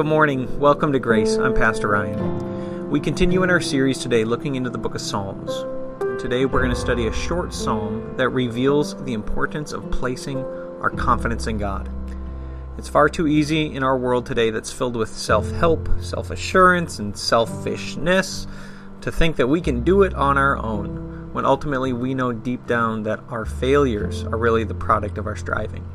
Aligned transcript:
Good 0.00 0.06
morning. 0.06 0.58
Welcome 0.58 0.94
to 0.94 0.98
Grace. 0.98 1.36
I'm 1.36 1.52
Pastor 1.52 1.88
Ryan. 1.88 2.88
We 2.88 3.00
continue 3.00 3.42
in 3.42 3.50
our 3.50 3.60
series 3.60 3.98
today 3.98 4.24
looking 4.24 4.54
into 4.54 4.70
the 4.70 4.78
book 4.78 4.94
of 4.94 5.00
Psalms. 5.02 5.50
Today 6.18 6.46
we're 6.46 6.62
going 6.62 6.74
to 6.74 6.80
study 6.80 7.06
a 7.06 7.12
short 7.12 7.52
psalm 7.52 8.14
that 8.16 8.30
reveals 8.30 8.94
the 9.04 9.12
importance 9.12 9.72
of 9.72 9.90
placing 9.90 10.38
our 10.80 10.88
confidence 10.88 11.48
in 11.48 11.58
God. 11.58 11.90
It's 12.78 12.88
far 12.88 13.10
too 13.10 13.26
easy 13.26 13.74
in 13.74 13.82
our 13.82 13.98
world 13.98 14.24
today 14.24 14.48
that's 14.48 14.72
filled 14.72 14.96
with 14.96 15.10
self 15.10 15.50
help, 15.50 15.86
self 16.00 16.30
assurance, 16.30 16.98
and 16.98 17.14
selfishness 17.14 18.46
to 19.02 19.12
think 19.12 19.36
that 19.36 19.48
we 19.48 19.60
can 19.60 19.84
do 19.84 20.04
it 20.04 20.14
on 20.14 20.38
our 20.38 20.56
own, 20.56 21.28
when 21.34 21.44
ultimately 21.44 21.92
we 21.92 22.14
know 22.14 22.32
deep 22.32 22.66
down 22.66 23.02
that 23.02 23.20
our 23.28 23.44
failures 23.44 24.24
are 24.24 24.38
really 24.38 24.64
the 24.64 24.72
product 24.72 25.18
of 25.18 25.26
our 25.26 25.36
striving. 25.36 25.86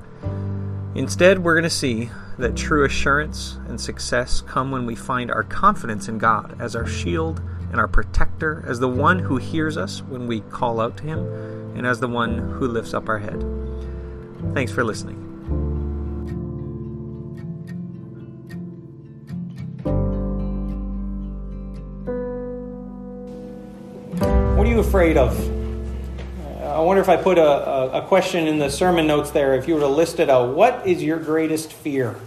Instead, 0.94 1.40
we're 1.40 1.56
going 1.56 1.64
to 1.64 1.72
see 1.72 2.12
that 2.38 2.56
true 2.56 2.86
assurance 2.86 3.58
and 3.68 3.80
success 3.80 4.42
come 4.42 4.72
when 4.72 4.86
we 4.86 4.96
find 4.96 5.32
our 5.32 5.44
confidence 5.44 6.08
in 6.08 6.18
God 6.18 6.56
as 6.60 6.76
our 6.76 6.86
shield 6.86 7.42
and 7.72 7.80
our 7.80 7.88
protector, 7.88 8.64
as 8.68 8.80
the 8.80 8.88
one 8.88 9.20
who 9.20 9.38
hears 9.38 9.78
us 9.78 10.02
when 10.04 10.28
we 10.28 10.42
call 10.42 10.80
out 10.80 10.98
to 10.98 11.04
Him, 11.04 11.20
and 11.76 11.86
as 11.86 12.00
the 12.00 12.08
one 12.08 12.38
who 12.38 12.68
lifts 12.68 12.94
up 12.94 13.10
our 13.10 13.20
head. 13.20 13.44
Thanks 14.54 14.72
for 14.72 14.84
listening. 14.84 15.22
What 24.56 24.68
are 24.68 24.70
you 24.70 24.80
afraid 24.80 25.18
of? 25.18 25.55
I 26.76 26.80
wonder 26.80 27.02
if 27.02 27.08
I 27.08 27.16
put 27.16 27.38
a, 27.38 28.00
a, 28.00 28.02
question 28.02 28.48
in 28.48 28.60
the 28.60 28.70
sermon 28.70 29.08
notes 29.08 29.32
there, 29.32 29.56
if 29.56 29.66
you 29.66 29.76
were 29.76 29.80
to 29.80 29.88
list 29.88 30.20
it 30.20 30.30
out. 30.30 30.54
What 30.54 30.86
is 30.86 31.02
your 31.02 31.18
greatest 31.18 31.72
fear? 31.72 32.18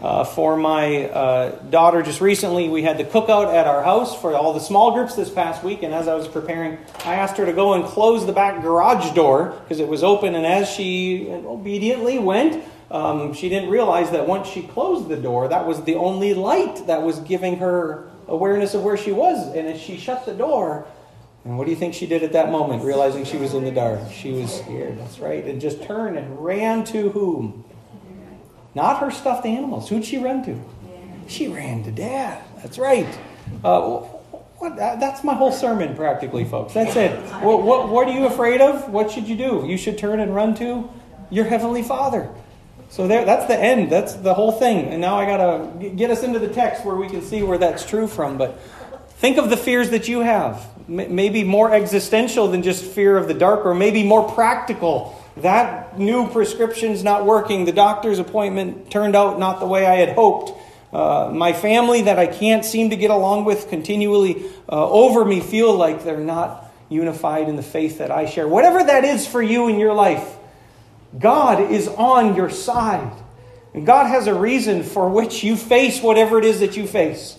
Uh, 0.00 0.22
for 0.22 0.56
my 0.56 1.08
uh, 1.08 1.50
daughter, 1.62 2.00
just 2.00 2.20
recently, 2.20 2.68
we 2.68 2.82
had 2.82 2.96
the 2.96 3.02
cookout 3.02 3.52
at 3.52 3.66
our 3.66 3.82
house 3.82 4.14
for 4.20 4.36
all 4.36 4.52
the 4.52 4.60
small 4.60 4.92
groups 4.92 5.16
this 5.16 5.30
past 5.30 5.64
week. 5.64 5.82
And 5.82 5.92
as 5.92 6.06
I 6.06 6.14
was 6.14 6.28
preparing, 6.28 6.78
I 7.04 7.14
asked 7.14 7.36
her 7.38 7.44
to 7.44 7.52
go 7.52 7.74
and 7.74 7.82
close 7.82 8.24
the 8.24 8.32
back 8.32 8.62
garage 8.62 9.16
door 9.16 9.60
because 9.64 9.80
it 9.80 9.88
was 9.88 10.04
open. 10.04 10.36
And 10.36 10.46
as 10.46 10.68
she 10.68 11.26
obediently 11.28 12.20
went, 12.20 12.62
um, 12.88 13.34
she 13.34 13.48
didn't 13.48 13.68
realize 13.68 14.12
that 14.12 14.28
once 14.28 14.46
she 14.46 14.62
closed 14.62 15.08
the 15.08 15.16
door, 15.16 15.48
that 15.48 15.66
was 15.66 15.82
the 15.82 15.96
only 15.96 16.34
light 16.34 16.86
that 16.86 17.02
was 17.02 17.18
giving 17.18 17.56
her 17.56 18.08
awareness 18.28 18.74
of 18.74 18.84
where 18.84 18.96
she 18.96 19.10
was. 19.10 19.52
And 19.56 19.66
as 19.66 19.80
she 19.80 19.96
shut 19.96 20.24
the 20.24 20.34
door, 20.34 20.86
and 21.44 21.58
what 21.58 21.64
do 21.64 21.70
you 21.70 21.76
think 21.76 21.94
she 21.94 22.06
did 22.06 22.22
at 22.22 22.32
that 22.32 22.50
moment, 22.50 22.84
realizing 22.84 23.24
she 23.24 23.36
was 23.36 23.54
in 23.54 23.64
the 23.64 23.70
dark? 23.70 24.00
She 24.12 24.32
was 24.32 24.58
scared, 24.58 24.98
that's 24.98 25.18
right, 25.18 25.44
and 25.44 25.60
just 25.60 25.82
turned 25.82 26.16
and 26.16 26.42
ran 26.42 26.84
to 26.84 27.10
whom? 27.10 27.64
Not 28.74 29.00
her 29.00 29.10
stuffed 29.10 29.44
animals. 29.44 29.88
Who'd 29.88 30.04
she 30.04 30.18
run 30.18 30.44
to? 30.44 30.58
She 31.26 31.48
ran 31.48 31.84
to 31.84 31.90
dad. 31.90 32.42
That's 32.62 32.78
right. 32.78 33.08
Uh, 33.64 34.00
what, 34.58 34.76
that's 34.76 35.24
my 35.24 35.34
whole 35.34 35.52
sermon, 35.52 35.96
practically, 35.96 36.44
folks. 36.44 36.72
That's 36.72 36.94
it. 36.94 37.18
What, 37.42 37.62
what, 37.62 37.88
what 37.88 38.08
are 38.08 38.12
you 38.12 38.26
afraid 38.26 38.60
of? 38.60 38.88
What 38.88 39.10
should 39.10 39.28
you 39.28 39.36
do? 39.36 39.64
You 39.66 39.76
should 39.76 39.98
turn 39.98 40.20
and 40.20 40.34
run 40.34 40.54
to 40.56 40.88
your 41.30 41.44
heavenly 41.44 41.82
Father. 41.82 42.30
So 42.88 43.08
there, 43.08 43.24
that's 43.24 43.46
the 43.46 43.58
end. 43.58 43.90
That's 43.90 44.14
the 44.14 44.34
whole 44.34 44.52
thing. 44.52 44.86
And 44.86 45.00
now 45.00 45.16
I 45.16 45.24
got 45.24 45.38
to 45.38 45.88
get 45.90 46.10
us 46.10 46.22
into 46.22 46.38
the 46.38 46.48
text 46.48 46.84
where 46.84 46.94
we 46.94 47.08
can 47.08 47.22
see 47.22 47.42
where 47.42 47.58
that's 47.58 47.84
true 47.84 48.06
from. 48.06 48.38
But 48.38 48.60
think 49.22 49.38
of 49.38 49.50
the 49.50 49.56
fears 49.56 49.90
that 49.90 50.08
you 50.08 50.18
have 50.18 50.68
maybe 50.88 51.44
more 51.44 51.72
existential 51.72 52.48
than 52.48 52.64
just 52.64 52.84
fear 52.84 53.16
of 53.16 53.28
the 53.28 53.34
dark, 53.34 53.64
or 53.64 53.72
maybe 53.72 54.02
more 54.02 54.28
practical. 54.28 55.16
That 55.36 55.96
new 55.96 56.28
prescription's 56.28 57.04
not 57.04 57.24
working. 57.24 57.64
The 57.64 57.72
doctor's 57.72 58.18
appointment 58.18 58.90
turned 58.90 59.14
out 59.14 59.38
not 59.38 59.60
the 59.60 59.66
way 59.66 59.86
I 59.86 59.94
had 59.94 60.16
hoped. 60.16 60.60
Uh, 60.92 61.30
my 61.32 61.52
family 61.52 62.02
that 62.02 62.18
I 62.18 62.26
can't 62.26 62.64
seem 62.64 62.90
to 62.90 62.96
get 62.96 63.12
along 63.12 63.44
with 63.44 63.68
continually 63.68 64.42
uh, 64.68 64.90
over 64.90 65.24
me 65.24 65.40
feel 65.40 65.72
like 65.72 66.02
they're 66.02 66.18
not 66.18 66.72
unified 66.88 67.48
in 67.48 67.54
the 67.54 67.62
faith 67.62 67.98
that 67.98 68.10
I 68.10 68.26
share. 68.26 68.48
Whatever 68.48 68.82
that 68.82 69.04
is 69.04 69.24
for 69.24 69.40
you 69.40 69.68
in 69.68 69.78
your 69.78 69.94
life, 69.94 70.36
God 71.16 71.70
is 71.70 71.86
on 71.86 72.34
your 72.34 72.50
side. 72.50 73.12
And 73.72 73.86
God 73.86 74.08
has 74.08 74.26
a 74.26 74.34
reason 74.34 74.82
for 74.82 75.08
which 75.08 75.44
you 75.44 75.56
face 75.56 76.02
whatever 76.02 76.40
it 76.40 76.44
is 76.44 76.58
that 76.58 76.76
you 76.76 76.88
face 76.88 77.38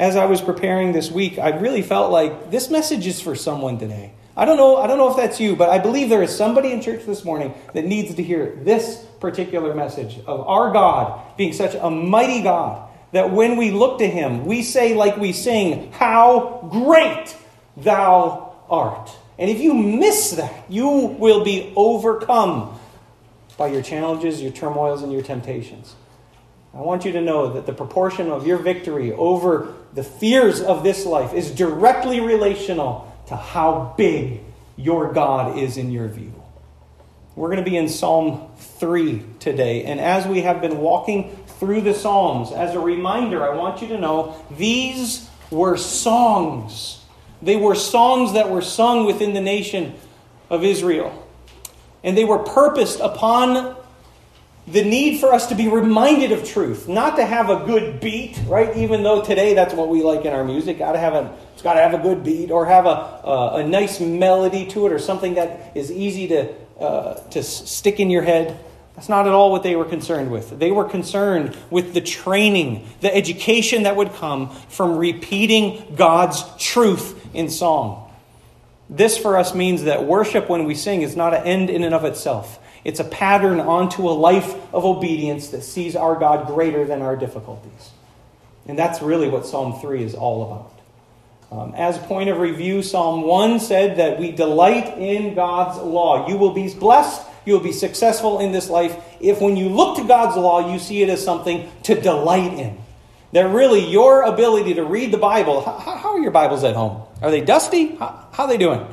as 0.00 0.16
I 0.16 0.24
was 0.24 0.40
preparing 0.40 0.92
this 0.92 1.10
week, 1.10 1.38
I 1.38 1.50
really 1.50 1.82
felt 1.82 2.10
like 2.10 2.50
this 2.50 2.70
message 2.70 3.06
is 3.06 3.20
for 3.20 3.34
someone 3.34 3.78
today. 3.78 4.12
I 4.34 4.46
don't 4.46 4.56
know, 4.56 4.78
I 4.78 4.86
don't 4.86 4.96
know 4.96 5.10
if 5.10 5.16
that's 5.18 5.38
you, 5.38 5.54
but 5.54 5.68
I 5.68 5.78
believe 5.78 6.08
there 6.08 6.22
is 6.22 6.34
somebody 6.34 6.72
in 6.72 6.80
church 6.80 7.04
this 7.04 7.22
morning 7.22 7.52
that 7.74 7.84
needs 7.84 8.14
to 8.14 8.22
hear 8.22 8.58
this 8.62 9.04
particular 9.20 9.74
message 9.74 10.18
of 10.26 10.40
our 10.48 10.72
God 10.72 11.36
being 11.36 11.52
such 11.52 11.74
a 11.74 11.90
mighty 11.90 12.40
God 12.40 12.88
that 13.12 13.30
when 13.30 13.58
we 13.58 13.72
look 13.72 13.98
to 13.98 14.06
him, 14.06 14.46
we 14.46 14.62
say 14.62 14.94
like 14.94 15.18
we 15.18 15.34
sing, 15.34 15.92
"How 15.92 16.66
great 16.70 17.36
thou 17.76 18.52
art." 18.70 19.10
And 19.38 19.50
if 19.50 19.60
you 19.60 19.74
miss 19.74 20.30
that, 20.30 20.64
you 20.70 20.88
will 20.88 21.44
be 21.44 21.74
overcome 21.76 22.78
by 23.58 23.66
your 23.66 23.82
challenges, 23.82 24.40
your 24.40 24.52
turmoils, 24.52 25.02
and 25.02 25.12
your 25.12 25.22
temptations. 25.22 25.94
I 26.72 26.80
want 26.80 27.04
you 27.04 27.12
to 27.12 27.20
know 27.20 27.54
that 27.54 27.66
the 27.66 27.72
proportion 27.72 28.30
of 28.30 28.46
your 28.46 28.58
victory 28.58 29.12
over 29.12 29.74
the 29.92 30.04
fears 30.04 30.60
of 30.60 30.84
this 30.84 31.04
life 31.04 31.32
is 31.32 31.50
directly 31.50 32.20
relational 32.20 33.12
to 33.26 33.36
how 33.36 33.94
big 33.96 34.40
your 34.76 35.12
God 35.12 35.58
is 35.58 35.76
in 35.76 35.90
your 35.90 36.06
view. 36.08 36.32
We're 37.34 37.48
going 37.48 37.64
to 37.64 37.70
be 37.70 37.76
in 37.76 37.88
Psalm 37.88 38.50
3 38.58 39.22
today. 39.40 39.84
And 39.84 40.00
as 40.00 40.26
we 40.26 40.42
have 40.42 40.60
been 40.60 40.78
walking 40.78 41.36
through 41.58 41.80
the 41.80 41.94
Psalms, 41.94 42.52
as 42.52 42.74
a 42.74 42.80
reminder, 42.80 43.42
I 43.42 43.54
want 43.54 43.82
you 43.82 43.88
to 43.88 43.98
know 43.98 44.40
these 44.50 45.28
were 45.50 45.76
songs. 45.76 47.04
They 47.42 47.56
were 47.56 47.74
songs 47.74 48.34
that 48.34 48.50
were 48.50 48.62
sung 48.62 49.06
within 49.06 49.32
the 49.32 49.40
nation 49.40 49.94
of 50.48 50.64
Israel. 50.64 51.26
And 52.04 52.16
they 52.16 52.24
were 52.24 52.38
purposed 52.38 53.00
upon 53.00 53.76
the 54.72 54.84
need 54.84 55.18
for 55.20 55.32
us 55.32 55.48
to 55.48 55.54
be 55.54 55.68
reminded 55.68 56.32
of 56.32 56.44
truth, 56.44 56.88
not 56.88 57.16
to 57.16 57.24
have 57.24 57.50
a 57.50 57.64
good 57.66 58.00
beat, 58.00 58.40
right? 58.46 58.76
Even 58.76 59.02
though 59.02 59.22
today 59.22 59.54
that's 59.54 59.74
what 59.74 59.88
we 59.88 60.02
like 60.02 60.24
in 60.24 60.32
our 60.32 60.44
music, 60.44 60.78
got 60.78 60.92
to 60.92 60.98
have 60.98 61.14
a 61.14 61.36
it's 61.52 61.62
got 61.62 61.74
to 61.74 61.80
have 61.80 61.92
a 61.92 61.98
good 61.98 62.24
beat 62.24 62.50
or 62.50 62.64
have 62.66 62.86
a, 62.86 62.88
a, 62.88 63.56
a 63.56 63.66
nice 63.66 64.00
melody 64.00 64.66
to 64.68 64.86
it 64.86 64.92
or 64.92 64.98
something 64.98 65.34
that 65.34 65.76
is 65.76 65.90
easy 65.92 66.28
to 66.28 66.54
uh, 66.80 67.14
to 67.30 67.42
stick 67.42 68.00
in 68.00 68.10
your 68.10 68.22
head. 68.22 68.58
That's 68.94 69.08
not 69.08 69.26
at 69.26 69.32
all 69.32 69.50
what 69.50 69.62
they 69.62 69.76
were 69.76 69.84
concerned 69.84 70.30
with. 70.30 70.58
They 70.58 70.70
were 70.70 70.84
concerned 70.84 71.56
with 71.70 71.94
the 71.94 72.00
training, 72.00 72.86
the 73.00 73.14
education 73.14 73.84
that 73.84 73.96
would 73.96 74.12
come 74.14 74.50
from 74.68 74.96
repeating 74.96 75.94
God's 75.96 76.44
truth 76.58 77.28
in 77.34 77.48
song. 77.50 77.99
This 78.90 79.16
for 79.16 79.38
us 79.38 79.54
means 79.54 79.84
that 79.84 80.04
worship 80.04 80.48
when 80.48 80.64
we 80.64 80.74
sing 80.74 81.02
is 81.02 81.14
not 81.14 81.32
an 81.32 81.46
end 81.46 81.70
in 81.70 81.84
and 81.84 81.94
of 81.94 82.04
itself. 82.04 82.58
It's 82.82 82.98
a 82.98 83.04
pattern 83.04 83.60
onto 83.60 84.08
a 84.08 84.10
life 84.10 84.52
of 84.74 84.84
obedience 84.84 85.48
that 85.50 85.62
sees 85.62 85.94
our 85.94 86.16
God 86.16 86.48
greater 86.48 86.84
than 86.84 87.00
our 87.00 87.14
difficulties. 87.14 87.90
And 88.66 88.76
that's 88.76 89.00
really 89.00 89.28
what 89.28 89.46
Psalm 89.46 89.80
3 89.80 90.02
is 90.02 90.14
all 90.14 90.42
about. 90.42 90.80
Um, 91.52 91.74
as 91.76 91.98
point 91.98 92.30
of 92.30 92.38
review, 92.38 92.82
Psalm 92.82 93.22
1 93.22 93.60
said 93.60 93.98
that 93.98 94.18
we 94.18 94.32
delight 94.32 94.98
in 94.98 95.34
God's 95.34 95.78
law. 95.78 96.28
You 96.28 96.36
will 96.36 96.52
be 96.52 96.72
blessed, 96.74 97.22
you 97.44 97.52
will 97.52 97.60
be 97.60 97.72
successful 97.72 98.40
in 98.40 98.50
this 98.50 98.68
life 98.68 98.96
if 99.20 99.40
when 99.40 99.56
you 99.56 99.68
look 99.68 99.98
to 99.98 100.04
God's 100.04 100.36
law, 100.36 100.72
you 100.72 100.78
see 100.78 101.02
it 101.02 101.08
as 101.08 101.22
something 101.22 101.70
to 101.84 102.00
delight 102.00 102.54
in. 102.54 102.78
That 103.32 103.52
really 103.52 103.86
your 103.86 104.22
ability 104.22 104.74
to 104.74 104.84
read 104.84 105.12
the 105.12 105.18
Bible, 105.18 105.60
how, 105.60 105.78
how 105.78 106.16
are 106.16 106.20
your 106.20 106.32
Bibles 106.32 106.64
at 106.64 106.74
home? 106.74 107.02
Are 107.22 107.30
they 107.30 107.40
dusty? 107.40 107.96
How, 107.96 108.28
how 108.32 108.44
are 108.44 108.48
they 108.48 108.58
doing? 108.58 108.86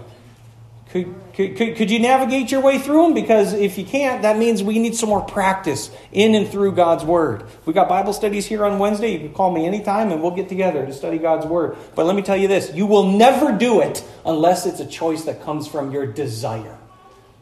Could, 0.90 1.14
could, 1.34 1.58
could, 1.58 1.76
could 1.76 1.92
you 1.92 2.00
navigate 2.00 2.50
your 2.50 2.62
way 2.62 2.80
through 2.80 3.04
them? 3.04 3.14
Because 3.14 3.54
if 3.54 3.78
you 3.78 3.84
can't, 3.84 4.22
that 4.22 4.38
means 4.38 4.64
we 4.64 4.80
need 4.80 4.96
some 4.96 5.10
more 5.10 5.22
practice 5.22 5.92
in 6.14 6.34
and 6.34 6.48
through 6.48 6.72
God's 6.74 7.04
Word. 7.04 7.44
We 7.66 7.74
got 7.74 7.90
Bible 7.90 8.14
studies 8.14 8.46
here 8.46 8.64
on 8.64 8.80
Wednesday. 8.80 9.12
You 9.12 9.20
can 9.20 9.34
call 9.34 9.52
me 9.52 9.66
anytime 9.66 10.12
and 10.12 10.22
we'll 10.22 10.32
get 10.32 10.48
together 10.48 10.86
to 10.86 10.94
study 10.94 11.18
God's 11.18 11.46
Word. 11.46 11.76
But 11.94 12.06
let 12.06 12.16
me 12.16 12.22
tell 12.22 12.38
you 12.38 12.48
this 12.48 12.74
you 12.74 12.86
will 12.86 13.12
never 13.12 13.52
do 13.52 13.82
it 13.82 14.04
unless 14.26 14.66
it's 14.66 14.80
a 14.80 14.86
choice 14.86 15.26
that 15.26 15.44
comes 15.44 15.68
from 15.68 15.92
your 15.92 16.06
desire. 16.06 16.78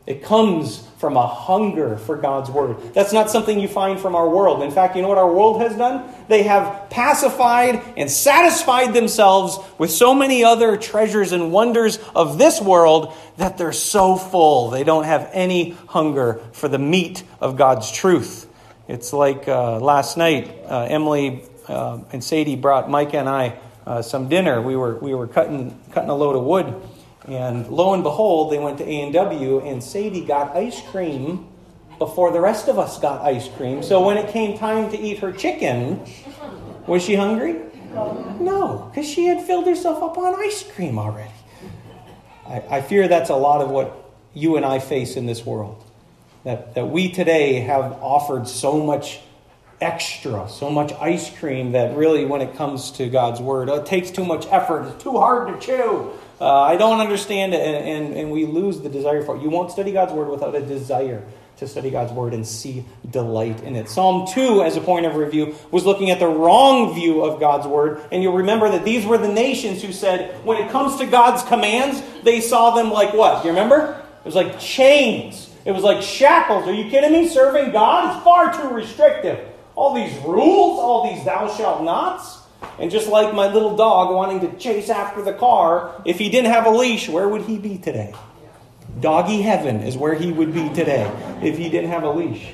It 0.07 0.24
comes 0.24 0.86
from 0.98 1.18
a 1.18 1.25
hunger 1.25 1.98
for 1.98 2.16
God's 2.16 2.52
word. 2.52 2.94
That's 2.94 3.12
not 3.12 3.31
something 3.31 3.60
you 3.60 3.68
find 3.68 4.00
from 4.00 4.16
our 4.16 4.30
world. 4.30 4.62
In 4.62 4.69
fact, 4.69 4.96
you 4.96 5.02
know 5.02 5.07
what 5.07 5.18
our 5.18 5.31
world 5.31 5.62
has 5.62 5.75
done? 5.75 6.07
They 6.28 6.44
have 6.44 6.92
pacified 6.92 7.81
and 7.98 8.10
satisfied 8.10 8.94
themselves 8.94 9.57
with 9.80 9.90
so 9.90 10.13
many 10.13 10.44
other 10.44 10.78
treasures 10.78 11.31
and 11.31 11.52
wonders 11.52 11.98
of 12.16 12.38
this 12.38 12.62
world 12.62 13.13
that 13.38 13.57
they're 13.57 13.74
so 13.74 14.16
full. 14.16 14.69
They 14.69 14.84
don't 14.84 15.06
have 15.06 15.28
any 15.34 15.72
hunger 15.88 16.40
for 16.54 16.68
the 16.68 16.80
meat 16.80 17.24
of 17.42 17.58
God's 17.58 17.92
truth. 17.92 18.48
It's 18.88 19.12
like 19.12 19.48
uh, 19.48 19.80
last 19.80 20.18
night, 20.18 20.54
uh, 20.68 20.88
Emily 20.88 21.44
uh, 21.68 22.00
and 22.13 22.24
Sadie 22.24 22.56
brought 22.56 22.92
Micah 22.92 23.18
and 23.18 23.30
I 23.30 23.58
uh, 23.88 24.04
some 24.04 24.30
dinner. 24.30 24.62
We 24.62 24.75
were, 24.75 25.00
we 25.00 25.16
were 25.16 25.28
cutting, 25.28 25.80
cutting 25.92 26.12
a 26.12 26.16
load 26.16 26.36
of 26.36 26.44
wood 26.44 26.75
and 27.27 27.68
lo 27.68 27.94
and 27.94 28.04
behold, 28.04 28.51
they 28.51 28.60
went 28.60 28.77
to 28.80 28.83
A&W 28.83 29.60
and 29.62 29.83
Sadie 29.83 30.25
got 30.25 30.56
ice 30.56 30.81
cream 30.89 31.48
before 31.98 32.31
the 32.31 32.42
rest 32.42 32.68
of 32.68 32.77
us 32.77 33.00
got 33.00 33.22
ice 33.22 33.48
cream. 33.48 33.81
So 33.81 34.06
when 34.06 34.18
it 34.18 34.30
came 34.31 34.57
time 34.57 34.92
to 34.92 34.98
eat 34.98 35.19
her 35.19 35.31
chicken, 35.31 36.06
Was 36.88 37.04
she 37.04 37.16
hungry? 37.16 37.62
No, 38.39 38.89
because 38.89 39.10
she 39.10 39.25
had 39.25 39.42
filled 39.45 39.66
herself 39.66 40.04
up 40.04 40.18
on 40.18 40.36
ice 40.36 40.63
cream 40.63 41.00
already. 41.00 41.31
I, 42.48 42.63
I 42.69 42.81
fear 42.81 43.07
that's 43.07 43.30
a 43.30 43.36
lot 43.36 43.62
of 43.62 43.72
what 43.72 44.12
you 44.33 44.57
and 44.57 44.66
I 44.66 44.80
face 44.80 45.16
in 45.16 45.25
this 45.25 45.45
world. 45.45 45.83
That, 46.44 46.75
that 46.75 46.86
we 46.86 47.12
today 47.12 47.62
have 47.62 47.94
offered 48.04 48.48
so 48.48 48.83
much 48.83 49.19
extra, 49.81 50.48
so 50.48 50.69
much 50.69 50.94
ice 50.94 51.36
cream 51.36 51.72
that 51.72 51.98
really, 51.98 52.24
when 52.25 52.42
it 52.42 52.56
comes 52.56 52.92
to 52.92 53.10
God's 53.10 53.42
Word, 53.42 53.68
uh, 53.68 53.75
it 53.75 53.88
takes 53.88 54.12
too 54.12 54.25
much 54.25 54.45
effort. 54.51 54.83
It's 54.83 55.04
too 55.04 55.18
hard 55.18 55.48
to 55.60 55.66
chew. 55.66 56.12
Uh, 56.40 56.62
I 56.62 56.76
don't 56.76 57.00
understand 57.00 57.54
it, 57.54 57.62
and, 57.62 57.88
and, 57.88 58.18
and 58.18 58.32
we 58.32 58.46
lose 58.46 58.82
the 58.82 58.90
desire 58.90 59.24
for 59.24 59.38
it. 59.38 59.42
You 59.42 59.50
won't 59.50 59.72
study 59.72 59.92
God's 59.92 60.12
Word 60.12 60.30
without 60.30 60.54
a 60.54 60.62
desire 60.62 61.24
to 61.58 61.68
study 61.68 61.90
God's 61.90 62.12
Word 62.12 62.34
and 62.34 62.46
see 62.46 62.86
delight 63.10 63.64
in 63.64 63.76
it. 63.76 63.88
Psalm 63.88 64.28
2, 64.28 64.64
as 64.64 64.76
a 64.76 64.82
point 64.82 65.06
of 65.06 65.16
review, 65.16 65.56
was 65.72 65.86
looking 65.86 66.12
at 66.12 66.20
the 66.20 66.28
wrong 66.28 66.94
view 66.94 67.24
of 67.24 67.40
God's 67.40 67.68
Word. 67.68 68.02
And 68.12 68.22
you'll 68.22 68.36
remember 68.36 68.70
that 68.70 68.84
these 68.84 69.06
were 69.06 69.18
the 69.18 69.32
nations 69.32 69.82
who 69.82 69.94
said, 69.94 70.44
when 70.46 70.62
it 70.62 70.70
comes 70.72 70.98
to 70.98 71.06
God's 71.06 71.44
commands, 71.44 72.02
they 72.24 72.42
saw 72.42 72.76
them 72.76 72.92
like 72.92 73.14
what? 73.14 73.42
Do 73.42 73.48
you 73.48 73.54
remember? 73.54 74.02
It 74.20 74.26
was 74.26 74.36
like 74.36 74.60
chains. 74.60 75.50
It 75.64 75.72
was 75.72 75.84
like 75.84 76.02
shackles. 76.02 76.68
Are 76.68 76.74
you 76.74 76.90
kidding 76.90 77.14
me? 77.14 77.30
Serving 77.30 77.72
God 77.72 78.16
is 78.16 78.24
far 78.24 78.54
too 78.54 78.76
restrictive. 78.76 79.48
All 79.76 79.94
these 79.94 80.16
rules, 80.24 80.80
all 80.80 81.14
these 81.14 81.24
thou 81.24 81.54
shalt 81.56 81.84
nots. 81.84 82.40
And 82.80 82.92
just 82.92 83.08
like 83.08 83.34
my 83.34 83.52
little 83.52 83.76
dog 83.76 84.14
wanting 84.14 84.42
to 84.42 84.58
chase 84.58 84.90
after 84.90 85.22
the 85.22 85.34
car, 85.34 86.02
if 86.06 86.18
he 86.18 86.30
didn't 86.30 86.52
have 86.52 86.66
a 86.66 86.72
leash, 86.72 87.10
where 87.10 87.28
would 87.28 87.44
he 87.44 87.58
be 87.58 87.78
today? 87.78 88.14
Doggy 89.00 89.42
heaven 89.42 89.82
is 89.82 89.98
where 89.98 90.14
he 90.14 90.32
would 90.32 90.54
be 90.54 90.70
today 90.70 91.12
if 91.42 91.58
he 91.58 91.70
didn't 91.70 91.90
have 91.90 92.04
a 92.04 92.12
leash. 92.12 92.54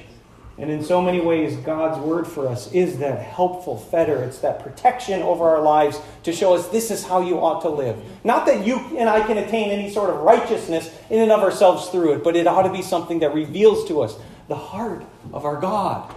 And 0.57 0.69
in 0.69 0.83
so 0.83 1.01
many 1.01 1.19
ways, 1.19 1.55
God's 1.57 1.99
word 1.99 2.27
for 2.27 2.47
us 2.47 2.71
is 2.71 2.99
that 2.99 3.19
helpful 3.19 3.77
fetter. 3.77 4.23
It's 4.23 4.39
that 4.39 4.61
protection 4.61 5.21
over 5.23 5.45
our 5.45 5.61
lives 5.61 5.99
to 6.23 6.31
show 6.31 6.53
us 6.53 6.67
this 6.67 6.91
is 6.91 7.03
how 7.03 7.21
you 7.21 7.39
ought 7.39 7.61
to 7.61 7.69
live. 7.69 7.97
Not 8.23 8.45
that 8.45 8.65
you 8.65 8.77
and 8.97 9.09
I 9.09 9.25
can 9.25 9.39
attain 9.39 9.71
any 9.71 9.89
sort 9.89 10.11
of 10.11 10.17
righteousness 10.17 10.93
in 11.09 11.19
and 11.19 11.31
of 11.31 11.39
ourselves 11.39 11.89
through 11.89 12.13
it, 12.13 12.23
but 12.23 12.35
it 12.35 12.45
ought 12.45 12.63
to 12.63 12.71
be 12.71 12.83
something 12.83 13.19
that 13.19 13.33
reveals 13.33 13.87
to 13.87 14.01
us 14.01 14.15
the 14.47 14.55
heart 14.55 15.03
of 15.33 15.45
our 15.45 15.59
God. 15.59 16.13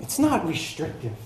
It's 0.00 0.18
not 0.18 0.46
restrictive, 0.46 1.16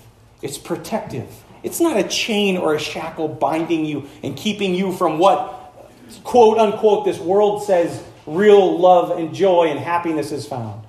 it's 0.41 0.57
protective. 0.57 1.27
It's 1.65 1.79
not 1.79 1.97
a 1.97 2.03
chain 2.03 2.57
or 2.57 2.75
a 2.75 2.79
shackle 2.79 3.27
binding 3.27 3.85
you 3.85 4.07
and 4.21 4.37
keeping 4.37 4.75
you 4.75 4.91
from 4.91 5.17
what, 5.17 5.81
quote 6.23 6.59
unquote, 6.59 7.05
this 7.05 7.17
world 7.17 7.63
says 7.63 8.03
real 8.27 8.79
love 8.79 9.17
and 9.17 9.33
joy 9.33 9.69
and 9.69 9.79
happiness 9.79 10.31
is 10.31 10.45
found. 10.47 10.83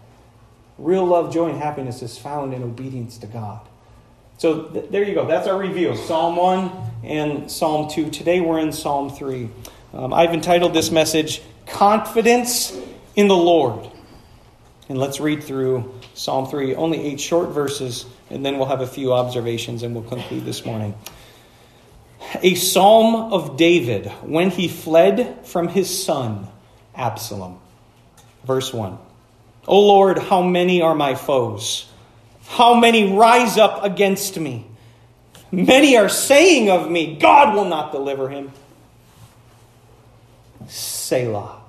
Real 0.77 1.07
love, 1.07 1.33
joy, 1.33 1.49
and 1.49 1.59
happiness 1.59 2.03
is 2.03 2.19
found 2.19 2.53
in 2.53 2.63
obedience 2.63 3.17
to 3.19 3.27
God. 3.27 3.67
So 4.37 4.65
th- 4.65 4.91
there 4.91 5.03
you 5.03 5.15
go. 5.15 5.27
That's 5.27 5.49
our 5.49 5.59
review 5.59 5.97
Psalm 5.97 6.37
1 6.37 6.71
and 7.05 7.51
Psalm 7.51 7.89
2. 7.89 8.11
Today 8.11 8.41
we're 8.41 8.59
in 8.59 8.71
Psalm 8.71 9.09
3. 9.09 9.49
Um, 9.95 10.13
I've 10.13 10.35
entitled 10.35 10.75
this 10.75 10.91
message, 10.91 11.41
Confidence 11.67 12.79
in 13.15 13.29
the 13.29 13.37
Lord. 13.37 13.91
And 14.91 14.99
let's 14.99 15.21
read 15.21 15.43
through 15.43 15.96
Psalm 16.17 16.47
3, 16.47 16.75
only 16.77 16.99
eight 16.99 17.21
short 17.21 17.51
verses, 17.51 18.07
and 18.31 18.45
then 18.45 18.57
we'll 18.57 18.69
have 18.69 18.81
a 18.81 18.87
few 18.87 19.13
observations 19.13 19.83
and 19.83 19.95
we'll 19.95 20.03
conclude 20.03 20.47
this 20.47 20.65
morning. 20.65 20.95
A 22.43 22.55
psalm 22.55 23.35
of 23.35 23.59
David 23.59 24.07
when 24.23 24.49
he 24.49 24.67
fled 24.67 25.47
from 25.47 25.69
his 25.69 26.05
son, 26.05 26.49
Absalom. 26.95 27.59
Verse 28.45 28.73
1. 28.73 28.97
O 29.69 29.81
Lord, 29.87 30.19
how 30.19 30.41
many 30.41 30.81
are 30.81 30.95
my 30.95 31.15
foes? 31.15 31.87
How 32.47 32.73
many 32.75 33.15
rise 33.15 33.59
up 33.59 33.85
against 33.85 34.41
me? 34.41 34.67
Many 35.53 35.99
are 35.99 36.09
saying 36.09 36.71
of 36.71 36.91
me, 36.91 37.17
God 37.17 37.55
will 37.55 37.67
not 37.67 37.93
deliver 37.93 38.31
him. 38.31 38.53
Selah. 40.67 41.61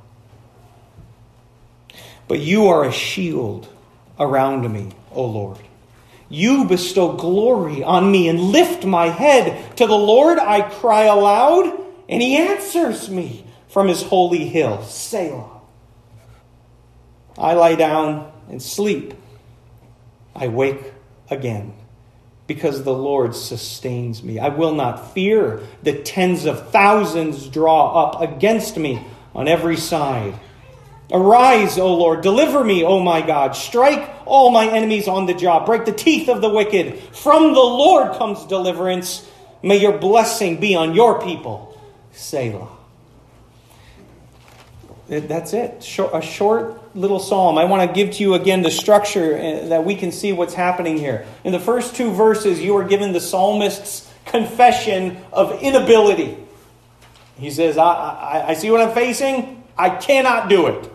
But 2.30 2.40
you 2.40 2.68
are 2.68 2.86
a 2.86 2.94
shield 2.94 3.68
around 4.20 4.72
me, 4.72 4.90
O 5.12 5.26
Lord. 5.26 5.60
You 6.30 6.66
bestow 6.66 7.14
glory 7.14 7.84
on 7.84 8.12
me 8.12 8.28
and 8.28 8.40
lift 8.40 8.86
my 8.86 9.08
head. 9.08 9.78
To 9.78 9.88
the 9.88 9.98
Lord 9.98 10.40
I 10.40 10.62
cry 10.62 11.04
aloud, 11.04 11.66
and 12.10 12.22
he 12.22 12.36
answers 12.36 13.10
me 13.10 13.46
from 13.70 13.88
his 13.88 14.04
holy 14.04 14.48
hill. 14.48 14.84
Selah. 14.84 15.62
I 17.38 17.54
lie 17.54 17.76
down 17.76 18.32
and 18.50 18.62
sleep. 18.62 19.14
I 20.36 20.48
wake 20.48 20.94
again 21.30 21.74
because 22.48 22.84
the 22.84 22.94
Lord 22.94 23.36
sustains 23.36 24.24
me. 24.24 24.40
I 24.40 24.50
will 24.50 24.74
not 24.74 25.14
fear. 25.14 25.62
The 25.84 26.02
tens 26.02 26.46
of 26.46 26.72
thousands 26.72 27.48
draw 27.48 28.06
up 28.06 28.22
against 28.22 28.78
me 28.78 29.06
on 29.36 29.48
every 29.48 29.78
side. 29.78 30.40
Arise, 31.12 31.78
O 31.78 31.96
Lord, 31.96 32.22
deliver 32.22 32.64
me, 32.64 32.84
O 32.84 33.00
my 33.00 33.22
God. 33.22 33.56
Strike 33.56 34.10
all 34.26 34.52
my 34.52 34.68
enemies 34.68 35.08
on 35.08 35.26
the 35.26 35.34
jaw. 35.34 35.66
Break 35.66 35.86
the 35.86 35.94
teeth 35.94 36.28
of 36.28 36.42
the 36.42 36.50
wicked. 36.50 37.00
From 37.16 37.54
the 37.54 37.60
Lord 37.60 38.18
comes 38.18 38.46
deliverance. 38.46 39.26
May 39.64 39.78
your 39.78 39.98
blessing 39.98 40.60
be 40.60 40.76
on 40.76 40.94
your 40.94 41.22
people. 41.22 41.80
Selah. 42.12 42.68
That's 45.08 45.54
it. 45.54 45.78
A 46.14 46.22
short 46.22 46.96
little 46.96 47.20
psalm. 47.20 47.58
I 47.58 47.64
want 47.64 47.90
to 47.90 47.96
give 47.96 48.16
to 48.16 48.24
you 48.24 48.34
again 48.34 48.62
the 48.62 48.72
structure 48.72 49.38
uh, 49.38 49.68
that 49.70 49.86
we 49.86 49.96
can 49.96 50.12
see 50.12 50.34
what's 50.34 50.54
happening 50.54 50.98
here. 50.98 51.26
In 51.46 51.54
the 51.54 51.60
first 51.60 51.96
two 51.96 52.12
verses, 52.12 52.60
you 52.62 52.76
are 52.76 52.84
given 52.84 53.14
the 53.14 53.22
psalmist's 53.22 54.12
confession 54.26 55.18
of 55.32 55.62
inability. 55.62 56.38
He 57.40 57.52
says, 57.52 57.78
I, 57.78 57.86
I, 57.86 58.46
I 58.50 58.54
see 58.56 58.70
what 58.70 58.82
I'm 58.82 58.94
facing. 58.94 59.57
I 59.78 59.90
cannot 59.90 60.50
do 60.50 60.68
it. 60.68 60.92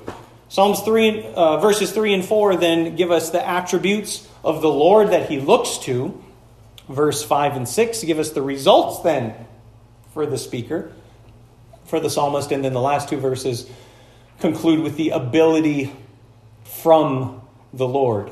Psalms 0.49 0.81
3, 0.81 1.32
uh, 1.34 1.56
verses 1.58 1.93
3 1.93 2.14
and 2.14 2.25
4 2.25 2.56
then 2.56 2.96
give 2.96 3.11
us 3.11 3.31
the 3.31 3.46
attributes 3.46 4.29
of 4.44 4.61
the 4.61 4.69
Lord 4.69 5.11
that 5.11 5.31
he 5.31 5.40
looks 5.40 5.79
to. 5.79 6.23
Verse 6.88 7.23
5 7.23 7.56
and 7.56 7.69
6 7.69 8.05
give 8.05 8.19
us 8.19 8.31
the 8.31 8.43
results 8.43 9.00
then 9.00 9.34
for 10.12 10.26
the 10.26 10.37
speaker, 10.37 10.93
for 11.84 12.00
the 12.00 12.11
psalmist. 12.11 12.52
And 12.52 12.64
then 12.64 12.75
the 12.75 12.81
last 12.81 13.08
two 13.08 13.19
verses 13.19 13.70
conclude 14.40 14.81
with 14.81 14.96
the 14.96 15.11
ability 15.11 15.93
from 16.64 17.40
the 17.73 17.87
Lord. 17.87 18.31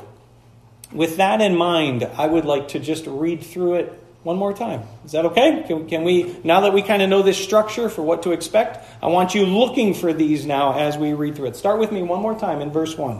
With 0.91 1.17
that 1.17 1.41
in 1.41 1.55
mind, 1.55 2.03
I 2.03 2.27
would 2.27 2.45
like 2.45 2.69
to 2.69 2.79
just 2.79 3.07
read 3.07 3.41
through 3.41 3.75
it 3.75 4.00
one 4.23 4.37
more 4.37 4.53
time. 4.53 4.83
Is 5.03 5.13
that 5.13 5.25
okay? 5.25 5.63
Can, 5.67 5.87
can 5.87 6.03
we, 6.03 6.37
now 6.43 6.61
that 6.61 6.73
we 6.73 6.83
kind 6.83 7.01
of 7.01 7.09
know 7.09 7.23
this 7.23 7.37
structure 7.37 7.89
for 7.89 8.03
what 8.03 8.23
to 8.23 8.31
expect, 8.31 8.85
I 9.01 9.07
want 9.07 9.33
you 9.33 9.45
looking 9.45 9.93
for 9.93 10.13
these 10.13 10.45
now 10.45 10.77
as 10.77 10.97
we 10.97 11.13
read 11.13 11.35
through 11.35 11.47
it. 11.47 11.55
Start 11.55 11.79
with 11.79 11.91
me 11.91 12.03
one 12.03 12.21
more 12.21 12.37
time 12.37 12.61
in 12.61 12.71
verse 12.71 12.95
1. 12.97 13.19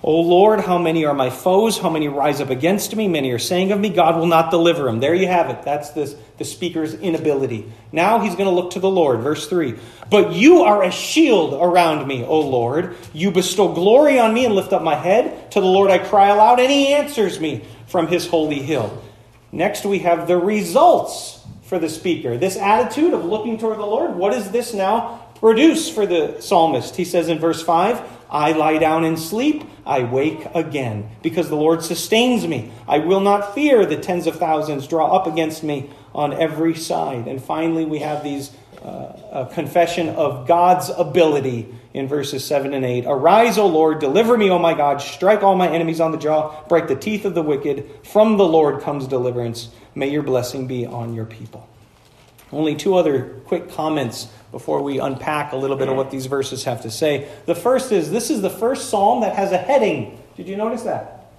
O 0.00 0.20
Lord, 0.20 0.60
how 0.60 0.78
many 0.78 1.06
are 1.06 1.14
my 1.14 1.28
foes? 1.28 1.76
How 1.76 1.90
many 1.90 2.06
rise 2.06 2.40
up 2.40 2.50
against 2.50 2.94
me? 2.94 3.08
Many 3.08 3.32
are 3.32 3.38
saying 3.38 3.72
of 3.72 3.80
me, 3.80 3.88
God 3.88 4.16
will 4.16 4.26
not 4.26 4.52
deliver 4.52 4.88
him. 4.88 5.00
There 5.00 5.14
you 5.14 5.26
have 5.26 5.50
it. 5.50 5.62
That's 5.62 5.90
this, 5.90 6.14
the 6.36 6.44
speaker's 6.44 6.94
inability. 6.94 7.72
Now 7.90 8.20
he's 8.20 8.36
going 8.36 8.48
to 8.48 8.54
look 8.54 8.72
to 8.72 8.80
the 8.80 8.88
Lord. 8.88 9.20
Verse 9.20 9.48
3. 9.48 9.74
But 10.08 10.34
you 10.34 10.60
are 10.62 10.84
a 10.84 10.92
shield 10.92 11.54
around 11.54 12.06
me, 12.06 12.22
O 12.22 12.40
Lord. 12.40 12.96
You 13.12 13.32
bestow 13.32 13.72
glory 13.72 14.20
on 14.20 14.32
me 14.32 14.44
and 14.44 14.54
lift 14.54 14.72
up 14.72 14.82
my 14.82 14.94
head. 14.94 15.50
To 15.52 15.60
the 15.60 15.66
Lord 15.66 15.90
I 15.90 15.98
cry 15.98 16.28
aloud, 16.28 16.60
and 16.60 16.70
he 16.70 16.94
answers 16.94 17.40
me 17.40 17.64
from 17.88 18.06
his 18.06 18.26
holy 18.26 18.62
hill. 18.62 19.02
Next, 19.52 19.84
we 19.84 20.00
have 20.00 20.28
the 20.28 20.36
results 20.36 21.40
for 21.62 21.78
the 21.78 21.88
speaker. 21.88 22.36
This 22.36 22.56
attitude 22.56 23.14
of 23.14 23.24
looking 23.24 23.58
toward 23.58 23.78
the 23.78 23.86
Lord, 23.86 24.14
what 24.14 24.32
does 24.32 24.50
this 24.50 24.74
now 24.74 25.26
produce 25.36 25.88
for 25.88 26.06
the 26.06 26.40
psalmist? 26.40 26.96
He 26.96 27.04
says 27.04 27.28
in 27.28 27.38
verse 27.38 27.62
5 27.62 28.02
I 28.30 28.52
lie 28.52 28.78
down 28.78 29.04
and 29.04 29.18
sleep, 29.18 29.64
I 29.86 30.02
wake 30.02 30.46
again, 30.54 31.08
because 31.22 31.48
the 31.48 31.56
Lord 31.56 31.82
sustains 31.82 32.46
me. 32.46 32.70
I 32.86 32.98
will 32.98 33.20
not 33.20 33.54
fear 33.54 33.86
the 33.86 33.96
tens 33.96 34.26
of 34.26 34.36
thousands 34.36 34.86
draw 34.86 35.16
up 35.16 35.26
against 35.26 35.62
me 35.62 35.88
on 36.14 36.34
every 36.34 36.74
side. 36.74 37.26
And 37.26 37.42
finally, 37.42 37.86
we 37.86 38.00
have 38.00 38.22
these 38.22 38.50
uh, 38.82 39.46
confession 39.46 40.10
of 40.10 40.46
God's 40.46 40.90
ability 40.90 41.74
in 41.98 42.06
verses 42.06 42.44
7 42.44 42.72
and 42.72 42.84
8. 42.84 43.06
Arise, 43.06 43.58
O 43.58 43.66
Lord, 43.66 43.98
deliver 43.98 44.38
me, 44.38 44.48
O 44.50 44.58
my 44.58 44.72
God, 44.72 45.02
strike 45.02 45.42
all 45.42 45.56
my 45.56 45.68
enemies 45.68 46.00
on 46.00 46.12
the 46.12 46.16
jaw, 46.16 46.62
break 46.68 46.86
the 46.86 46.94
teeth 46.94 47.24
of 47.24 47.34
the 47.34 47.42
wicked. 47.42 47.90
From 48.04 48.36
the 48.36 48.44
Lord 48.44 48.82
comes 48.82 49.08
deliverance. 49.08 49.68
May 49.96 50.08
your 50.08 50.22
blessing 50.22 50.68
be 50.68 50.86
on 50.86 51.14
your 51.14 51.24
people. 51.24 51.68
Only 52.52 52.76
two 52.76 52.94
other 52.94 53.40
quick 53.46 53.70
comments 53.72 54.28
before 54.52 54.80
we 54.80 55.00
unpack 55.00 55.52
a 55.52 55.56
little 55.56 55.76
bit 55.76 55.88
of 55.88 55.96
what 55.96 56.12
these 56.12 56.26
verses 56.26 56.64
have 56.64 56.82
to 56.82 56.90
say. 56.90 57.28
The 57.46 57.56
first 57.56 57.90
is 57.90 58.12
this 58.12 58.30
is 58.30 58.42
the 58.42 58.48
first 58.48 58.90
psalm 58.90 59.22
that 59.22 59.34
has 59.34 59.50
a 59.50 59.58
heading. 59.58 60.22
Did 60.36 60.46
you 60.46 60.56
notice 60.56 60.84
that? 60.84 61.32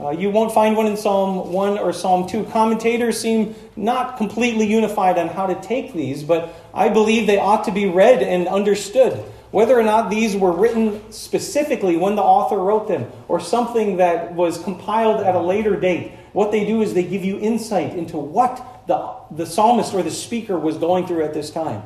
Uh, 0.00 0.10
you 0.10 0.30
won't 0.30 0.52
find 0.52 0.76
one 0.76 0.86
in 0.86 0.96
Psalm 0.96 1.52
1 1.52 1.78
or 1.78 1.92
Psalm 1.92 2.26
2. 2.26 2.44
Commentators 2.44 3.20
seem 3.20 3.54
not 3.76 4.16
completely 4.16 4.66
unified 4.66 5.18
on 5.18 5.28
how 5.28 5.46
to 5.46 5.54
take 5.60 5.92
these, 5.92 6.22
but 6.22 6.54
I 6.74 6.88
believe 6.88 7.26
they 7.26 7.38
ought 7.38 7.64
to 7.64 7.70
be 7.70 7.86
read 7.86 8.22
and 8.22 8.48
understood. 8.48 9.22
Whether 9.50 9.78
or 9.78 9.82
not 9.82 10.10
these 10.10 10.36
were 10.36 10.52
written 10.52 11.12
specifically 11.12 11.96
when 11.96 12.16
the 12.16 12.22
author 12.22 12.58
wrote 12.58 12.88
them 12.88 13.10
or 13.28 13.40
something 13.40 13.98
that 13.98 14.34
was 14.34 14.62
compiled 14.62 15.22
at 15.22 15.34
a 15.34 15.40
later 15.40 15.78
date. 15.78 16.12
What 16.32 16.52
they 16.52 16.66
do 16.66 16.82
is 16.82 16.94
they 16.94 17.04
give 17.04 17.24
you 17.24 17.38
insight 17.38 17.96
into 17.96 18.16
what 18.16 18.84
the, 18.86 19.14
the 19.30 19.46
psalmist 19.46 19.94
or 19.94 20.02
the 20.02 20.10
speaker 20.10 20.58
was 20.58 20.76
going 20.76 21.06
through 21.06 21.24
at 21.24 21.32
this 21.32 21.50
time. 21.50 21.82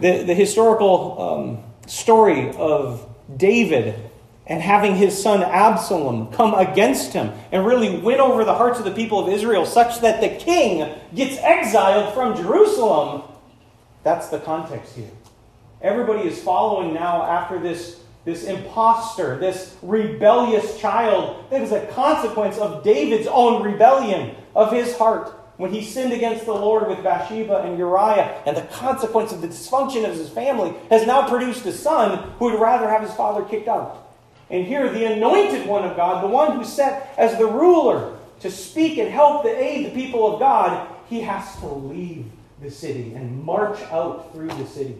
The, 0.00 0.24
the 0.24 0.34
historical 0.34 1.20
um, 1.20 1.88
story 1.88 2.50
of 2.56 3.08
David 3.36 4.10
and 4.46 4.60
having 4.60 4.96
his 4.96 5.20
son 5.20 5.42
Absalom 5.42 6.32
come 6.32 6.54
against 6.54 7.12
him 7.12 7.32
and 7.52 7.64
really 7.64 7.98
win 7.98 8.20
over 8.20 8.44
the 8.44 8.54
hearts 8.54 8.78
of 8.78 8.84
the 8.84 8.90
people 8.90 9.20
of 9.20 9.32
Israel 9.32 9.64
such 9.64 10.00
that 10.00 10.20
the 10.20 10.28
king 10.28 10.94
gets 11.14 11.38
exiled 11.38 12.12
from 12.12 12.36
Jerusalem. 12.36 13.22
That's 14.02 14.28
the 14.28 14.40
context 14.40 14.96
here. 14.96 15.10
Everybody 15.82 16.28
is 16.28 16.40
following 16.40 16.94
now 16.94 17.24
after 17.24 17.58
this, 17.58 18.00
this 18.24 18.44
impostor, 18.44 19.36
this 19.38 19.76
rebellious 19.82 20.78
child 20.78 21.44
that 21.50 21.60
is 21.60 21.72
a 21.72 21.86
consequence 21.86 22.56
of 22.56 22.84
David's 22.84 23.26
own 23.26 23.64
rebellion 23.64 24.36
of 24.54 24.70
his 24.70 24.96
heart 24.96 25.34
when 25.56 25.72
he 25.72 25.82
sinned 25.82 26.12
against 26.12 26.46
the 26.46 26.54
Lord 26.54 26.88
with 26.88 27.02
Bathsheba 27.02 27.62
and 27.62 27.76
Uriah, 27.78 28.42
and 28.46 28.56
the 28.56 28.62
consequence 28.62 29.32
of 29.32 29.40
the 29.40 29.48
dysfunction 29.48 30.08
of 30.08 30.16
his 30.16 30.28
family 30.28 30.72
has 30.88 31.06
now 31.06 31.28
produced 31.28 31.66
a 31.66 31.72
son 31.72 32.30
who 32.38 32.46
would 32.46 32.60
rather 32.60 32.88
have 32.88 33.02
his 33.02 33.12
father 33.14 33.44
kicked 33.44 33.68
out. 33.68 34.08
And 34.50 34.66
here, 34.66 34.88
the 34.88 35.04
anointed 35.04 35.66
one 35.66 35.84
of 35.84 35.96
God, 35.96 36.22
the 36.22 36.28
one 36.28 36.56
who's 36.56 36.72
set 36.72 37.12
as 37.16 37.38
the 37.38 37.46
ruler 37.46 38.16
to 38.40 38.50
speak 38.50 38.98
and 38.98 39.10
help 39.10 39.42
to 39.42 39.48
aid 39.48 39.86
the 39.86 39.90
people 39.90 40.32
of 40.32 40.40
God, 40.40 40.88
he 41.08 41.20
has 41.20 41.56
to 41.56 41.66
leave 41.66 42.26
the 42.60 42.70
city 42.70 43.14
and 43.14 43.42
march 43.42 43.80
out 43.90 44.32
through 44.32 44.48
the 44.48 44.66
city. 44.66 44.96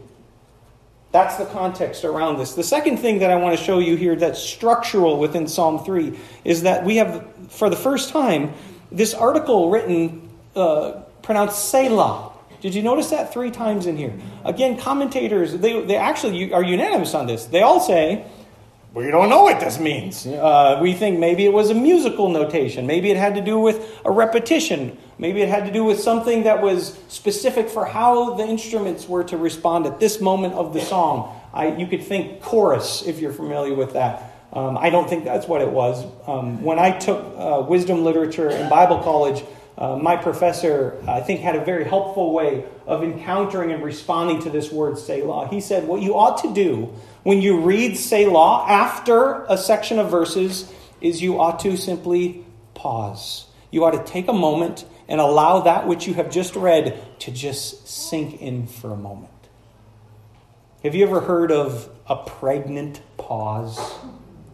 That's 1.13 1.37
the 1.37 1.45
context 1.45 2.05
around 2.05 2.39
this. 2.39 2.55
The 2.55 2.63
second 2.63 2.97
thing 2.97 3.19
that 3.19 3.31
I 3.31 3.37
want 3.37 3.57
to 3.57 3.63
show 3.63 3.79
you 3.79 3.97
here 3.97 4.17
that's 4.17 4.41
structural 4.41 5.19
within 5.19 5.47
Psalm 5.47 5.85
3 5.85 6.19
is 6.45 6.63
that 6.63 6.85
we 6.85 6.97
have, 6.97 7.27
for 7.51 7.69
the 7.69 7.77
first 7.77 8.09
time, 8.09 8.55
this 8.91 9.13
article 9.13 9.71
written, 9.71 10.29
uh, 10.57 11.03
pronounced 11.21 11.69
Selah. 11.69 12.33
Did 12.63 12.75
you 12.75 12.83
notice 12.83 13.11
that 13.11 13.33
three 13.33 13.51
times 13.51 13.87
in 13.87 13.97
here? 13.97 14.15
Again, 14.45 14.79
commentators, 14.79 15.53
they, 15.53 15.85
they 15.85 15.97
actually 15.97 16.53
are 16.53 16.63
unanimous 16.63 17.15
on 17.15 17.27
this. 17.27 17.45
They 17.45 17.61
all 17.61 17.81
say, 17.81 18.25
we 18.95 19.11
don't 19.11 19.31
know 19.31 19.43
what 19.43 19.59
this 19.59 19.79
means. 19.79 20.27
Uh, 20.27 20.79
we 20.83 20.93
think 20.93 21.19
maybe 21.19 21.47
it 21.47 21.53
was 21.53 21.71
a 21.71 21.75
musical 21.75 22.29
notation. 22.29 22.87
Maybe 22.87 23.11
it 23.11 23.17
had 23.17 23.35
to 23.37 23.41
do 23.41 23.59
with 23.59 23.99
a 24.05 24.11
repetition. 24.11 24.99
Maybe 25.19 25.41
it 25.41 25.49
had 25.49 25.65
to 25.65 25.73
do 25.73 25.83
with 25.83 25.99
something 26.01 26.43
that 26.43 26.61
was 26.61 26.99
specific 27.09 27.71
for 27.71 27.87
how 27.87 28.35
the 28.35 28.45
instruments 28.45 29.09
were 29.09 29.25
to 29.25 29.39
respond 29.39 29.87
at 29.87 29.99
this 29.99 30.21
moment 30.21 30.55
of 30.55 30.75
the 30.75 30.81
song. 30.81 31.41
I, 31.55 31.75
you 31.77 31.87
could 31.87 32.03
think 32.03 32.43
chorus 32.43 33.03
if 33.07 33.19
you're 33.19 33.33
familiar 33.33 33.75
with 33.75 33.95
that. 33.95 34.35
Um, 34.53 34.77
I 34.77 34.91
don't 34.91 35.09
think 35.09 35.25
that's 35.25 35.49
what 35.49 35.63
it 35.63 35.71
was. 35.71 36.05
Um, 36.27 36.63
when 36.63 36.79
I 36.79 36.91
took 36.91 37.25
uh, 37.39 37.65
wisdom 37.67 38.05
literature 38.05 38.51
in 38.51 38.69
Bible 38.69 38.99
college, 38.99 39.43
uh, 39.77 39.97
my 39.97 40.17
professor, 40.17 41.03
I 41.09 41.21
think, 41.21 41.41
had 41.41 41.57
a 41.57 41.65
very 41.65 41.85
helpful 41.85 42.33
way 42.33 42.65
of 42.87 43.03
encountering 43.03 43.73
and 43.73 43.83
responding 43.83 44.43
to 44.43 44.51
this 44.51 44.71
word 44.71 44.99
Selah. 44.99 45.49
He 45.49 45.61
said, 45.61 45.89
What 45.89 46.03
you 46.03 46.19
ought 46.19 46.43
to 46.43 46.53
do 46.53 46.93
when 47.23 47.41
you 47.41 47.61
read 47.61 47.97
Selah 47.97 48.67
after 48.69 49.45
a 49.45 49.57
section 49.57 49.99
of 49.99 50.11
verses 50.11 50.71
is 51.01 51.23
you 51.23 51.41
ought 51.41 51.61
to 51.61 51.77
simply 51.77 52.45
pause. 52.75 53.47
You 53.71 53.85
ought 53.85 53.93
to 53.93 54.05
take 54.05 54.29
a 54.29 54.33
moment 54.33 54.85
and 55.09 55.21
allow 55.21 55.61
that 55.61 55.87
which 55.87 56.07
you 56.07 56.15
have 56.15 56.31
just 56.31 56.55
read 56.55 57.03
to 57.21 57.31
just 57.31 57.89
sink 57.89 58.41
in 58.41 58.67
for 58.67 58.93
a 58.93 58.97
moment. 58.97 59.31
Have 60.83 60.95
you 60.95 61.07
ever 61.07 61.21
heard 61.21 61.51
of 61.51 61.89
a 62.07 62.17
pregnant 62.17 63.01
pause? 63.17 63.79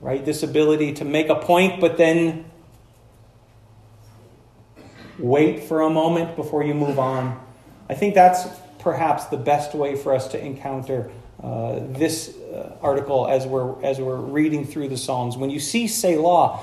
Right? 0.00 0.24
This 0.24 0.42
ability 0.42 0.94
to 0.94 1.04
make 1.04 1.28
a 1.28 1.34
point, 1.34 1.80
but 1.80 1.96
then 1.96 2.44
wait 5.18 5.64
for 5.64 5.82
a 5.82 5.90
moment 5.90 6.36
before 6.36 6.62
you 6.62 6.74
move 6.74 6.98
on. 6.98 7.40
I 7.88 7.94
think 7.94 8.14
that's 8.14 8.46
perhaps 8.78 9.26
the 9.26 9.36
best 9.36 9.74
way 9.74 9.96
for 9.96 10.14
us 10.14 10.28
to 10.28 10.44
encounter 10.44 11.10
uh, 11.42 11.80
this 11.80 12.36
uh, 12.36 12.76
article 12.82 13.28
as 13.28 13.46
we're, 13.46 13.82
as 13.84 14.00
we're 14.00 14.16
reading 14.16 14.64
through 14.64 14.88
the 14.88 14.96
Psalms. 14.96 15.36
When 15.36 15.50
you 15.50 15.60
see 15.60 15.86
Selah, 15.86 16.60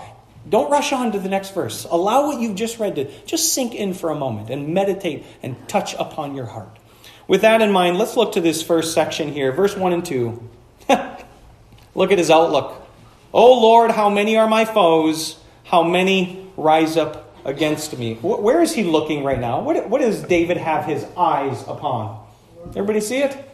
don't 0.47 0.69
rush 0.69 0.93
on 0.93 1.11
to 1.13 1.19
the 1.19 1.29
next 1.29 1.53
verse. 1.53 1.85
Allow 1.89 2.27
what 2.27 2.39
you've 2.39 2.55
just 2.55 2.79
read 2.79 2.95
to 2.95 3.09
just 3.25 3.53
sink 3.53 3.73
in 3.73 3.93
for 3.93 4.09
a 4.09 4.15
moment 4.15 4.49
and 4.49 4.73
meditate 4.73 5.25
and 5.41 5.55
touch 5.67 5.95
upon 5.95 6.35
your 6.35 6.45
heart. 6.45 6.77
With 7.27 7.41
that 7.41 7.61
in 7.61 7.71
mind, 7.71 7.97
let's 7.97 8.15
look 8.15 8.33
to 8.33 8.41
this 8.41 8.61
first 8.61 8.93
section 8.93 9.31
here, 9.31 9.51
verse 9.51 9.75
1 9.75 9.93
and 9.93 10.05
2. 10.05 10.49
look 11.95 12.11
at 12.11 12.17
his 12.17 12.29
outlook. 12.29 12.85
O 13.33 13.59
Lord, 13.59 13.91
how 13.91 14.09
many 14.09 14.37
are 14.37 14.47
my 14.47 14.65
foes? 14.65 15.39
How 15.63 15.83
many 15.83 16.47
rise 16.55 16.95
up 16.97 17.24
against 17.45 17.97
me? 17.97 18.15
Where 18.15 18.61
is 18.61 18.73
he 18.73 18.83
looking 18.83 19.23
right 19.23 19.39
now? 19.39 19.61
What, 19.61 19.89
what 19.89 20.01
does 20.01 20.21
David 20.23 20.57
have 20.57 20.85
his 20.85 21.05
eyes 21.15 21.61
upon? 21.67 22.25
Everybody 22.75 22.99
see 22.99 23.19
it? 23.19 23.45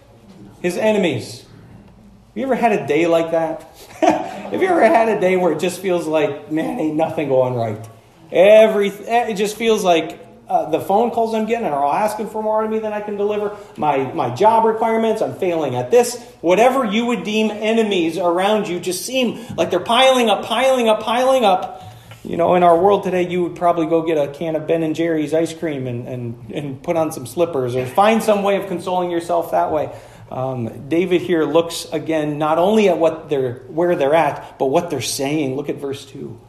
his 0.62 0.77
enemies. 0.77 1.39
Have 1.39 2.38
you 2.38 2.43
ever 2.43 2.55
had 2.55 2.71
a 2.71 2.88
day 2.88 3.07
like 3.07 3.31
that? 3.31 3.63
Have 4.00 4.62
you 4.62 4.67
ever 4.67 4.81
had 4.81 5.10
a 5.10 5.19
day 5.19 5.36
where 5.38 5.51
it 5.51 5.60
just 5.60 5.81
feels 5.81 6.07
like, 6.07 6.51
man, 6.51 6.79
ain't 6.79 6.95
nothing 6.95 7.27
going 7.27 7.55
right? 7.55 7.89
Every, 8.31 8.88
it 8.88 9.36
just 9.36 9.57
feels 9.57 9.83
like 9.83 10.19
uh, 10.48 10.69
the 10.69 10.79
phone 10.79 11.12
calls 11.12 11.33
I'm 11.33 11.45
getting 11.45 11.67
are 11.67 11.83
all 11.83 11.93
asking 11.93 12.29
for 12.29 12.41
more 12.41 12.63
of 12.63 12.69
me 12.69 12.79
than 12.79 12.93
I 12.93 13.01
can 13.01 13.17
deliver. 13.17 13.57
My, 13.77 14.12
my 14.13 14.33
job 14.33 14.65
requirements, 14.65 15.21
I'm 15.21 15.36
failing 15.36 15.75
at 15.75 15.91
this. 15.91 16.21
Whatever 16.41 16.86
you 16.86 17.05
would 17.07 17.24
deem 17.24 17.51
enemies 17.51 18.17
around 18.17 18.67
you 18.67 18.79
just 18.79 19.05
seem 19.05 19.45
like 19.55 19.69
they're 19.69 19.79
piling 19.79 20.29
up, 20.29 20.45
piling 20.45 20.88
up, 20.88 21.01
piling 21.01 21.43
up. 21.43 21.90
You 22.24 22.38
know, 22.38 22.54
in 22.54 22.62
our 22.62 22.78
world 22.78 23.04
today, 23.04 23.28
you 23.28 23.44
would 23.44 23.56
probably 23.56 23.88
go 23.88 24.04
get 24.04 24.18
a 24.18 24.32
can 24.32 24.56
of 24.56 24.68
Ben 24.68 24.84
and 24.84 24.96
Jerry's 24.96 25.34
ice 25.34 25.54
cream 25.54 25.88
and, 25.88 26.08
and, 26.08 26.51
and 26.54 26.84
put 26.84 26.96
on 26.96 27.12
some 27.12 27.25
slippers 27.25 27.75
or 27.75 27.86
find 27.86 28.22
some 28.22 28.44
way 28.44 28.58
of 28.58 28.68
consoling 28.68 29.10
yourself 29.10 29.51
that 29.51 29.72
way. 29.72 29.92
Um, 30.30 30.88
David 30.88 31.22
here 31.22 31.44
looks 31.46 31.86
again 31.92 32.38
not 32.38 32.58
only 32.58 32.90
at 32.90 32.98
what 32.98 33.28
they're 33.28 33.56
where 33.68 33.96
they're 33.96 34.13
at, 34.13 34.60
but 34.60 34.68
what 34.68 34.90
they're 34.90 35.01
saying. 35.01 35.56
Look 35.56 35.68
at 35.68 35.75
verse 35.75 36.06
two. 36.06 36.40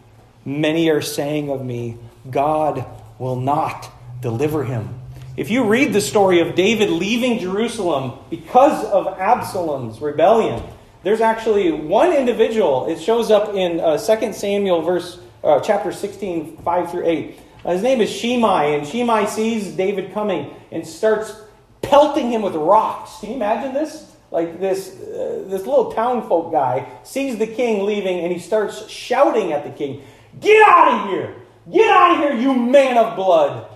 Many 0.45 0.91
are 0.91 1.01
saying 1.01 1.51
of 1.51 1.65
me, 1.65 1.97
God 2.31 2.85
will 3.19 3.37
not 3.37 3.91
deliver 4.21 4.63
him. 4.63 5.01
If 5.37 5.51
you 5.51 5.65
read 5.65 5.93
the 5.93 6.01
story 6.01 6.41
of 6.41 6.55
David 6.55 6.91
leaving 6.91 7.39
Jerusalem 7.39 8.19
because 8.29 8.85
of 8.85 9.19
Absalom's 9.19 10.01
rebellion, 10.01 10.63
there's 11.03 11.21
actually 11.21 11.73
one 11.73 12.13
individual. 12.13 12.87
It 12.87 13.01
shows 13.01 13.31
up 13.31 13.55
in 13.55 13.81
uh, 13.81 13.97
2 13.97 14.33
Samuel 14.33 14.83
verse 14.83 15.19
uh, 15.45 15.61
chapter 15.61 15.93
16, 15.93 16.59
5 16.59 16.91
through 16.91 17.07
8. 17.07 17.39
Uh, 17.65 17.73
his 17.73 17.83
name 17.83 18.01
is 18.01 18.11
Shimei, 18.11 18.77
and 18.77 18.87
Shimei 18.87 19.27
sees 19.27 19.69
David 19.73 20.13
coming 20.13 20.55
and 20.71 20.87
starts 20.87 21.35
pelting 21.81 22.31
him 22.31 22.43
with 22.43 22.55
rocks. 22.55 23.21
Can 23.21 23.31
you 23.31 23.37
imagine 23.37 23.75
this? 23.75 24.11
Like 24.31 24.61
this, 24.61 24.99
uh, 24.99 25.45
this 25.47 25.67
little 25.67 25.93
townfolk 25.93 26.53
guy 26.53 26.89
sees 27.05 27.39
the 27.39 27.47
king 27.47 27.85
leaving 27.85 28.21
and 28.21 28.33
he 28.33 28.39
starts 28.39 28.89
shouting 28.89 29.53
at 29.53 29.65
the 29.65 29.71
king, 29.71 30.03
Get 30.41 30.67
out 30.67 31.03
of 31.03 31.11
here! 31.11 31.37
Get 31.71 31.91
out 31.91 32.15
of 32.15 32.19
here, 32.19 32.41
you 32.41 32.55
man 32.55 32.97
of 32.97 33.15
blood! 33.15 33.69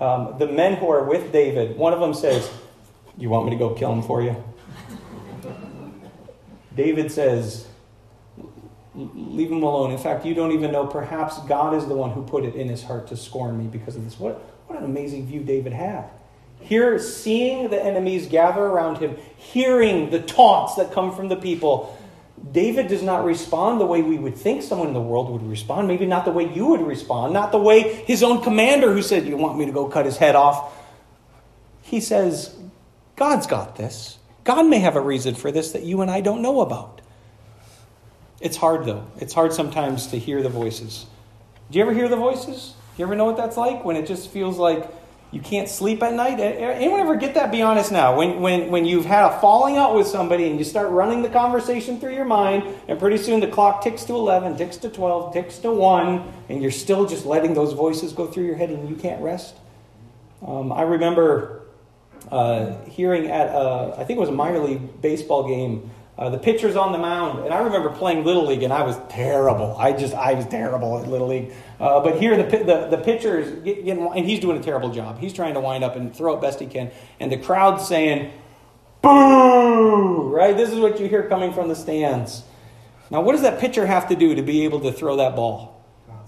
Um, 0.00 0.36
the 0.38 0.48
men 0.48 0.76
who 0.76 0.90
are 0.90 1.04
with 1.04 1.30
David, 1.30 1.76
one 1.76 1.92
of 1.92 2.00
them 2.00 2.14
says, 2.14 2.50
You 3.18 3.28
want 3.28 3.44
me 3.44 3.50
to 3.50 3.56
go 3.56 3.74
kill 3.74 3.92
him 3.92 4.02
for 4.02 4.22
you? 4.22 4.34
David 6.74 7.12
says, 7.12 7.66
Leave 8.94 9.50
him 9.50 9.62
alone. 9.62 9.90
In 9.90 9.98
fact, 9.98 10.26
you 10.26 10.34
don't 10.34 10.52
even 10.52 10.70
know. 10.70 10.86
Perhaps 10.86 11.38
God 11.40 11.74
is 11.74 11.86
the 11.86 11.94
one 11.94 12.10
who 12.10 12.22
put 12.22 12.44
it 12.44 12.54
in 12.54 12.68
his 12.68 12.82
heart 12.82 13.06
to 13.08 13.16
scorn 13.16 13.58
me 13.58 13.66
because 13.66 13.96
of 13.96 14.04
this. 14.04 14.18
What, 14.18 14.38
what 14.66 14.78
an 14.78 14.84
amazing 14.84 15.26
view 15.26 15.40
David 15.40 15.72
had. 15.72 16.10
Here, 16.60 16.98
seeing 16.98 17.70
the 17.70 17.82
enemies 17.82 18.26
gather 18.26 18.60
around 18.60 18.98
him, 18.98 19.16
hearing 19.36 20.10
the 20.10 20.20
taunts 20.20 20.76
that 20.76 20.92
come 20.92 21.14
from 21.14 21.28
the 21.28 21.36
people, 21.36 21.98
David 22.50 22.88
does 22.88 23.02
not 23.02 23.24
respond 23.24 23.80
the 23.80 23.86
way 23.86 24.02
we 24.02 24.18
would 24.18 24.36
think 24.36 24.62
someone 24.62 24.88
in 24.88 24.94
the 24.94 25.00
world 25.00 25.30
would 25.30 25.42
respond. 25.42 25.88
Maybe 25.88 26.06
not 26.06 26.24
the 26.24 26.32
way 26.32 26.52
you 26.52 26.66
would 26.66 26.82
respond, 26.82 27.32
not 27.32 27.52
the 27.52 27.58
way 27.58 28.04
his 28.06 28.22
own 28.22 28.42
commander 28.42 28.92
who 28.92 29.02
said, 29.02 29.26
You 29.26 29.36
want 29.36 29.58
me 29.58 29.66
to 29.66 29.72
go 29.72 29.86
cut 29.86 30.06
his 30.06 30.16
head 30.16 30.34
off? 30.34 30.72
He 31.82 32.00
says, 32.00 32.56
God's 33.16 33.46
got 33.46 33.76
this. 33.76 34.18
God 34.44 34.66
may 34.66 34.78
have 34.78 34.96
a 34.96 35.00
reason 35.00 35.34
for 35.34 35.52
this 35.52 35.72
that 35.72 35.82
you 35.82 36.00
and 36.00 36.10
I 36.10 36.20
don't 36.20 36.42
know 36.42 36.60
about. 36.60 37.01
It's 38.42 38.56
hard, 38.56 38.84
though. 38.84 39.06
It's 39.18 39.32
hard 39.32 39.52
sometimes 39.52 40.08
to 40.08 40.18
hear 40.18 40.42
the 40.42 40.48
voices. 40.48 41.06
Do 41.70 41.78
you 41.78 41.84
ever 41.84 41.94
hear 41.94 42.08
the 42.08 42.16
voices? 42.16 42.74
Do 42.96 43.00
you 43.00 43.06
ever 43.06 43.14
know 43.14 43.24
what 43.24 43.36
that's 43.36 43.56
like? 43.56 43.84
When 43.84 43.96
it 43.96 44.06
just 44.06 44.30
feels 44.30 44.58
like 44.58 44.90
you 45.30 45.40
can't 45.40 45.68
sleep 45.68 46.02
at 46.02 46.12
night. 46.12 46.38
Anyone 46.38 47.00
ever 47.00 47.16
get 47.16 47.34
that? 47.34 47.50
Be 47.50 47.62
honest 47.62 47.90
now. 47.90 48.16
When, 48.16 48.42
when, 48.42 48.70
when 48.70 48.84
you've 48.84 49.06
had 49.06 49.24
a 49.24 49.40
falling 49.40 49.78
out 49.78 49.94
with 49.94 50.06
somebody 50.06 50.50
and 50.50 50.58
you 50.58 50.64
start 50.64 50.90
running 50.90 51.22
the 51.22 51.30
conversation 51.30 51.98
through 51.98 52.14
your 52.14 52.26
mind, 52.26 52.64
and 52.86 52.98
pretty 52.98 53.16
soon 53.16 53.40
the 53.40 53.46
clock 53.46 53.82
ticks 53.82 54.04
to 54.04 54.14
11, 54.14 54.58
ticks 54.58 54.76
to 54.78 54.90
12, 54.90 55.32
ticks 55.32 55.58
to 55.58 55.72
1, 55.72 56.32
and 56.50 56.60
you're 56.60 56.70
still 56.70 57.06
just 57.06 57.24
letting 57.24 57.54
those 57.54 57.72
voices 57.72 58.12
go 58.12 58.26
through 58.26 58.44
your 58.44 58.56
head 58.56 58.68
and 58.68 58.90
you 58.90 58.94
can't 58.94 59.22
rest. 59.22 59.54
Um, 60.46 60.70
I 60.70 60.82
remember 60.82 61.62
uh, 62.30 62.76
hearing 62.84 63.30
at, 63.30 63.48
a, 63.48 63.94
I 63.96 64.04
think 64.04 64.18
it 64.18 64.20
was 64.20 64.28
a 64.28 64.32
minor 64.32 64.58
league 64.58 65.00
baseball 65.00 65.48
game, 65.48 65.90
uh, 66.18 66.28
the 66.28 66.38
pitcher's 66.38 66.76
on 66.76 66.92
the 66.92 66.98
mound. 66.98 67.44
And 67.44 67.54
I 67.54 67.60
remember 67.60 67.90
playing 67.90 68.24
Little 68.24 68.46
League, 68.46 68.62
and 68.62 68.72
I 68.72 68.82
was 68.82 68.96
terrible. 69.08 69.76
I 69.78 69.92
just, 69.92 70.14
I 70.14 70.34
was 70.34 70.46
terrible 70.46 70.98
at 70.98 71.08
Little 71.08 71.28
League. 71.28 71.52
Uh, 71.80 72.00
but 72.00 72.20
here, 72.20 72.36
the, 72.36 72.58
the, 72.58 72.96
the 72.96 73.02
pitcher 73.02 73.38
is 73.40 73.50
getting, 73.64 74.06
and 74.06 74.26
he's 74.26 74.40
doing 74.40 74.58
a 74.58 74.62
terrible 74.62 74.90
job. 74.90 75.18
He's 75.18 75.32
trying 75.32 75.54
to 75.54 75.60
wind 75.60 75.82
up 75.82 75.96
and 75.96 76.14
throw 76.14 76.36
it 76.36 76.40
best 76.40 76.60
he 76.60 76.66
can. 76.66 76.90
And 77.18 77.32
the 77.32 77.38
crowd's 77.38 77.88
saying, 77.88 78.32
boo, 79.00 80.28
right? 80.28 80.56
This 80.56 80.70
is 80.70 80.78
what 80.78 81.00
you 81.00 81.08
hear 81.08 81.28
coming 81.28 81.52
from 81.52 81.68
the 81.68 81.76
stands. 81.76 82.42
Now, 83.10 83.22
what 83.22 83.32
does 83.32 83.42
that 83.42 83.58
pitcher 83.58 83.86
have 83.86 84.08
to 84.08 84.16
do 84.16 84.34
to 84.34 84.42
be 84.42 84.64
able 84.64 84.80
to 84.80 84.92
throw 84.92 85.16
that 85.16 85.34
ball? 85.34 85.84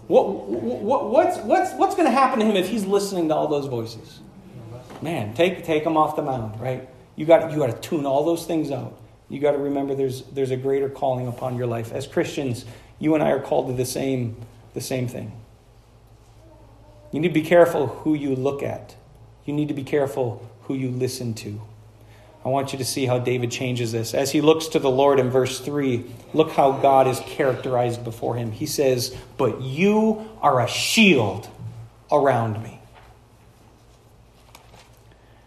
What, 0.07 0.49
what, 0.49 1.11
what's 1.11 1.39
what's, 1.39 1.73
what's 1.75 1.95
going 1.95 2.07
to 2.07 2.13
happen 2.13 2.41
to 2.41 2.45
him 2.45 2.57
if 2.57 2.69
he's 2.69 2.85
listening 2.85 3.29
to 3.29 3.35
all 3.35 3.49
those 3.49 3.67
voices? 3.67 4.21
Man, 5.01 5.35
take, 5.35 5.65
take 5.65 5.85
him 5.85 5.97
off 5.97 6.17
the 6.17 6.23
mound, 6.23 6.61
right? 6.61 6.89
You 7.17 7.27
got, 7.27 7.53
you 7.53 7.59
got 7.59 7.67
to 7.67 7.89
tune 7.89 8.07
all 8.07 8.25
those 8.25 8.45
things 8.45 8.71
out. 8.71 8.99
You 9.29 9.41
got 9.41 9.53
to 9.53 9.59
remember 9.59 9.95
there's, 9.95 10.23
there's 10.23 10.51
a 10.51 10.57
greater 10.57 10.89
calling 10.89 11.27
upon 11.27 11.57
your 11.57 11.67
life. 11.67 11.93
As 11.93 12.07
Christians, 12.07 12.65
you 12.99 13.15
and 13.15 13.23
I 13.23 13.31
are 13.31 13.41
called 13.41 13.69
to 13.69 13.73
the 13.73 13.87
same, 13.87 14.37
the 14.75 14.81
same 14.81 15.09
thing. 15.09 15.33
You 17.13 17.21
need 17.21 17.29
to 17.29 17.35
be 17.35 17.43
careful 17.43 17.87
who 17.87 18.15
you 18.15 18.35
look 18.35 18.63
at. 18.63 18.97
You 19.45 19.55
need 19.55 19.69
to 19.69 19.75
be 19.75 19.85
careful 19.85 20.49
who 20.63 20.75
you 20.75 20.91
listen 20.91 21.35
to. 21.35 21.61
I 22.45 22.49
want 22.49 22.73
you 22.73 22.79
to 22.79 22.85
see 22.85 23.07
how 23.07 23.19
David 23.19 23.51
changes 23.51 23.93
this. 23.93 24.13
As 24.13 24.33
he 24.33 24.43
looks 24.43 24.67
to 24.69 24.79
the 24.79 24.91
Lord 24.91 25.19
in 25.19 25.31
verse 25.31 25.61
3, 25.61 26.05
look 26.35 26.51
how 26.53 26.73
God 26.73 27.09
is 27.09 27.21
characterized 27.21 28.05
before 28.05 28.37
him. 28.37 28.53
He 28.53 28.67
says, 28.67 29.17
But 29.39 29.63
you 29.63 30.29
are 30.43 30.61
a 30.61 30.69
shield 30.69 31.49
around 32.13 32.63
me. 32.63 32.81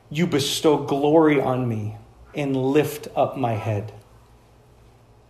You 0.10 0.26
bestow 0.26 0.78
glory 0.78 1.40
on 1.40 1.68
me 1.68 1.98
and 2.38 2.56
lift 2.56 3.10
up 3.16 3.36
my 3.36 3.54
head. 3.54 3.92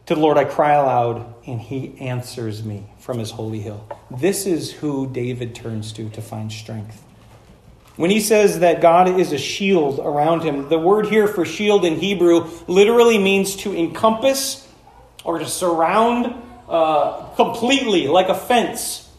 To 0.07 0.15
the 0.15 0.21
Lord 0.21 0.37
I 0.37 0.45
cry 0.45 0.73
aloud, 0.73 1.33
and 1.45 1.59
he 1.59 1.97
answers 1.99 2.63
me 2.63 2.85
from 2.99 3.17
his 3.17 3.31
holy 3.31 3.59
hill. 3.59 3.85
This 4.11 4.45
is 4.45 4.71
who 4.71 5.07
David 5.11 5.55
turns 5.55 5.91
to 5.93 6.09
to 6.09 6.21
find 6.21 6.51
strength. 6.51 7.03
When 7.95 8.11
he 8.11 8.19
says 8.19 8.59
that 8.59 8.79
God 8.79 9.19
is 9.19 9.33
a 9.33 9.37
shield 9.39 9.99
around 9.99 10.43
him, 10.43 10.69
the 10.69 10.77
word 10.77 11.07
here 11.07 11.27
for 11.27 11.45
shield 11.45 11.83
in 11.83 11.99
Hebrew 11.99 12.47
literally 12.67 13.17
means 13.17 13.55
to 13.57 13.75
encompass 13.75 14.67
or 15.23 15.39
to 15.39 15.47
surround 15.47 16.33
uh, 16.69 17.23
completely, 17.35 18.07
like 18.07 18.29
a 18.29 18.35
fence. 18.35 19.09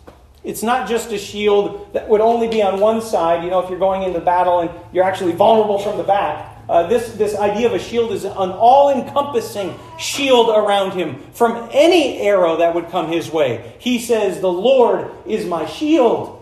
It's 0.44 0.62
not 0.62 0.88
just 0.88 1.10
a 1.12 1.18
shield 1.18 1.92
that 1.92 2.08
would 2.08 2.20
only 2.20 2.48
be 2.48 2.62
on 2.62 2.80
one 2.80 3.02
side. 3.02 3.44
You 3.44 3.50
know, 3.50 3.60
if 3.60 3.68
you're 3.68 3.78
going 3.78 4.04
into 4.04 4.20
battle 4.20 4.60
and 4.60 4.70
you're 4.92 5.04
actually 5.04 5.32
vulnerable 5.32 5.78
from 5.78 5.98
the 5.98 6.04
back. 6.04 6.57
Uh, 6.68 6.86
this, 6.86 7.12
this 7.12 7.34
idea 7.34 7.66
of 7.66 7.72
a 7.72 7.78
shield 7.78 8.12
is 8.12 8.24
an 8.24 8.34
all 8.34 8.90
encompassing 8.90 9.74
shield 9.98 10.50
around 10.50 10.92
him 10.92 11.18
from 11.32 11.68
any 11.72 12.20
arrow 12.20 12.58
that 12.58 12.74
would 12.74 12.90
come 12.90 13.10
his 13.10 13.30
way. 13.30 13.74
He 13.78 13.98
says, 13.98 14.40
The 14.40 14.52
Lord 14.52 15.10
is 15.26 15.46
my 15.46 15.64
shield. 15.64 16.34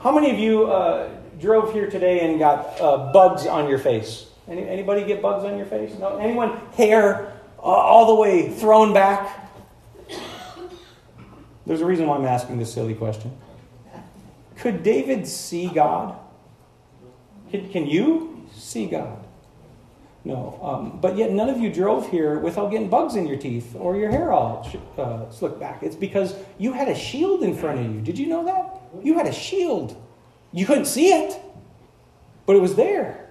How 0.00 0.12
many 0.12 0.30
of 0.30 0.38
you 0.38 0.66
uh, 0.66 1.10
drove 1.40 1.72
here 1.72 1.90
today 1.90 2.20
and 2.20 2.38
got 2.38 2.80
uh, 2.80 3.12
bugs 3.12 3.44
on 3.46 3.68
your 3.68 3.78
face? 3.78 4.26
Any, 4.46 4.68
anybody 4.68 5.04
get 5.04 5.20
bugs 5.20 5.44
on 5.44 5.56
your 5.56 5.66
face? 5.66 5.92
No? 5.98 6.18
Anyone 6.18 6.56
hair 6.76 7.32
uh, 7.58 7.62
all 7.62 8.06
the 8.06 8.20
way 8.20 8.50
thrown 8.50 8.92
back? 8.92 9.50
There's 11.66 11.80
a 11.80 11.86
reason 11.86 12.06
why 12.06 12.16
I'm 12.16 12.24
asking 12.24 12.58
this 12.58 12.72
silly 12.72 12.94
question. 12.94 13.36
Could 14.58 14.84
David 14.84 15.26
see 15.26 15.68
God? 15.68 16.16
Can, 17.50 17.68
can 17.70 17.86
you 17.86 18.31
see 18.54 18.86
God? 18.86 19.24
No. 20.24 20.58
Um, 20.62 21.00
but 21.00 21.16
yet, 21.16 21.32
none 21.32 21.48
of 21.48 21.58
you 21.58 21.72
drove 21.72 22.08
here 22.08 22.38
without 22.38 22.70
getting 22.70 22.88
bugs 22.88 23.16
in 23.16 23.26
your 23.26 23.36
teeth 23.36 23.74
or 23.76 23.96
your 23.96 24.10
hair 24.10 24.32
all 24.32 24.68
uh, 24.96 25.28
slicked 25.30 25.58
back. 25.58 25.82
It's 25.82 25.96
because 25.96 26.34
you 26.58 26.72
had 26.72 26.88
a 26.88 26.94
shield 26.94 27.42
in 27.42 27.56
front 27.56 27.80
of 27.80 27.92
you. 27.92 28.00
Did 28.00 28.18
you 28.18 28.26
know 28.26 28.44
that? 28.44 29.04
You 29.04 29.14
had 29.14 29.26
a 29.26 29.32
shield. 29.32 30.00
You 30.52 30.66
couldn't 30.66 30.84
see 30.84 31.08
it, 31.08 31.40
but 32.46 32.54
it 32.54 32.60
was 32.60 32.76
there. 32.76 33.30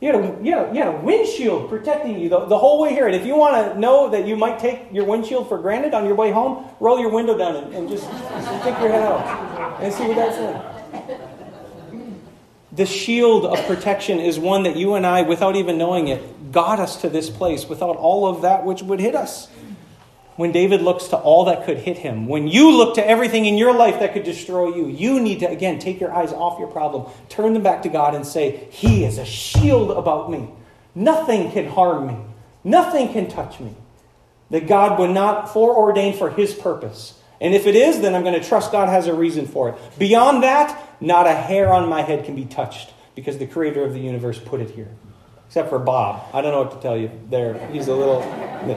You 0.00 0.12
had 0.12 0.16
a, 0.16 0.42
you 0.42 0.54
had, 0.54 0.74
you 0.74 0.82
had 0.82 0.94
a 0.94 0.98
windshield 0.98 1.68
protecting 1.68 2.18
you 2.18 2.30
the, 2.30 2.46
the 2.46 2.58
whole 2.58 2.80
way 2.80 2.90
here. 2.90 3.06
And 3.06 3.14
if 3.14 3.26
you 3.26 3.36
want 3.36 3.72
to 3.72 3.78
know 3.78 4.08
that 4.08 4.26
you 4.26 4.34
might 4.34 4.58
take 4.58 4.86
your 4.90 5.04
windshield 5.04 5.48
for 5.48 5.58
granted 5.58 5.92
on 5.92 6.06
your 6.06 6.14
way 6.14 6.30
home, 6.30 6.66
roll 6.80 6.98
your 6.98 7.10
window 7.10 7.36
down 7.36 7.56
and, 7.56 7.74
and 7.74 7.88
just 7.88 8.04
stick 8.04 8.78
your 8.80 8.88
head 8.88 9.02
out 9.02 9.80
and 9.82 9.92
see 9.92 10.06
what 10.08 10.16
that's 10.16 10.38
like. 10.38 10.79
The 12.80 12.86
shield 12.86 13.44
of 13.44 13.62
protection 13.66 14.20
is 14.20 14.38
one 14.38 14.62
that 14.62 14.74
you 14.74 14.94
and 14.94 15.04
I, 15.04 15.20
without 15.20 15.54
even 15.54 15.76
knowing 15.76 16.08
it, 16.08 16.50
got 16.50 16.80
us 16.80 17.02
to 17.02 17.10
this 17.10 17.28
place 17.28 17.68
without 17.68 17.96
all 17.96 18.26
of 18.26 18.40
that 18.40 18.64
which 18.64 18.80
would 18.80 19.00
hit 19.00 19.14
us 19.14 19.48
when 20.36 20.52
David 20.52 20.80
looks 20.80 21.08
to 21.08 21.18
all 21.18 21.44
that 21.44 21.66
could 21.66 21.76
hit 21.76 21.98
him, 21.98 22.26
when 22.26 22.48
you 22.48 22.74
look 22.74 22.94
to 22.94 23.06
everything 23.06 23.44
in 23.44 23.58
your 23.58 23.74
life 23.74 24.00
that 24.00 24.14
could 24.14 24.22
destroy 24.22 24.74
you, 24.74 24.88
you 24.88 25.20
need 25.20 25.40
to, 25.40 25.46
again, 25.46 25.78
take 25.78 26.00
your 26.00 26.10
eyes 26.10 26.32
off 26.32 26.58
your 26.58 26.68
problem, 26.68 27.12
turn 27.28 27.52
them 27.52 27.62
back 27.62 27.82
to 27.82 27.90
God, 27.90 28.14
and 28.14 28.26
say, 28.26 28.66
He 28.70 29.04
is 29.04 29.18
a 29.18 29.26
shield 29.26 29.90
about 29.90 30.30
me. 30.30 30.48
Nothing 30.94 31.52
can 31.52 31.68
harm 31.68 32.06
me, 32.06 32.16
nothing 32.64 33.12
can 33.12 33.28
touch 33.28 33.60
me. 33.60 33.74
That 34.48 34.66
God 34.66 34.98
would 34.98 35.10
not 35.10 35.48
foreordain 35.48 36.16
for 36.16 36.30
His 36.30 36.54
purpose. 36.54 37.19
And 37.40 37.54
if 37.54 37.66
it 37.66 37.74
is, 37.74 38.00
then 38.00 38.14
I'm 38.14 38.22
going 38.22 38.38
to 38.38 38.46
trust 38.46 38.70
God 38.70 38.88
has 38.88 39.06
a 39.06 39.14
reason 39.14 39.46
for 39.46 39.70
it. 39.70 39.98
Beyond 39.98 40.42
that, 40.42 40.78
not 41.00 41.26
a 41.26 41.32
hair 41.32 41.72
on 41.72 41.88
my 41.88 42.02
head 42.02 42.24
can 42.24 42.36
be 42.36 42.44
touched 42.44 42.92
because 43.14 43.38
the 43.38 43.46
creator 43.46 43.82
of 43.82 43.94
the 43.94 44.00
universe 44.00 44.38
put 44.38 44.60
it 44.60 44.70
here. 44.70 44.88
Except 45.46 45.70
for 45.70 45.78
Bob. 45.78 46.28
I 46.34 46.42
don't 46.42 46.52
know 46.52 46.62
what 46.62 46.72
to 46.72 46.80
tell 46.80 46.96
you 46.96 47.10
there. 47.28 47.66
He's 47.68 47.88
a 47.88 47.94
little 47.94 48.20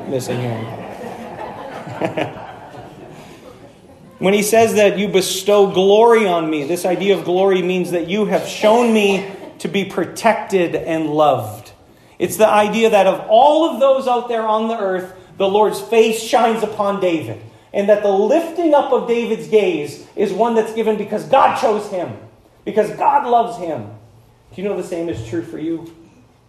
missing 0.08 0.40
here. 0.40 0.54
when 4.20 4.34
he 4.34 4.42
says 4.42 4.76
that 4.76 4.98
you 4.98 5.10
bestow 5.10 5.72
glory 5.72 6.26
on 6.26 6.50
me, 6.50 6.64
this 6.64 6.86
idea 6.86 7.18
of 7.18 7.26
glory 7.26 7.62
means 7.62 7.92
that 7.92 8.08
you 8.08 8.26
have 8.26 8.48
shown 8.48 8.94
me 8.94 9.30
to 9.60 9.68
be 9.68 9.86
protected 9.86 10.76
and 10.76 11.10
loved. 11.10 11.74
It's 12.18 12.38
the 12.38 12.48
idea 12.48 12.92
that 12.92 13.08
of 13.08 13.28
all 13.30 13.70
of 13.70 13.80
those 13.80 14.08
out 14.08 14.30
there 14.30 14.48
on 14.48 14.68
the 14.68 14.78
earth, 14.78 15.14
the 15.38 15.48
Lord's 15.48 15.82
face 15.82 16.22
shines 16.22 16.64
upon 16.64 17.02
David. 17.02 17.42
And 17.74 17.90
that 17.90 18.04
the 18.04 18.12
lifting 18.12 18.74
up 18.74 18.92
of 18.92 19.08
David's 19.08 19.48
gaze 19.48 20.06
is 20.16 20.32
one 20.32 20.56
that's 20.56 20.74
given 20.74 20.96
because 20.96 21.26
God 21.26 21.60
chose 21.60 21.90
him, 21.90 22.16
because 22.66 22.92
God 22.92 23.28
loves 23.28 23.58
him. 23.58 23.90
Do 24.54 24.62
you 24.62 24.70
know 24.70 24.78
the 24.78 24.88
same 24.88 25.10
is 25.10 25.28
true 25.28 25.42
for 25.44 25.58
you? 25.58 25.92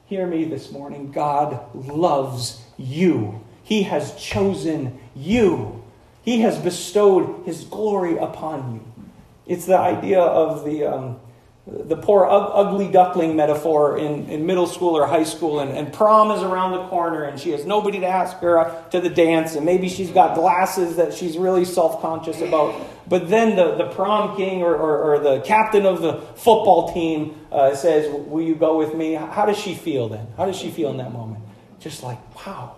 Hear 0.07 0.27
me 0.27 0.45
this 0.45 0.71
morning. 0.71 1.11
God 1.11 1.61
loves 1.75 2.61
you. 2.77 3.41
He 3.63 3.85
has 3.85 4.15
chosen 4.17 5.01
you. 5.17 5.83
He 6.23 6.41
has 6.41 6.59
bestowed 6.59 7.47
His 7.47 7.65
glory 7.65 8.19
upon 8.19 8.75
you. 8.75 9.05
It's 9.47 9.67
the 9.67 9.79
idea 9.79 10.21
of 10.21 10.65
the, 10.65 10.85
um, 10.85 11.21
the 11.67 11.97
poor 11.97 12.27
ugly 12.27 12.89
duckling 12.89 13.37
metaphor 13.37 13.97
in, 13.97 14.29
in 14.29 14.45
middle 14.45 14.67
school 14.67 14.99
or 14.99 15.07
high 15.07 15.25
school, 15.25 15.61
and, 15.61 15.71
and 15.71 15.91
prom 15.95 16.31
is 16.31 16.43
around 16.43 16.73
the 16.73 16.87
corner, 16.89 17.25
and 17.25 17.41
she 17.41 17.53
has 17.53 17.65
nobody 17.65 18.01
to 18.01 18.07
ask 18.07 18.37
her 18.39 18.85
to 18.91 19.01
the 19.01 19.09
dance, 19.09 19.55
and 19.55 19.65
maybe 19.65 19.89
she's 19.89 20.11
got 20.11 20.35
glasses 20.35 20.97
that 20.97 21.15
she's 21.15 21.39
really 21.39 21.65
self 21.65 22.03
conscious 22.03 22.43
about. 22.43 22.75
But 23.09 23.31
then 23.31 23.57
the, 23.57 23.77
the 23.77 23.87
prom 23.87 24.37
king 24.37 24.63
or, 24.63 24.75
or, 24.75 25.15
or 25.15 25.19
the 25.21 25.41
captain 25.41 25.87
of 25.87 26.03
the 26.03 26.21
football 26.37 26.93
team 26.93 27.41
uh, 27.51 27.75
says, 27.75 28.11
Will 28.11 28.43
you 28.43 28.55
go 28.55 28.77
with 28.77 28.95
me? 28.95 29.15
How 29.15 29.47
does 29.47 29.59
she 29.59 29.75
feel 29.75 30.11
then? 30.11 30.27
How 30.37 30.45
does 30.45 30.57
she 30.57 30.71
feel 30.71 30.91
in 30.91 30.99
that 30.99 31.13
moment? 31.13 31.45
Just 31.81 32.03
like, 32.03 32.19
wow, 32.47 32.77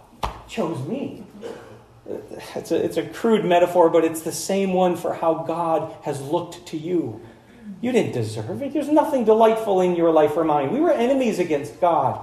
chose 0.48 0.86
me. 0.86 1.24
It's 2.54 2.70
a, 2.70 2.84
it's 2.84 2.96
a 2.96 3.04
crude 3.04 3.44
metaphor, 3.44 3.90
but 3.90 4.04
it's 4.04 4.22
the 4.22 4.32
same 4.32 4.72
one 4.72 4.96
for 4.96 5.12
how 5.12 5.44
God 5.46 5.92
has 6.02 6.20
looked 6.20 6.66
to 6.66 6.76
you. 6.76 7.20
You 7.80 7.92
didn't 7.92 8.12
deserve 8.12 8.62
it. 8.62 8.72
There's 8.72 8.88
nothing 8.88 9.24
delightful 9.24 9.80
in 9.80 9.96
your 9.96 10.10
life 10.10 10.36
or 10.36 10.44
mine. 10.44 10.72
We 10.72 10.80
were 10.80 10.92
enemies 10.92 11.38
against 11.38 11.80
God, 11.80 12.20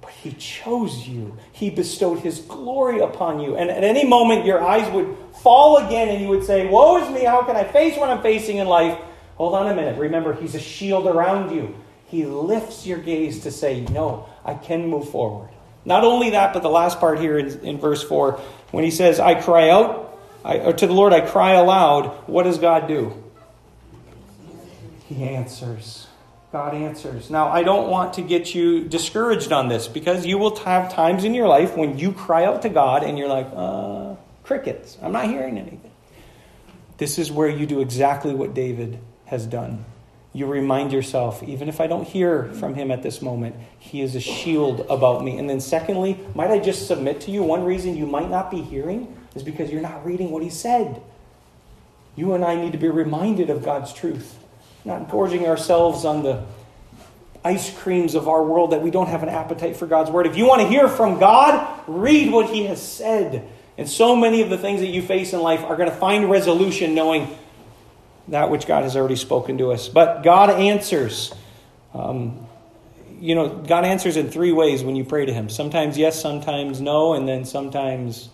but 0.00 0.10
He 0.10 0.32
chose 0.32 1.06
you. 1.06 1.36
He 1.52 1.70
bestowed 1.70 2.20
His 2.20 2.40
glory 2.40 3.00
upon 3.00 3.40
you. 3.40 3.56
And 3.56 3.70
at 3.70 3.84
any 3.84 4.04
moment, 4.04 4.46
your 4.46 4.62
eyes 4.62 4.90
would 4.92 5.16
fall 5.42 5.86
again 5.86 6.08
and 6.08 6.22
you 6.22 6.28
would 6.28 6.44
say, 6.44 6.66
Woe 6.66 7.04
is 7.04 7.10
me, 7.12 7.24
how 7.24 7.42
can 7.42 7.56
I 7.56 7.64
face 7.64 7.96
what 7.98 8.10
I'm 8.10 8.22
facing 8.22 8.56
in 8.56 8.66
life? 8.66 8.98
Hold 9.36 9.54
on 9.54 9.68
a 9.68 9.74
minute. 9.74 9.98
Remember, 9.98 10.32
He's 10.32 10.54
a 10.54 10.60
shield 10.60 11.06
around 11.06 11.54
you. 11.54 11.74
He 12.06 12.24
lifts 12.24 12.86
your 12.86 12.98
gaze 12.98 13.40
to 13.40 13.50
say, 13.50 13.80
No, 13.80 14.28
I 14.44 14.54
can 14.54 14.88
move 14.88 15.10
forward. 15.10 15.50
Not 15.84 16.02
only 16.02 16.30
that, 16.30 16.52
but 16.52 16.62
the 16.62 16.68
last 16.68 16.98
part 16.98 17.20
here 17.20 17.38
in, 17.38 17.60
in 17.60 17.78
verse 17.78 18.02
4, 18.02 18.40
when 18.72 18.82
he 18.82 18.90
says, 18.90 19.20
I 19.20 19.40
cry 19.40 19.70
out, 19.70 20.18
I, 20.44 20.58
or 20.58 20.72
to 20.72 20.86
the 20.86 20.92
Lord 20.92 21.12
I 21.12 21.20
cry 21.20 21.52
aloud, 21.52 22.06
what 22.28 22.42
does 22.42 22.58
God 22.58 22.88
do? 22.88 23.22
He 25.08 25.22
answers. 25.22 26.06
God 26.52 26.74
answers. 26.74 27.30
Now, 27.30 27.48
I 27.48 27.62
don't 27.62 27.90
want 27.90 28.14
to 28.14 28.22
get 28.22 28.54
you 28.54 28.84
discouraged 28.84 29.52
on 29.52 29.68
this 29.68 29.88
because 29.88 30.24
you 30.24 30.38
will 30.38 30.56
have 30.56 30.92
times 30.92 31.24
in 31.24 31.34
your 31.34 31.48
life 31.48 31.76
when 31.76 31.98
you 31.98 32.12
cry 32.12 32.44
out 32.44 32.62
to 32.62 32.68
God 32.68 33.02
and 33.02 33.18
you're 33.18 33.28
like, 33.28 33.48
uh, 33.54 34.14
crickets. 34.42 34.96
I'm 35.02 35.12
not 35.12 35.26
hearing 35.26 35.58
anything. 35.58 35.90
This 36.98 37.18
is 37.18 37.30
where 37.30 37.48
you 37.48 37.66
do 37.66 37.80
exactly 37.80 38.34
what 38.34 38.54
David 38.54 38.98
has 39.26 39.46
done 39.46 39.84
you 40.36 40.44
remind 40.44 40.92
yourself, 40.92 41.42
even 41.42 41.66
if 41.66 41.80
I 41.80 41.86
don't 41.86 42.06
hear 42.06 42.52
from 42.52 42.74
him 42.74 42.90
at 42.90 43.02
this 43.02 43.22
moment, 43.22 43.56
he 43.78 44.02
is 44.02 44.14
a 44.14 44.20
shield 44.20 44.80
about 44.90 45.24
me. 45.24 45.38
And 45.38 45.48
then, 45.48 45.60
secondly, 45.60 46.20
might 46.34 46.50
I 46.50 46.58
just 46.58 46.86
submit 46.86 47.22
to 47.22 47.30
you 47.30 47.42
one 47.42 47.64
reason 47.64 47.96
you 47.96 48.04
might 48.04 48.30
not 48.30 48.50
be 48.50 48.60
hearing 48.60 49.16
is 49.34 49.42
because 49.42 49.70
you're 49.70 49.80
not 49.80 50.04
reading 50.04 50.30
what 50.30 50.42
he 50.42 50.50
said. 50.50 51.00
You 52.16 52.34
and 52.34 52.44
I 52.44 52.54
need 52.54 52.72
to 52.72 52.78
be 52.78 52.90
reminded 52.90 53.48
of 53.48 53.64
God's 53.64 53.94
truth, 53.94 54.38
not 54.86 55.10
gorging 55.10 55.46
ourselves 55.46 56.04
on 56.04 56.22
the 56.22 56.44
ice 57.44 57.76
creams 57.76 58.14
of 58.14 58.28
our 58.28 58.42
world 58.42 58.70
that 58.70 58.82
we 58.82 58.90
don't 58.90 59.08
have 59.08 59.22
an 59.22 59.28
appetite 59.28 59.76
for 59.76 59.86
God's 59.86 60.10
word. 60.10 60.26
If 60.26 60.36
you 60.36 60.46
want 60.46 60.62
to 60.62 60.68
hear 60.68 60.88
from 60.88 61.18
God, 61.18 61.82
read 61.86 62.32
what 62.32 62.50
he 62.50 62.64
has 62.64 62.80
said. 62.80 63.48
And 63.76 63.88
so 63.88 64.16
many 64.16 64.42
of 64.42 64.48
the 64.48 64.56
things 64.56 64.80
that 64.80 64.86
you 64.86 65.02
face 65.02 65.32
in 65.32 65.40
life 65.40 65.62
are 65.64 65.76
going 65.76 65.90
to 65.90 65.94
find 65.94 66.30
resolution 66.30 66.94
knowing 66.94 67.36
that 68.28 68.48
which 68.48 68.66
God 68.66 68.84
has 68.84 68.96
already 68.96 69.16
spoken 69.16 69.58
to 69.58 69.72
us. 69.72 69.88
But 69.88 70.22
God 70.22 70.50
answers. 70.50 71.32
Um, 71.92 72.46
you 73.20 73.34
know, 73.34 73.48
God 73.48 73.84
answers 73.84 74.16
in 74.16 74.30
three 74.30 74.52
ways 74.52 74.84
when 74.84 74.94
you 74.94 75.04
pray 75.04 75.26
to 75.26 75.32
Him. 75.32 75.48
Sometimes 75.48 75.98
yes, 75.98 76.20
sometimes 76.20 76.80
no, 76.80 77.14
and 77.14 77.28
then 77.28 77.44
sometimes 77.44 78.28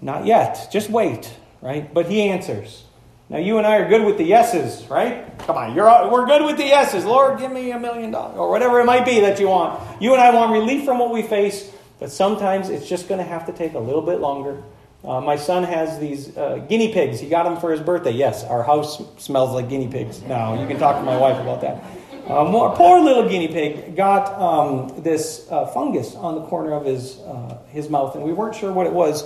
not 0.00 0.26
yet. 0.26 0.68
Just 0.72 0.90
wait, 0.90 1.32
right? 1.60 1.92
But 1.92 2.06
He 2.06 2.22
answers. 2.22 2.84
Now, 3.30 3.36
you 3.38 3.58
and 3.58 3.66
I 3.66 3.76
are 3.76 3.88
good 3.88 4.04
with 4.06 4.16
the 4.16 4.24
yeses, 4.24 4.88
right? 4.88 5.38
Come 5.40 5.56
on, 5.56 5.74
we're 5.74 6.24
good 6.26 6.46
with 6.46 6.56
the 6.56 6.64
yeses. 6.64 7.04
Lord, 7.04 7.38
give 7.38 7.52
me 7.52 7.70
a 7.72 7.78
million 7.78 8.10
dollars, 8.10 8.38
or 8.38 8.48
whatever 8.50 8.80
it 8.80 8.86
might 8.86 9.04
be 9.04 9.20
that 9.20 9.38
you 9.38 9.48
want. 9.48 9.78
You 10.00 10.14
and 10.14 10.22
I 10.22 10.34
want 10.34 10.50
relief 10.52 10.84
from 10.86 10.98
what 10.98 11.12
we 11.12 11.20
face, 11.20 11.70
but 12.00 12.10
sometimes 12.10 12.70
it's 12.70 12.88
just 12.88 13.06
going 13.06 13.18
to 13.18 13.26
have 13.26 13.44
to 13.44 13.52
take 13.52 13.74
a 13.74 13.78
little 13.78 14.00
bit 14.00 14.20
longer. 14.20 14.62
Uh, 15.04 15.20
my 15.20 15.36
son 15.36 15.62
has 15.62 15.98
these 15.98 16.36
uh, 16.38 16.64
guinea 16.68 16.92
pigs. 16.92 17.20
He 17.20 17.28
got 17.28 17.42
them 17.42 17.58
for 17.60 17.70
his 17.70 17.80
birthday. 17.80 18.12
Yes, 18.12 18.44
our 18.44 18.62
house 18.62 19.02
smells 19.22 19.52
like 19.52 19.68
guinea 19.68 19.88
pigs. 19.88 20.22
Now, 20.22 20.58
you 20.60 20.66
can 20.66 20.78
talk 20.78 20.96
to 20.96 21.04
my 21.04 21.16
wife 21.16 21.38
about 21.38 21.60
that. 21.60 21.84
Um, 22.30 22.50
poor 22.76 23.00
little 23.00 23.28
guinea 23.28 23.48
pig 23.48 23.94
got 23.94 24.38
um, 24.40 25.02
this 25.02 25.46
uh, 25.50 25.66
fungus 25.66 26.14
on 26.14 26.34
the 26.34 26.42
corner 26.42 26.72
of 26.72 26.84
his, 26.84 27.18
uh, 27.20 27.58
his 27.68 27.88
mouth, 27.88 28.14
and 28.16 28.24
we 28.24 28.32
weren't 28.32 28.54
sure 28.54 28.72
what 28.72 28.86
it 28.86 28.92
was. 28.92 29.24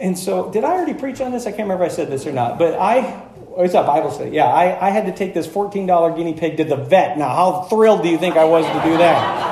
And 0.00 0.18
so, 0.18 0.50
did 0.50 0.64
I 0.64 0.72
already 0.72 0.94
preach 0.94 1.20
on 1.20 1.32
this? 1.32 1.46
I 1.46 1.50
can't 1.50 1.62
remember 1.62 1.84
if 1.84 1.92
I 1.92 1.94
said 1.94 2.10
this 2.10 2.26
or 2.26 2.32
not. 2.32 2.58
But 2.58 2.74
I, 2.74 3.22
oh, 3.56 3.64
it's 3.64 3.74
a 3.74 3.82
Bible 3.82 4.10
study. 4.10 4.30
Yeah, 4.30 4.46
I, 4.46 4.88
I 4.88 4.90
had 4.90 5.06
to 5.06 5.12
take 5.12 5.34
this 5.34 5.46
$14 5.46 6.16
guinea 6.16 6.34
pig 6.34 6.56
to 6.58 6.64
the 6.64 6.76
vet. 6.76 7.18
Now, 7.18 7.28
how 7.34 7.62
thrilled 7.62 8.02
do 8.02 8.08
you 8.08 8.18
think 8.18 8.36
I 8.36 8.44
was 8.44 8.64
to 8.64 8.88
do 8.88 8.96
that? 8.98 9.48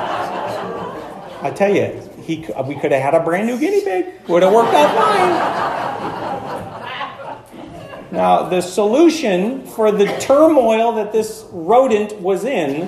I 1.43 1.51
tell 1.51 1.73
you, 1.73 2.01
he, 2.23 2.45
we 2.65 2.75
could 2.75 2.91
have 2.91 3.01
had 3.01 3.13
a 3.13 3.19
brand 3.23 3.47
new 3.47 3.59
guinea 3.59 3.81
pig. 3.81 4.05
Would 4.27 4.43
have 4.43 4.53
worked 4.53 4.73
out 4.73 4.95
fine. 4.95 5.57
Now, 8.11 8.43
the 8.47 8.61
solution 8.61 9.65
for 9.65 9.91
the 9.91 10.05
turmoil 10.19 10.93
that 10.93 11.11
this 11.11 11.45
rodent 11.51 12.19
was 12.21 12.45
in 12.45 12.87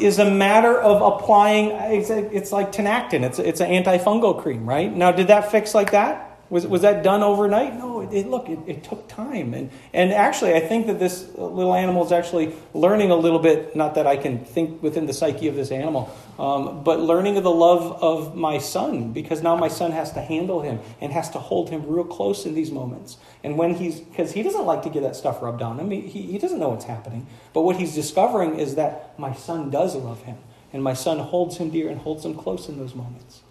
is 0.00 0.18
a 0.18 0.30
matter 0.30 0.78
of 0.80 1.00
applying, 1.02 1.70
it's, 1.70 2.10
like 2.52 2.72
Tinactin, 2.72 3.22
it's, 3.22 3.38
it's 3.38 3.60
an 3.60 3.70
antifungal 3.70 4.40
cream, 4.40 4.68
right? 4.68 4.94
Now, 4.94 5.12
did 5.12 5.28
that 5.28 5.50
fix 5.50 5.74
like 5.74 5.92
that? 5.92 6.27
Was, 6.50 6.66
was 6.66 6.80
that 6.80 7.02
done 7.02 7.22
overnight? 7.22 7.76
No, 7.76 8.00
it, 8.00 8.12
it 8.12 8.26
look, 8.26 8.48
it, 8.48 8.58
it, 8.66 8.82
took 8.82 9.06
time. 9.06 9.52
And, 9.52 9.70
and 9.92 10.12
actually, 10.12 10.54
I 10.54 10.60
think 10.60 10.86
that 10.86 10.98
this 10.98 11.28
little 11.34 11.74
animal 11.74 12.06
is 12.06 12.10
actually 12.10 12.54
learning 12.72 13.10
a 13.10 13.16
little 13.16 13.38
bit, 13.38 13.76
not 13.76 13.96
that 13.96 14.06
I 14.06 14.16
can 14.16 14.44
think 14.44 14.82
within 14.82 15.04
the 15.04 15.12
psyche 15.12 15.48
of 15.48 15.56
this 15.56 15.70
animal, 15.70 16.14
um, 16.38 16.82
but 16.84 17.00
learning 17.00 17.36
of 17.36 17.44
the 17.44 17.50
love 17.50 18.02
of 18.02 18.34
my 18.34 18.56
son, 18.56 19.12
because 19.12 19.42
now 19.42 19.56
my 19.56 19.68
son 19.68 19.92
has 19.92 20.12
to 20.12 20.22
handle 20.22 20.62
him 20.62 20.80
and 21.02 21.12
has 21.12 21.28
to 21.30 21.38
hold 21.38 21.68
him 21.68 21.86
real 21.86 22.04
close 22.04 22.46
in 22.46 22.54
these 22.54 22.70
moments. 22.70 23.18
And 23.44 23.58
when 23.58 23.74
he's, 23.74 24.00
because 24.00 24.32
he 24.32 24.42
doesn't 24.42 24.64
like 24.64 24.82
to 24.84 24.90
get 24.90 25.02
that 25.02 25.16
stuff 25.16 25.42
rubbed 25.42 25.60
on 25.60 25.78
him, 25.78 25.90
he, 25.90 26.00
he 26.00 26.38
doesn't 26.38 26.58
know 26.58 26.70
what's 26.70 26.86
happening. 26.86 27.26
But 27.52 27.62
what 27.62 27.76
he's 27.76 27.94
discovering 27.94 28.58
is 28.58 28.74
that 28.76 29.18
my 29.18 29.34
son 29.34 29.68
does 29.68 29.94
love 29.94 30.22
him. 30.22 30.38
And 30.72 30.82
my 30.82 30.94
son 30.94 31.18
holds 31.18 31.56
him 31.56 31.70
dear 31.70 31.88
and 31.88 32.00
holds 32.00 32.24
him 32.24 32.34
close 32.34 32.68
in 32.68 32.78
those 32.78 32.94
moments. 32.94 33.42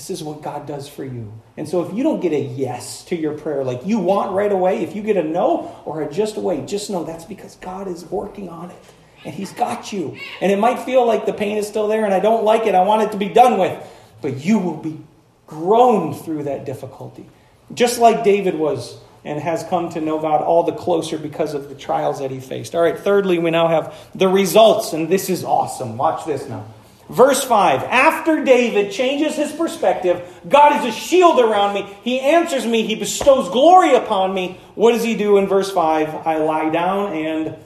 This 0.00 0.08
is 0.08 0.24
what 0.24 0.40
God 0.40 0.66
does 0.66 0.88
for 0.88 1.04
you. 1.04 1.30
And 1.58 1.68
so 1.68 1.84
if 1.84 1.94
you 1.94 2.02
don't 2.02 2.20
get 2.20 2.32
a 2.32 2.40
yes 2.40 3.04
to 3.04 3.16
your 3.16 3.36
prayer 3.36 3.62
like 3.62 3.84
you 3.84 3.98
want 3.98 4.32
right 4.32 4.50
away, 4.50 4.82
if 4.82 4.96
you 4.96 5.02
get 5.02 5.18
a 5.18 5.22
no 5.22 5.78
or 5.84 6.00
a 6.00 6.10
just 6.10 6.38
a 6.38 6.40
wait, 6.40 6.66
just 6.66 6.88
know 6.88 7.04
that's 7.04 7.26
because 7.26 7.56
God 7.56 7.86
is 7.86 8.06
working 8.06 8.48
on 8.48 8.70
it. 8.70 8.82
And 9.26 9.34
He's 9.34 9.52
got 9.52 9.92
you. 9.92 10.16
And 10.40 10.50
it 10.50 10.58
might 10.58 10.78
feel 10.84 11.06
like 11.06 11.26
the 11.26 11.34
pain 11.34 11.58
is 11.58 11.68
still 11.68 11.86
there 11.86 12.06
and 12.06 12.14
I 12.14 12.20
don't 12.20 12.44
like 12.44 12.66
it. 12.66 12.74
I 12.74 12.80
want 12.80 13.02
it 13.02 13.12
to 13.12 13.18
be 13.18 13.28
done 13.28 13.58
with. 13.58 13.78
But 14.22 14.42
you 14.42 14.58
will 14.58 14.78
be 14.78 14.98
grown 15.46 16.14
through 16.14 16.44
that 16.44 16.64
difficulty. 16.64 17.28
Just 17.74 17.98
like 17.98 18.24
David 18.24 18.54
was 18.54 18.98
and 19.22 19.38
has 19.38 19.64
come 19.64 19.90
to 19.90 20.00
know 20.00 20.18
God 20.18 20.40
all 20.40 20.62
the 20.62 20.72
closer 20.72 21.18
because 21.18 21.52
of 21.52 21.68
the 21.68 21.74
trials 21.74 22.20
that 22.20 22.30
he 22.30 22.40
faced. 22.40 22.74
All 22.74 22.80
right, 22.80 22.98
thirdly, 22.98 23.38
we 23.38 23.50
now 23.50 23.68
have 23.68 23.94
the 24.14 24.28
results, 24.28 24.94
and 24.94 25.10
this 25.10 25.28
is 25.28 25.44
awesome. 25.44 25.98
Watch 25.98 26.24
this 26.24 26.48
now. 26.48 26.64
Verse 27.10 27.42
5 27.42 27.82
After 27.82 28.44
David 28.44 28.92
changes 28.92 29.34
his 29.34 29.52
perspective, 29.52 30.22
God 30.48 30.80
is 30.80 30.94
a 30.94 30.96
shield 30.96 31.40
around 31.40 31.74
me. 31.74 31.82
He 32.02 32.20
answers 32.20 32.64
me. 32.64 32.84
He 32.86 32.94
bestows 32.94 33.48
glory 33.50 33.94
upon 33.94 34.32
me. 34.32 34.60
What 34.76 34.92
does 34.92 35.02
he 35.02 35.16
do 35.16 35.36
in 35.36 35.48
verse 35.48 35.72
5? 35.72 36.26
I 36.26 36.36
lie 36.36 36.70
down 36.70 37.12
and 37.12 37.56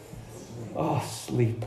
oh, 0.74 1.04
sleep. 1.06 1.64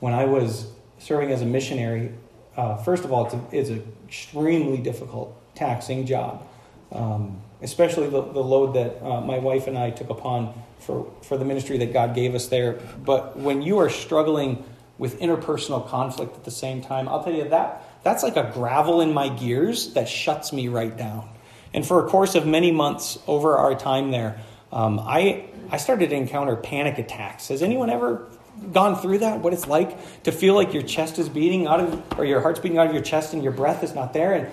When 0.00 0.12
I 0.12 0.24
was 0.24 0.72
serving 0.98 1.30
as 1.30 1.40
a 1.40 1.46
missionary, 1.46 2.14
uh, 2.56 2.76
first 2.78 3.04
of 3.04 3.12
all, 3.12 3.26
it's, 3.26 3.34
a, 3.34 3.42
it's 3.52 3.68
an 3.70 3.92
extremely 4.08 4.78
difficult, 4.78 5.36
taxing 5.54 6.04
job, 6.04 6.44
um, 6.90 7.40
especially 7.62 8.08
the, 8.08 8.22
the, 8.22 8.40
load 8.40 8.74
that 8.74 9.00
uh, 9.04 9.20
my 9.20 9.38
wife 9.38 9.68
and 9.68 9.78
I 9.78 9.90
took 9.90 10.10
upon 10.10 10.52
for, 10.80 11.12
for 11.22 11.36
the 11.36 11.44
ministry 11.44 11.78
that 11.78 11.92
God 11.92 12.14
gave 12.14 12.34
us 12.34 12.48
there. 12.48 12.80
But 13.04 13.36
when 13.36 13.62
you 13.62 13.78
are 13.78 13.90
struggling, 13.90 14.64
with 15.00 15.18
interpersonal 15.18 15.88
conflict 15.88 16.36
at 16.36 16.44
the 16.44 16.50
same 16.50 16.82
time, 16.82 17.08
I'll 17.08 17.24
tell 17.24 17.32
you 17.32 17.48
that 17.48 17.82
that's 18.04 18.22
like 18.22 18.36
a 18.36 18.50
gravel 18.52 19.00
in 19.00 19.14
my 19.14 19.30
gears 19.30 19.94
that 19.94 20.06
shuts 20.08 20.52
me 20.52 20.68
right 20.68 20.94
down. 20.94 21.26
And 21.72 21.86
for 21.86 22.04
a 22.04 22.08
course 22.08 22.34
of 22.34 22.46
many 22.46 22.70
months 22.70 23.18
over 23.26 23.56
our 23.56 23.74
time 23.74 24.10
there, 24.10 24.40
um, 24.70 25.00
I 25.00 25.46
I 25.70 25.78
started 25.78 26.10
to 26.10 26.16
encounter 26.16 26.54
panic 26.54 26.98
attacks. 26.98 27.48
Has 27.48 27.62
anyone 27.62 27.88
ever 27.88 28.28
gone 28.72 29.00
through 29.00 29.18
that? 29.18 29.40
What 29.40 29.54
it's 29.54 29.66
like 29.66 30.22
to 30.24 30.32
feel 30.32 30.54
like 30.54 30.74
your 30.74 30.82
chest 30.82 31.18
is 31.18 31.30
beating 31.30 31.66
out 31.66 31.80
of, 31.80 32.18
or 32.18 32.26
your 32.26 32.42
heart's 32.42 32.60
beating 32.60 32.76
out 32.76 32.88
of 32.88 32.92
your 32.92 33.02
chest, 33.02 33.32
and 33.32 33.42
your 33.42 33.52
breath 33.52 33.82
is 33.82 33.94
not 33.94 34.12
there, 34.12 34.34
and 34.34 34.48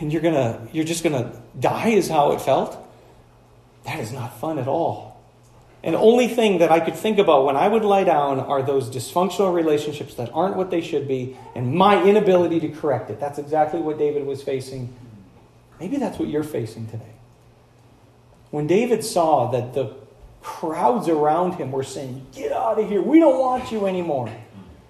and 0.00 0.12
you're 0.12 0.22
gonna 0.22 0.66
you're 0.72 0.84
just 0.84 1.04
gonna 1.04 1.40
die 1.60 1.90
is 1.90 2.08
how 2.08 2.32
it 2.32 2.40
felt. 2.40 2.76
That 3.84 4.00
is 4.00 4.10
not 4.10 4.40
fun 4.40 4.58
at 4.58 4.66
all. 4.66 5.05
And 5.86 5.94
only 5.94 6.26
thing 6.26 6.58
that 6.58 6.72
I 6.72 6.80
could 6.80 6.96
think 6.96 7.18
about 7.18 7.44
when 7.44 7.56
I 7.56 7.68
would 7.68 7.84
lie 7.84 8.02
down 8.02 8.40
are 8.40 8.60
those 8.60 8.90
dysfunctional 8.90 9.54
relationships 9.54 10.14
that 10.16 10.30
aren't 10.34 10.56
what 10.56 10.68
they 10.68 10.80
should 10.80 11.06
be 11.06 11.36
and 11.54 11.72
my 11.72 12.02
inability 12.02 12.58
to 12.58 12.68
correct 12.70 13.08
it. 13.08 13.20
That's 13.20 13.38
exactly 13.38 13.80
what 13.80 13.96
David 13.96 14.26
was 14.26 14.42
facing. 14.42 14.92
Maybe 15.78 15.96
that's 15.96 16.18
what 16.18 16.28
you're 16.28 16.42
facing 16.42 16.88
today. 16.88 17.14
When 18.50 18.66
David 18.66 19.04
saw 19.04 19.52
that 19.52 19.74
the 19.74 19.94
crowds 20.42 21.08
around 21.08 21.52
him 21.52 21.70
were 21.70 21.84
saying, 21.84 22.26
Get 22.34 22.50
out 22.50 22.80
of 22.80 22.88
here, 22.88 23.00
we 23.00 23.20
don't 23.20 23.38
want 23.38 23.70
you 23.70 23.86
anymore. 23.86 24.28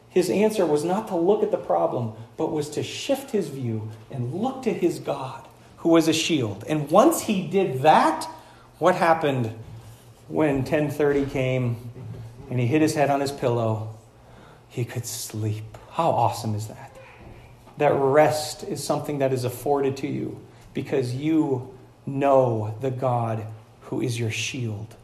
His 0.09 0.31
answer 0.31 0.65
was 0.65 0.83
not 0.83 1.09
to 1.09 1.17
look 1.17 1.43
at 1.43 1.51
the 1.51 1.59
problem, 1.59 2.15
but 2.39 2.53
was 2.53 2.71
to 2.71 2.83
shift 2.83 3.33
his 3.33 3.49
view 3.49 3.91
and 4.11 4.33
look 4.33 4.63
to 4.63 4.73
his 4.73 4.99
God, 4.99 5.47
who 5.79 5.91
was 5.91 6.09
a 6.09 6.15
shield. 6.15 6.65
And 6.67 6.91
once 6.91 7.21
he 7.21 7.47
did 7.47 7.83
that, 7.83 8.27
what 8.79 8.95
happened 8.95 9.55
when 10.29 10.65
10:30 10.65 11.31
came 11.31 11.77
and 12.51 12.61
he 12.61 12.67
hit 12.67 12.83
his 12.83 12.95
head 12.95 13.11
on 13.11 13.21
his 13.21 13.33
pillow, 13.33 13.91
he 14.69 14.85
could 14.85 15.07
sleep. 15.07 15.79
How 15.91 16.11
awesome 16.11 16.55
is 16.55 16.69
that? 16.69 16.93
That 17.79 17.93
rest 17.95 18.65
is 18.65 18.83
something 18.83 19.19
that 19.19 19.33
is 19.33 19.45
afforded 19.45 19.97
to 19.99 20.07
you 20.07 20.41
because 20.75 21.15
you 21.15 21.75
know 22.07 22.75
the 22.81 22.91
God 22.91 23.47
who 23.83 24.01
is 24.01 24.19
your 24.19 24.31
shield. 24.31 24.95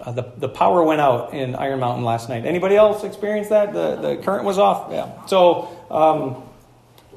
Uh, 0.00 0.12
the, 0.12 0.32
the 0.36 0.48
power 0.48 0.82
went 0.82 1.00
out 1.00 1.34
in 1.34 1.56
Iron 1.56 1.80
Mountain 1.80 2.04
last 2.04 2.28
night. 2.28 2.44
Anybody 2.46 2.76
else 2.76 3.02
experience 3.02 3.48
that? 3.48 3.72
The, 3.72 3.96
the 3.96 4.16
current 4.18 4.44
was 4.44 4.58
off? 4.58 4.92
Yeah. 4.92 5.26
So 5.26 5.68
um, 5.90 6.42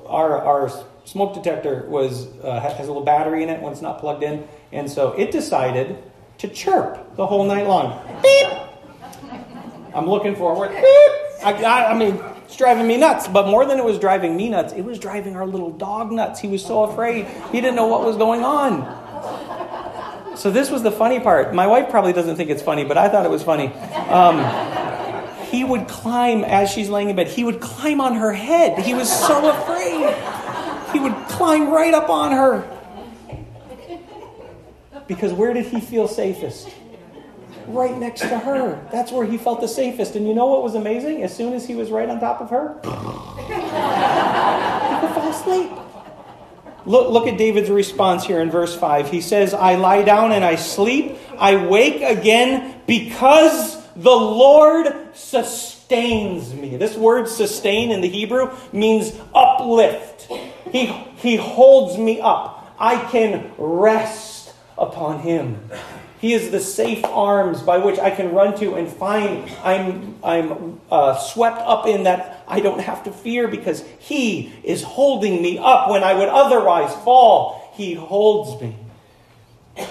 our, 0.08 0.42
our 0.42 0.72
smoke 1.06 1.36
detector 1.36 1.86
was, 1.88 2.28
uh, 2.40 2.60
has 2.60 2.88
a 2.88 2.92
little 2.92 3.04
battery 3.04 3.44
in 3.44 3.50
it 3.50 3.62
when 3.62 3.72
it's 3.72 3.82
not 3.82 4.00
plugged 4.00 4.24
in. 4.24 4.48
And 4.72 4.90
so 4.90 5.12
it 5.14 5.32
decided 5.32 6.02
to 6.42 6.48
chirp 6.48 7.16
the 7.16 7.26
whole 7.26 7.46
night 7.46 7.68
long. 7.68 8.02
Beep. 8.24 8.48
I'm 9.94 10.10
looking 10.10 10.36
forward. 10.36 10.70
Beep. 10.72 11.12
I, 11.44 11.64
I, 11.64 11.92
I 11.92 11.98
mean, 11.98 12.20
it's 12.46 12.58
driving 12.58 12.88
me 12.88 12.98
nuts. 12.98 13.28
But 13.28 13.48
more 13.48 13.64
than 13.64 13.78
it 13.78 13.86
was 13.86 14.00
driving 14.00 14.36
me 14.36 14.50
nuts, 14.50 14.74
it 14.74 14.82
was 14.82 14.98
driving 14.98 15.36
our 15.36 15.46
little 15.46 15.70
dog 15.70 16.12
nuts. 16.12 16.40
He 16.40 16.48
was 16.48 16.66
so 16.66 16.84
afraid. 16.84 17.28
He 17.52 17.62
didn't 17.62 17.76
know 17.76 17.86
what 17.86 18.04
was 18.04 18.18
going 18.18 18.44
on. 18.44 19.00
So 20.36 20.50
this 20.50 20.72
was 20.72 20.82
the 20.82 20.92
funny 20.92 21.20
part. 21.20 21.54
My 21.54 21.68
wife 21.68 21.92
probably 21.92 22.14
doesn't 22.14 22.38
think 22.38 22.50
it's 22.50 22.64
funny, 22.64 22.86
but 22.86 22.98
I 22.98 23.08
thought 23.08 23.24
it 23.24 23.30
was 23.30 23.44
funny. 23.44 23.68
Um, 24.10 24.40
he 25.46 25.64
would 25.64 25.88
climb 25.88 26.44
as 26.44 26.72
she's 26.72 26.90
laying 26.90 27.12
in 27.12 27.16
bed. 27.16 27.28
He 27.28 27.44
would 27.44 27.60
climb 27.60 28.02
on 28.02 28.16
her 28.16 28.34
head. 28.34 28.80
He 28.80 28.96
was 28.96 29.12
so 29.12 29.52
afraid. 29.52 30.16
He 30.92 31.00
would 31.00 31.14
climb 31.28 31.70
right 31.70 31.94
up 31.94 32.10
on 32.10 32.32
her. 32.32 32.81
Because 35.12 35.34
where 35.34 35.54
did 35.54 35.66
he 35.66 35.82
feel 35.82 36.08
safest? 36.08 36.70
right 37.68 37.98
next 37.98 38.22
to 38.22 38.40
her. 38.40 38.82
That's 38.94 39.12
where 39.12 39.26
he 39.26 39.38
felt 39.38 39.60
the 39.60 39.68
safest. 39.68 40.16
And 40.16 40.26
you 40.26 40.34
know 40.34 40.46
what 40.46 40.64
was 40.64 40.74
amazing? 40.74 41.22
As 41.22 41.36
soon 41.36 41.52
as 41.54 41.68
he 41.68 41.76
was 41.76 41.92
right 41.92 42.08
on 42.08 42.22
top 42.22 42.40
of 42.40 42.50
her, 42.50 42.80
he 43.38 43.44
could 45.02 45.14
fall 45.14 45.30
asleep. 45.30 45.72
Look, 46.86 47.12
look 47.12 47.28
at 47.28 47.38
David's 47.38 47.70
response 47.70 48.24
here 48.26 48.40
in 48.40 48.50
verse 48.50 48.74
5. 48.74 49.12
He 49.12 49.20
says, 49.20 49.54
I 49.54 49.76
lie 49.76 50.04
down 50.04 50.32
and 50.32 50.46
I 50.46 50.56
sleep. 50.56 51.18
I 51.38 51.68
wake 51.68 52.02
again 52.02 52.82
because 52.88 53.86
the 53.96 54.10
Lord 54.10 54.88
sustains 55.14 56.54
me. 56.54 56.78
This 56.78 56.96
word 56.96 57.28
sustain 57.28 57.92
in 57.92 58.00
the 58.00 58.10
Hebrew 58.10 58.56
means 58.72 59.14
uplift. 59.36 60.32
He, 60.72 60.86
he 60.86 61.36
holds 61.36 61.98
me 61.98 62.22
up. 62.22 62.76
I 62.80 62.98
can 63.12 63.52
rest 63.58 64.41
upon 64.82 65.20
him. 65.20 65.70
He 66.22 66.34
is 66.34 66.52
the 66.52 66.60
safe 66.60 67.04
arms 67.04 67.64
by 67.64 67.80
which 67.80 67.98
I 67.98 68.12
can 68.12 68.32
run 68.32 68.56
to 68.60 68.76
and 68.76 68.88
find 68.88 69.50
I'm, 69.64 70.16
I'm 70.24 70.80
uh, 70.92 71.18
swept 71.18 71.58
up 71.58 71.88
in 71.88 72.04
that 72.04 72.44
I 72.48 72.60
don't 72.60 72.80
have 72.80 73.06
to 73.06 73.12
fear 73.12 73.48
because 73.48 73.84
He 73.98 74.54
is 74.64 74.84
holding 74.84 75.42
me 75.42 75.58
up 75.58 75.90
when 75.90 76.04
I 76.04 76.14
would 76.14 76.30
otherwise 76.30 76.94
fall. 77.04 77.72
He 77.74 77.96
holds 77.96 78.62
me. 78.62 78.78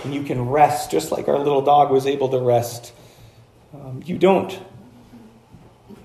And 0.05 0.14
you 0.14 0.22
can 0.22 0.48
rest 0.48 0.92
just 0.92 1.11
like 1.11 1.26
our 1.26 1.38
little 1.38 1.62
dog 1.62 1.90
was 1.90 2.07
able 2.07 2.29
to 2.29 2.38
rest. 2.38 2.92
Um, 3.74 4.00
you 4.07 4.16
don't. 4.16 4.57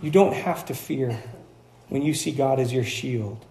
You 0.01 0.09
don't 0.09 0.33
have 0.33 0.65
to 0.65 0.73
fear 0.73 1.21
when 1.89 2.01
you 2.01 2.15
see 2.15 2.31
God 2.31 2.59
as 2.59 2.73
your 2.73 2.83
shield. 2.83 3.45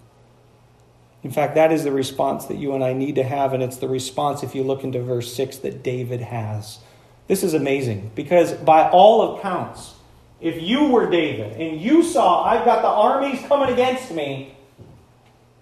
In 1.25 1.31
fact, 1.31 1.55
that 1.55 1.73
is 1.73 1.85
the 1.85 1.91
response 1.91 2.45
that 2.47 2.59
you 2.59 2.75
and 2.75 2.85
I 2.85 2.93
need 2.93 3.15
to 3.15 3.23
have, 3.23 3.55
and 3.55 3.63
it's 3.63 3.79
the 3.79 3.89
response, 3.89 4.43
if 4.43 4.55
you 4.55 4.63
look 4.63 4.85
into 4.85 5.03
verse 5.03 5.35
6, 5.35 5.57
that 5.59 5.83
David 5.83 6.21
has. 6.21 6.79
This 7.27 7.43
is 7.43 7.55
amazing 7.55 8.11
because, 8.15 8.53
by 8.53 8.91
all 8.91 9.39
accounts, 9.39 9.95
if 10.43 10.61
you 10.61 10.89
were 10.89 11.09
David 11.09 11.59
and 11.59 11.81
you 11.81 12.03
saw, 12.03 12.45
I've 12.45 12.67
got 12.67 12.83
the 12.83 12.89
armies 12.89 13.41
coming 13.49 13.73
against 13.73 14.13
me, 14.13 14.55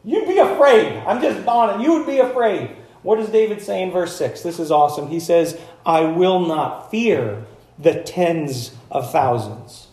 you'd 0.03 0.27
be 0.27 0.38
afraid. 0.38 1.01
I'm 1.07 1.22
just 1.22 1.46
on 1.46 1.81
it. 1.81 1.85
You 1.85 1.92
would 1.98 2.07
be 2.09 2.18
afraid. 2.18 2.70
What 3.05 3.16
does 3.16 3.29
David 3.29 3.62
say 3.62 3.83
in 3.83 3.92
verse 3.92 4.16
6? 4.16 4.42
This 4.42 4.59
is 4.59 4.72
awesome. 4.72 5.09
He 5.09 5.20
says, 5.20 5.57
I 5.87 6.01
will 6.01 6.40
not 6.40 6.90
fear 6.90 7.44
the 7.79 8.03
tens 8.03 8.72
of 8.90 9.12
thousands 9.12 9.87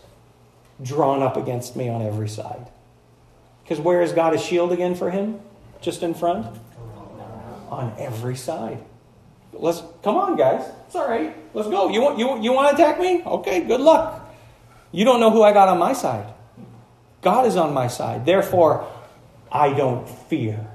drawn 0.81 1.21
up 1.21 1.37
against 1.37 1.75
me 1.75 1.89
on 1.89 2.01
every 2.01 2.29
side. 2.29 2.71
Because 3.63 3.79
where 3.79 4.01
is 4.01 4.13
God 4.13 4.33
a 4.33 4.39
shield 4.39 4.71
again 4.71 4.95
for 4.95 5.11
him? 5.11 5.41
Just 5.81 6.03
in 6.03 6.13
front? 6.13 6.45
On 7.69 7.93
every 7.97 8.35
side. 8.35 8.83
Let's 9.53 9.83
come 10.03 10.15
on, 10.15 10.35
guys. 10.35 10.67
It's 10.87 10.95
all 10.95 11.07
right. 11.07 11.35
Let's 11.53 11.69
go. 11.69 11.89
You 11.89 12.01
want 12.01 12.17
you 12.17 12.41
you 12.41 12.53
want 12.53 12.75
to 12.75 12.81
attack 12.81 12.99
me? 12.99 13.21
Okay, 13.23 13.61
good 13.61 13.81
luck. 13.81 14.33
You 14.91 15.05
don't 15.05 15.19
know 15.19 15.29
who 15.29 15.43
I 15.43 15.53
got 15.53 15.67
on 15.69 15.77
my 15.77 15.93
side. 15.93 16.33
God 17.21 17.45
is 17.45 17.57
on 17.57 17.73
my 17.73 17.87
side. 17.87 18.25
Therefore, 18.25 18.87
I 19.51 19.73
don't 19.73 20.07
fear. 20.07 20.65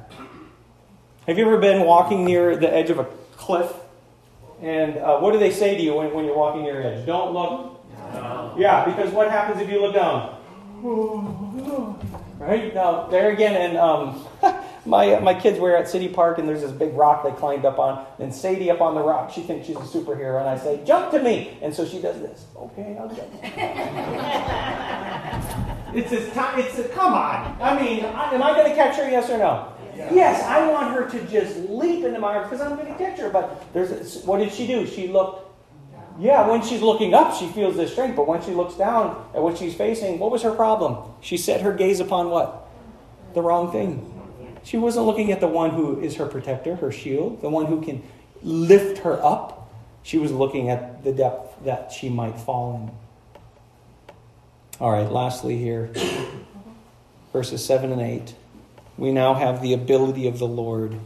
Have 1.26 1.38
you 1.38 1.46
ever 1.46 1.58
been 1.58 1.86
walking 1.86 2.24
near 2.24 2.56
the 2.56 2.72
edge 2.72 2.90
of 2.90 2.98
a 2.98 3.04
cliff? 3.36 3.72
And 4.60 4.98
uh, 4.98 5.18
what 5.18 5.32
do 5.32 5.38
they 5.38 5.50
say 5.50 5.76
to 5.76 5.82
you 5.82 5.94
when, 5.94 6.12
when 6.12 6.24
you're 6.24 6.36
walking 6.36 6.62
near 6.62 6.82
the 6.82 6.88
edge? 6.96 7.06
Don't 7.06 7.32
look. 7.32 7.80
No. 8.12 8.54
Yeah, 8.58 8.84
because 8.84 9.10
what 9.12 9.30
happens 9.30 9.60
if 9.60 9.70
you 9.70 9.80
look 9.80 9.94
down? 9.94 10.36
Right 12.38 12.74
now, 12.74 13.06
there 13.06 13.30
again, 13.30 13.56
and 13.56 13.78
um, 13.78 14.24
my, 14.86 15.14
uh, 15.14 15.20
my 15.20 15.34
kids 15.34 15.58
were 15.58 15.76
at 15.76 15.88
City 15.88 16.08
Park 16.08 16.38
and 16.38 16.48
there's 16.48 16.60
this 16.60 16.72
big 16.72 16.94
rock 16.94 17.24
they 17.24 17.32
climbed 17.32 17.64
up 17.64 17.78
on. 17.78 18.06
And 18.18 18.34
Sadie 18.34 18.70
up 18.70 18.80
on 18.80 18.94
the 18.94 19.02
rock, 19.02 19.30
she 19.30 19.42
thinks 19.42 19.66
she's 19.66 19.76
a 19.76 19.80
superhero. 19.80 20.40
And 20.40 20.48
I 20.48 20.58
say, 20.58 20.82
jump 20.84 21.10
to 21.12 21.22
me. 21.22 21.58
And 21.62 21.74
so 21.74 21.86
she 21.86 22.00
does 22.00 22.20
this. 22.20 22.44
Okay, 22.56 22.96
I'll 22.98 23.08
jump. 23.08 23.32
it's 25.94 26.12
a 26.12 26.30
time, 26.32 26.58
it's 26.58 26.78
a, 26.78 26.88
come 26.88 27.14
on. 27.14 27.56
I 27.60 27.80
mean, 27.80 28.04
am 28.04 28.42
I 28.42 28.52
going 28.54 28.68
to 28.68 28.74
catch 28.74 28.96
her, 28.96 29.08
yes 29.08 29.30
or 29.30 29.38
no? 29.38 29.72
Yeah. 29.96 30.12
Yes, 30.12 30.42
I 30.42 30.68
want 30.70 30.92
her 30.92 31.08
to 31.08 31.26
just 31.28 31.56
leap 31.70 32.04
into 32.04 32.18
my 32.18 32.34
arms 32.36 32.50
because 32.50 32.66
I'm 32.66 32.76
going 32.76 32.92
to 32.92 32.98
catch 32.98 33.18
her. 33.20 33.30
But 33.30 33.72
there's, 33.72 34.24
what 34.24 34.38
did 34.38 34.52
she 34.52 34.66
do? 34.66 34.86
She 34.86 35.08
looked 35.08 35.44
yeah, 36.18 36.46
when 36.48 36.62
she's 36.62 36.80
looking 36.80 37.12
up, 37.12 37.34
she 37.34 37.48
feels 37.48 37.76
the 37.76 37.88
strength. 37.88 38.16
But 38.16 38.28
when 38.28 38.40
she 38.42 38.52
looks 38.52 38.74
down 38.74 39.28
at 39.34 39.42
what 39.42 39.58
she's 39.58 39.74
facing, 39.74 40.18
what 40.18 40.30
was 40.30 40.42
her 40.42 40.52
problem? 40.52 41.12
She 41.20 41.36
set 41.36 41.60
her 41.62 41.72
gaze 41.72 42.00
upon 42.00 42.30
what? 42.30 42.68
The 43.34 43.42
wrong 43.42 43.72
thing. 43.72 44.13
She 44.64 44.78
wasn't 44.78 45.06
looking 45.06 45.30
at 45.30 45.40
the 45.40 45.46
one 45.46 45.70
who 45.70 46.00
is 46.00 46.16
her 46.16 46.26
protector, 46.26 46.76
her 46.76 46.90
shield, 46.90 47.42
the 47.42 47.50
one 47.50 47.66
who 47.66 47.82
can 47.82 48.02
lift 48.42 48.98
her 48.98 49.22
up. 49.24 49.70
She 50.02 50.18
was 50.18 50.32
looking 50.32 50.70
at 50.70 51.04
the 51.04 51.12
depth 51.12 51.64
that 51.64 51.92
she 51.92 52.08
might 52.08 52.38
fall 52.40 52.74
in. 52.76 53.04
All 54.80 54.90
right, 54.90 55.10
lastly, 55.10 55.56
here, 55.56 55.90
verses 57.32 57.64
7 57.64 57.92
and 57.92 58.00
8. 58.00 58.34
We 58.96 59.12
now 59.12 59.34
have 59.34 59.62
the 59.62 59.72
ability 59.72 60.26
of 60.26 60.38
the 60.38 60.46
Lord. 60.46 60.98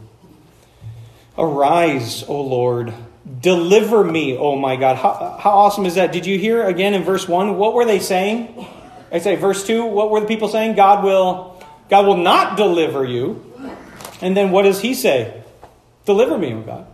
Arise, 1.37 2.23
O 2.27 2.41
Lord. 2.41 2.93
Deliver 3.41 4.03
me, 4.03 4.37
oh 4.37 4.55
my 4.55 4.75
God. 4.75 4.97
How, 4.97 5.37
how 5.39 5.51
awesome 5.51 5.85
is 5.85 5.95
that? 5.95 6.11
Did 6.11 6.25
you 6.25 6.39
hear 6.39 6.65
again 6.65 6.93
in 6.93 7.03
verse 7.03 7.27
1? 7.27 7.57
What 7.57 7.73
were 7.73 7.85
they 7.85 7.99
saying? 7.99 8.65
I 9.11 9.19
say, 9.19 9.35
verse 9.35 9.65
2, 9.65 9.85
what 9.85 10.11
were 10.11 10.19
the 10.19 10.27
people 10.27 10.47
saying? 10.47 10.75
God 10.75 11.03
will, 11.03 11.63
God 11.89 12.05
will 12.05 12.17
not 12.17 12.57
deliver 12.57 13.05
you. 13.05 13.48
And 14.21 14.35
then 14.35 14.51
what 14.51 14.63
does 14.63 14.81
he 14.81 14.93
say? 14.93 15.43
Deliver 16.05 16.37
me, 16.37 16.53
O 16.53 16.61
God. 16.61 16.87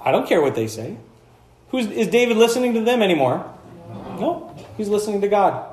I 0.00 0.12
don't 0.12 0.26
care 0.26 0.40
what 0.40 0.54
they 0.54 0.66
say. 0.66 0.96
Who's, 1.70 1.86
is 1.86 2.08
David 2.08 2.36
listening 2.36 2.74
to 2.74 2.80
them 2.80 3.02
anymore? 3.02 3.50
No. 4.20 4.54
He's 4.76 4.88
listening 4.88 5.20
to 5.22 5.28
God. 5.28 5.68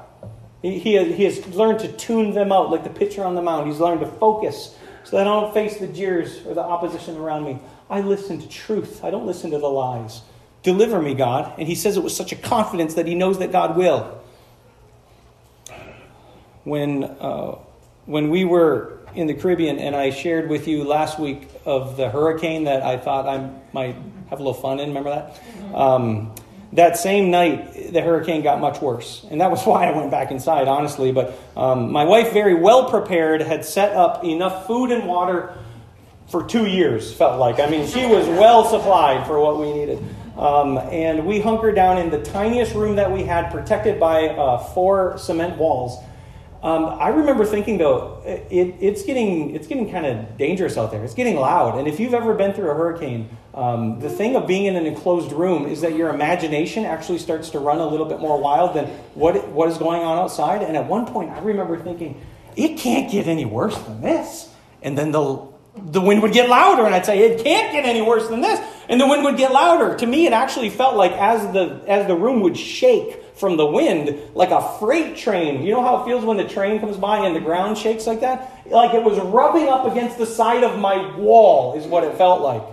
He, 0.61 0.79
he, 0.79 0.93
has, 0.93 1.07
he 1.15 1.23
has 1.23 1.45
learned 1.47 1.79
to 1.79 1.91
tune 1.91 2.33
them 2.33 2.51
out 2.51 2.69
like 2.69 2.83
the 2.83 2.89
pitcher 2.89 3.23
on 3.23 3.35
the 3.35 3.41
mound. 3.41 3.67
He's 3.67 3.79
learned 3.79 4.01
to 4.01 4.07
focus 4.07 4.75
so 5.03 5.17
that 5.17 5.27
I 5.27 5.41
don't 5.41 5.53
face 5.53 5.77
the 5.77 5.87
jeers 5.87 6.45
or 6.45 6.53
the 6.53 6.61
opposition 6.61 7.17
around 7.17 7.45
me. 7.45 7.59
I 7.89 8.01
listen 8.01 8.39
to 8.39 8.47
truth. 8.47 9.03
I 9.03 9.09
don't 9.09 9.25
listen 9.25 9.51
to 9.51 9.57
the 9.57 9.67
lies. 9.67 10.21
Deliver 10.61 11.01
me, 11.01 11.15
God. 11.15 11.53
And 11.57 11.67
he 11.67 11.75
says 11.75 11.97
it 11.97 12.03
with 12.03 12.13
such 12.13 12.31
a 12.31 12.35
confidence 12.35 12.95
that 12.95 13.07
he 13.07 13.15
knows 13.15 13.39
that 13.39 13.51
God 13.51 13.75
will. 13.75 14.21
When, 16.65 17.03
uh, 17.03 17.57
when 18.05 18.29
we 18.29 18.45
were 18.45 18.98
in 19.15 19.27
the 19.27 19.33
Caribbean, 19.33 19.79
and 19.79 19.95
I 19.95 20.09
shared 20.09 20.49
with 20.49 20.67
you 20.67 20.83
last 20.83 21.19
week 21.19 21.49
of 21.65 21.97
the 21.97 22.09
hurricane 22.09 22.65
that 22.65 22.83
I 22.83 22.97
thought 22.97 23.27
I 23.27 23.49
might 23.73 23.95
have 24.29 24.39
a 24.39 24.43
little 24.43 24.53
fun 24.53 24.79
in. 24.79 24.89
Remember 24.89 25.09
that? 25.09 25.75
Um, 25.75 26.35
that 26.73 26.97
same 26.97 27.31
night, 27.31 27.91
the 27.93 28.01
hurricane 28.01 28.43
got 28.43 28.59
much 28.59 28.81
worse. 28.81 29.25
And 29.29 29.41
that 29.41 29.49
was 29.49 29.63
why 29.65 29.87
I 29.87 29.97
went 29.97 30.11
back 30.11 30.31
inside, 30.31 30.67
honestly. 30.67 31.11
But 31.11 31.37
um, 31.57 31.91
my 31.91 32.03
wife, 32.03 32.31
very 32.31 32.53
well 32.53 32.89
prepared, 32.89 33.41
had 33.41 33.65
set 33.65 33.95
up 33.95 34.23
enough 34.23 34.67
food 34.67 34.91
and 34.91 35.07
water 35.07 35.55
for 36.27 36.47
two 36.47 36.67
years, 36.67 37.13
felt 37.13 37.39
like. 37.39 37.59
I 37.59 37.69
mean, 37.69 37.87
she 37.87 38.05
was 38.05 38.27
well 38.27 38.63
supplied 38.65 39.25
for 39.25 39.39
what 39.39 39.59
we 39.59 39.73
needed. 39.73 40.03
Um, 40.37 40.77
and 40.77 41.25
we 41.25 41.41
hunkered 41.41 41.75
down 41.75 41.97
in 41.97 42.11
the 42.11 42.21
tiniest 42.21 42.73
room 42.73 42.95
that 42.95 43.11
we 43.11 43.23
had, 43.23 43.51
protected 43.51 43.99
by 43.99 44.29
uh, 44.29 44.59
four 44.59 45.17
cement 45.17 45.57
walls. 45.57 46.01
Um, 46.61 46.85
I 46.85 47.07
remember 47.09 47.45
thinking 47.45 47.77
though, 47.77 48.21
it, 48.25 48.75
it's 48.81 49.03
getting 49.03 49.55
it's 49.55 49.65
getting 49.65 49.89
kind 49.89 50.05
of 50.05 50.37
dangerous 50.37 50.77
out 50.77 50.91
there. 50.91 51.03
It's 51.05 51.13
getting 51.13 51.37
loud, 51.37 51.77
and 51.77 51.87
if 51.87 52.01
you've 52.01 52.13
ever 52.13 52.33
been 52.33 52.51
through 52.51 52.69
a 52.69 52.73
hurricane, 52.73 53.29
um, 53.53 53.99
the 54.01 54.09
thing 54.09 54.35
of 54.35 54.45
being 54.45 54.65
in 54.65 54.75
an 54.75 54.85
enclosed 54.85 55.31
room 55.31 55.65
is 55.65 55.79
that 55.81 55.95
your 55.95 56.09
imagination 56.09 56.83
actually 56.83 57.19
starts 57.19 57.49
to 57.51 57.59
run 57.59 57.77
a 57.77 57.87
little 57.87 58.05
bit 58.05 58.19
more 58.19 58.37
wild 58.41 58.75
than 58.75 58.87
what 59.15 59.47
what 59.49 59.69
is 59.69 59.77
going 59.77 60.01
on 60.01 60.17
outside. 60.17 60.61
And 60.61 60.75
at 60.75 60.85
one 60.85 61.05
point, 61.05 61.29
I 61.29 61.39
remember 61.39 61.77
thinking, 61.77 62.21
it 62.57 62.77
can't 62.77 63.09
get 63.09 63.27
any 63.27 63.45
worse 63.45 63.77
than 63.77 64.01
this. 64.01 64.49
And 64.81 64.97
then 64.97 65.11
the 65.11 65.47
the 65.77 66.01
wind 66.01 66.21
would 66.23 66.33
get 66.33 66.49
louder, 66.49 66.85
and 66.85 66.93
I'd 66.93 67.05
say 67.05 67.19
it 67.19 67.41
can't 67.41 67.71
get 67.71 67.85
any 67.85 68.01
worse 68.01 68.27
than 68.27 68.41
this. 68.41 68.59
And 68.89 68.99
the 68.99 69.07
wind 69.07 69.23
would 69.23 69.37
get 69.37 69.53
louder. 69.53 69.95
To 69.95 70.05
me, 70.05 70.25
it 70.25 70.33
actually 70.33 70.69
felt 70.71 70.97
like 70.97 71.13
as 71.13 71.53
the 71.53 71.81
as 71.87 72.05
the 72.07 72.15
room 72.15 72.41
would 72.41 72.57
shake 72.57 73.17
from 73.39 73.57
the 73.57 73.65
wind 73.65 74.17
like 74.35 74.51
a 74.51 74.77
freight 74.79 75.17
train. 75.17 75.63
You 75.63 75.71
know 75.71 75.81
how 75.81 76.01
it 76.01 76.05
feels 76.05 76.23
when 76.25 76.37
the 76.37 76.47
train 76.47 76.79
comes 76.79 76.97
by 76.97 77.25
and 77.25 77.35
the 77.35 77.39
ground 77.39 77.77
shakes 77.77 78.05
like 78.05 78.21
that? 78.21 78.65
Like 78.67 78.93
it 78.93 79.03
was 79.03 79.17
rubbing 79.19 79.69
up 79.69 79.85
against 79.85 80.17
the 80.17 80.25
side 80.25 80.63
of 80.63 80.77
my 80.79 81.15
wall, 81.17 81.77
is 81.77 81.85
what 81.85 82.03
it 82.03 82.17
felt 82.17 82.41
like. 82.41 82.63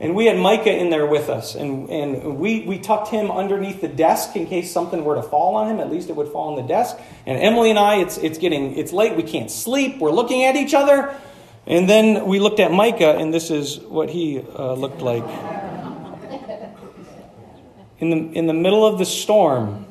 And 0.00 0.16
we 0.16 0.26
had 0.26 0.36
Micah 0.36 0.76
in 0.76 0.90
there 0.90 1.06
with 1.06 1.28
us, 1.28 1.54
and, 1.54 1.88
and 1.88 2.36
we, 2.36 2.62
we 2.62 2.80
tucked 2.80 3.08
him 3.08 3.30
underneath 3.30 3.80
the 3.80 3.86
desk 3.86 4.34
in 4.34 4.48
case 4.48 4.72
something 4.72 5.04
were 5.04 5.14
to 5.14 5.22
fall 5.22 5.54
on 5.54 5.70
him. 5.70 5.78
At 5.78 5.92
least 5.92 6.10
it 6.10 6.16
would 6.16 6.26
fall 6.26 6.50
on 6.50 6.56
the 6.60 6.66
desk. 6.66 6.96
And 7.24 7.38
Emily 7.38 7.70
and 7.70 7.78
I, 7.78 8.00
it's, 8.00 8.18
it's 8.18 8.36
getting 8.38 8.76
it's 8.76 8.92
late. 8.92 9.14
We 9.14 9.22
can't 9.22 9.48
sleep. 9.48 9.98
We're 9.98 10.10
looking 10.10 10.42
at 10.42 10.56
each 10.56 10.74
other. 10.74 11.14
And 11.68 11.88
then 11.88 12.26
we 12.26 12.40
looked 12.40 12.58
at 12.58 12.72
Micah, 12.72 13.16
and 13.16 13.32
this 13.32 13.52
is 13.52 13.78
what 13.78 14.10
he 14.10 14.40
uh, 14.40 14.72
looked 14.72 15.02
like. 15.02 15.22
In 18.00 18.10
the, 18.10 18.36
in 18.36 18.48
the 18.48 18.54
middle 18.54 18.84
of 18.84 18.98
the 18.98 19.06
storm, 19.06 19.86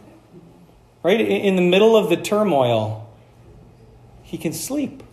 right? 1.03 1.19
In 1.19 1.55
the 1.55 1.61
middle 1.61 1.95
of 1.95 2.09
the 2.09 2.17
turmoil, 2.17 3.09
he 4.23 4.37
can 4.37 4.53
sleep. 4.53 5.03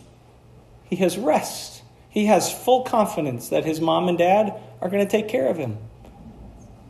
He 0.83 0.97
has 0.97 1.17
rest. 1.17 1.81
He 2.09 2.25
has 2.25 2.51
full 2.51 2.83
confidence 2.83 3.49
that 3.49 3.65
his 3.65 3.79
mom 3.79 4.07
and 4.07 4.17
dad 4.17 4.59
are 4.81 4.89
going 4.89 5.05
to 5.05 5.09
take 5.09 5.27
care 5.27 5.47
of 5.47 5.57
him. 5.57 5.77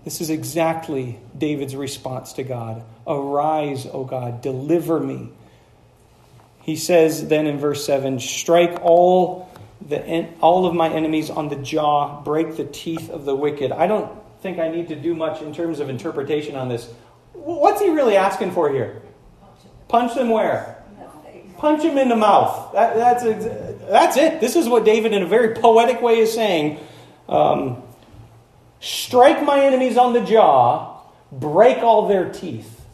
This 0.05 0.21
is 0.21 0.29
exactly 0.29 1.19
David's 1.37 1.75
response 1.75 2.33
to 2.33 2.43
God 2.43 2.83
Arise, 3.05 3.87
O 3.91 4.03
God, 4.03 4.41
deliver 4.41 4.99
me. 4.99 5.29
He 6.61 6.75
says 6.75 7.27
then 7.27 7.47
in 7.47 7.57
verse 7.57 7.85
7 7.85 8.19
Strike 8.19 8.79
all, 8.83 9.51
the, 9.81 10.27
all 10.41 10.67
of 10.67 10.75
my 10.75 10.89
enemies 10.89 11.29
on 11.29 11.49
the 11.49 11.55
jaw, 11.55 12.21
break 12.21 12.55
the 12.55 12.65
teeth 12.65 13.09
of 13.09 13.25
the 13.25 13.35
wicked. 13.35 13.71
I 13.71 13.87
don't 13.87 14.11
think 14.41 14.59
I 14.59 14.69
need 14.69 14.87
to 14.89 14.95
do 14.95 15.15
much 15.15 15.41
in 15.41 15.53
terms 15.53 15.79
of 15.79 15.89
interpretation 15.89 16.55
on 16.55 16.69
this. 16.69 16.93
What's 17.45 17.81
he 17.81 17.89
really 17.89 18.15
asking 18.15 18.51
for 18.51 18.71
here? 18.71 19.01
Punch 19.87 20.15
them 20.15 20.29
where? 20.29 20.83
Punch 21.57 21.83
him 21.83 21.97
in 21.97 22.09
the 22.09 22.15
mouth. 22.15 22.71
That, 22.73 22.95
that's, 22.95 23.23
that's 23.23 24.17
it. 24.17 24.39
This 24.39 24.55
is 24.55 24.69
what 24.69 24.85
David, 24.85 25.13
in 25.13 25.23
a 25.23 25.27
very 25.27 25.55
poetic 25.55 26.01
way, 26.01 26.19
is 26.19 26.33
saying. 26.33 26.79
Um, 27.27 27.83
strike 28.79 29.43
my 29.43 29.65
enemies 29.65 29.97
on 29.97 30.13
the 30.13 30.21
jaw, 30.21 31.01
break 31.31 31.79
all 31.79 32.07
their 32.07 32.31
teeth. 32.31 32.85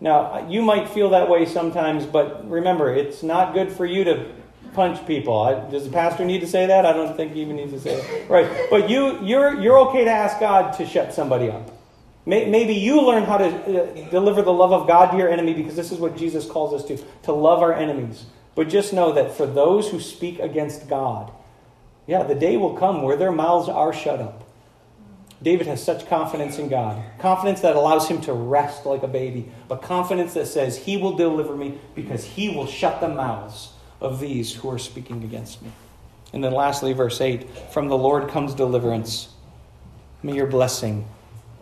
Now, 0.00 0.48
you 0.48 0.62
might 0.62 0.88
feel 0.88 1.10
that 1.10 1.28
way 1.28 1.46
sometimes, 1.46 2.06
but 2.06 2.48
remember, 2.48 2.92
it's 2.94 3.22
not 3.22 3.54
good 3.54 3.72
for 3.72 3.86
you 3.86 4.04
to 4.04 4.26
punch 4.74 5.06
people. 5.06 5.40
I, 5.40 5.70
does 5.70 5.84
the 5.84 5.90
pastor 5.90 6.24
need 6.24 6.40
to 6.40 6.46
say 6.46 6.66
that? 6.66 6.86
I 6.86 6.92
don't 6.92 7.16
think 7.16 7.32
he 7.32 7.42
even 7.42 7.56
needs 7.56 7.72
to 7.72 7.80
say 7.80 7.94
it. 7.94 8.30
Right. 8.30 8.66
But 8.70 8.88
you, 8.88 9.22
you're, 9.22 9.60
you're 9.60 9.78
okay 9.88 10.04
to 10.04 10.10
ask 10.10 10.38
God 10.40 10.72
to 10.74 10.86
shut 10.86 11.12
somebody 11.12 11.50
up. 11.50 11.70
Maybe 12.26 12.74
you 12.74 13.00
learn 13.00 13.24
how 13.24 13.38
to 13.38 13.46
uh, 13.46 14.10
deliver 14.10 14.42
the 14.42 14.52
love 14.52 14.72
of 14.72 14.86
God 14.86 15.10
to 15.10 15.16
your 15.16 15.30
enemy 15.30 15.54
because 15.54 15.74
this 15.74 15.90
is 15.90 15.98
what 15.98 16.16
Jesus 16.16 16.46
calls 16.46 16.74
us 16.74 16.86
to, 16.88 17.02
to 17.22 17.32
love 17.32 17.60
our 17.60 17.72
enemies. 17.72 18.26
But 18.54 18.68
just 18.68 18.92
know 18.92 19.12
that 19.12 19.32
for 19.32 19.46
those 19.46 19.88
who 19.88 20.00
speak 20.00 20.38
against 20.38 20.88
God, 20.88 21.32
yeah, 22.06 22.22
the 22.22 22.34
day 22.34 22.56
will 22.56 22.76
come 22.76 23.02
where 23.02 23.16
their 23.16 23.32
mouths 23.32 23.68
are 23.68 23.92
shut 23.92 24.20
up. 24.20 24.44
David 25.42 25.66
has 25.66 25.82
such 25.82 26.06
confidence 26.08 26.58
in 26.58 26.68
God. 26.68 27.02
Confidence 27.18 27.62
that 27.62 27.76
allows 27.76 28.08
him 28.08 28.20
to 28.22 28.32
rest 28.32 28.84
like 28.84 29.02
a 29.02 29.08
baby, 29.08 29.50
but 29.68 29.80
confidence 29.80 30.34
that 30.34 30.46
says, 30.46 30.76
He 30.76 30.98
will 30.98 31.16
deliver 31.16 31.56
me 31.56 31.78
because 31.94 32.24
He 32.24 32.50
will 32.50 32.66
shut 32.66 33.00
the 33.00 33.08
mouths 33.08 33.72
of 34.00 34.20
these 34.20 34.52
who 34.52 34.70
are 34.70 34.78
speaking 34.78 35.24
against 35.24 35.62
me. 35.62 35.72
And 36.32 36.44
then 36.44 36.52
lastly, 36.52 36.92
verse 36.92 37.20
8 37.20 37.48
From 37.72 37.88
the 37.88 37.96
Lord 37.96 38.28
comes 38.28 38.54
deliverance. 38.54 39.30
May 40.22 40.34
your 40.34 40.46
blessing 40.46 41.06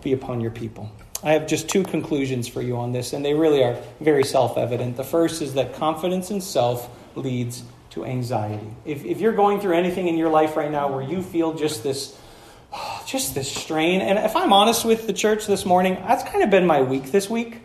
be 0.03 0.13
upon 0.13 0.41
your 0.41 0.51
people. 0.51 0.91
I 1.23 1.33
have 1.33 1.47
just 1.47 1.69
two 1.69 1.83
conclusions 1.83 2.47
for 2.47 2.63
you 2.63 2.77
on 2.77 2.93
this, 2.93 3.13
and 3.13 3.25
they 3.25 3.35
really 3.35 3.63
are 3.65 3.77
very 4.01 4.25
self 4.25 4.57
evident. 4.57 4.97
The 4.97 5.05
first 5.05 5.43
is 5.43 5.55
that 5.55 5.75
confidence 5.75 6.31
in 6.31 6.41
self 6.41 6.89
leads 7.17 7.65
to 7.91 8.05
anxiety. 8.05 8.69
If, 8.85 9.05
if 9.05 9.21
you're 9.21 9.33
going 9.33 9.61
through 9.61 9.75
anything 9.75 10.07
in 10.07 10.17
your 10.17 10.29
life 10.29 10.57
right 10.57 10.71
now 10.71 10.93
where 10.93 11.03
you 11.03 11.23
feel 11.23 11.55
just 11.55 11.83
this 11.83 12.17
just 13.07 13.35
this 13.35 13.51
strain. 13.51 14.01
And 14.01 14.19
if 14.19 14.37
I'm 14.37 14.53
honest 14.53 14.85
with 14.85 15.07
the 15.07 15.13
church 15.13 15.47
this 15.47 15.65
morning, 15.65 15.95
that's 15.95 16.25
kind 16.25 16.43
of 16.43 16.51
been 16.51 16.67
my 16.67 16.83
week 16.83 17.11
this 17.11 17.29
week. 17.29 17.61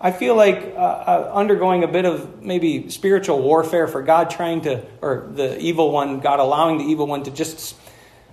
I 0.00 0.12
feel 0.12 0.36
like 0.36 0.74
uh, 0.76 0.78
uh, 0.78 1.32
undergoing 1.34 1.82
a 1.82 1.88
bit 1.88 2.04
of 2.04 2.40
maybe 2.40 2.88
spiritual 2.88 3.42
warfare 3.42 3.88
for 3.88 4.00
God 4.00 4.30
trying 4.30 4.60
to, 4.60 4.84
or 5.02 5.28
the 5.32 5.58
evil 5.58 5.90
one, 5.90 6.20
God 6.20 6.38
allowing 6.38 6.78
the 6.78 6.84
evil 6.84 7.08
one 7.08 7.24
to 7.24 7.32
just 7.32 7.74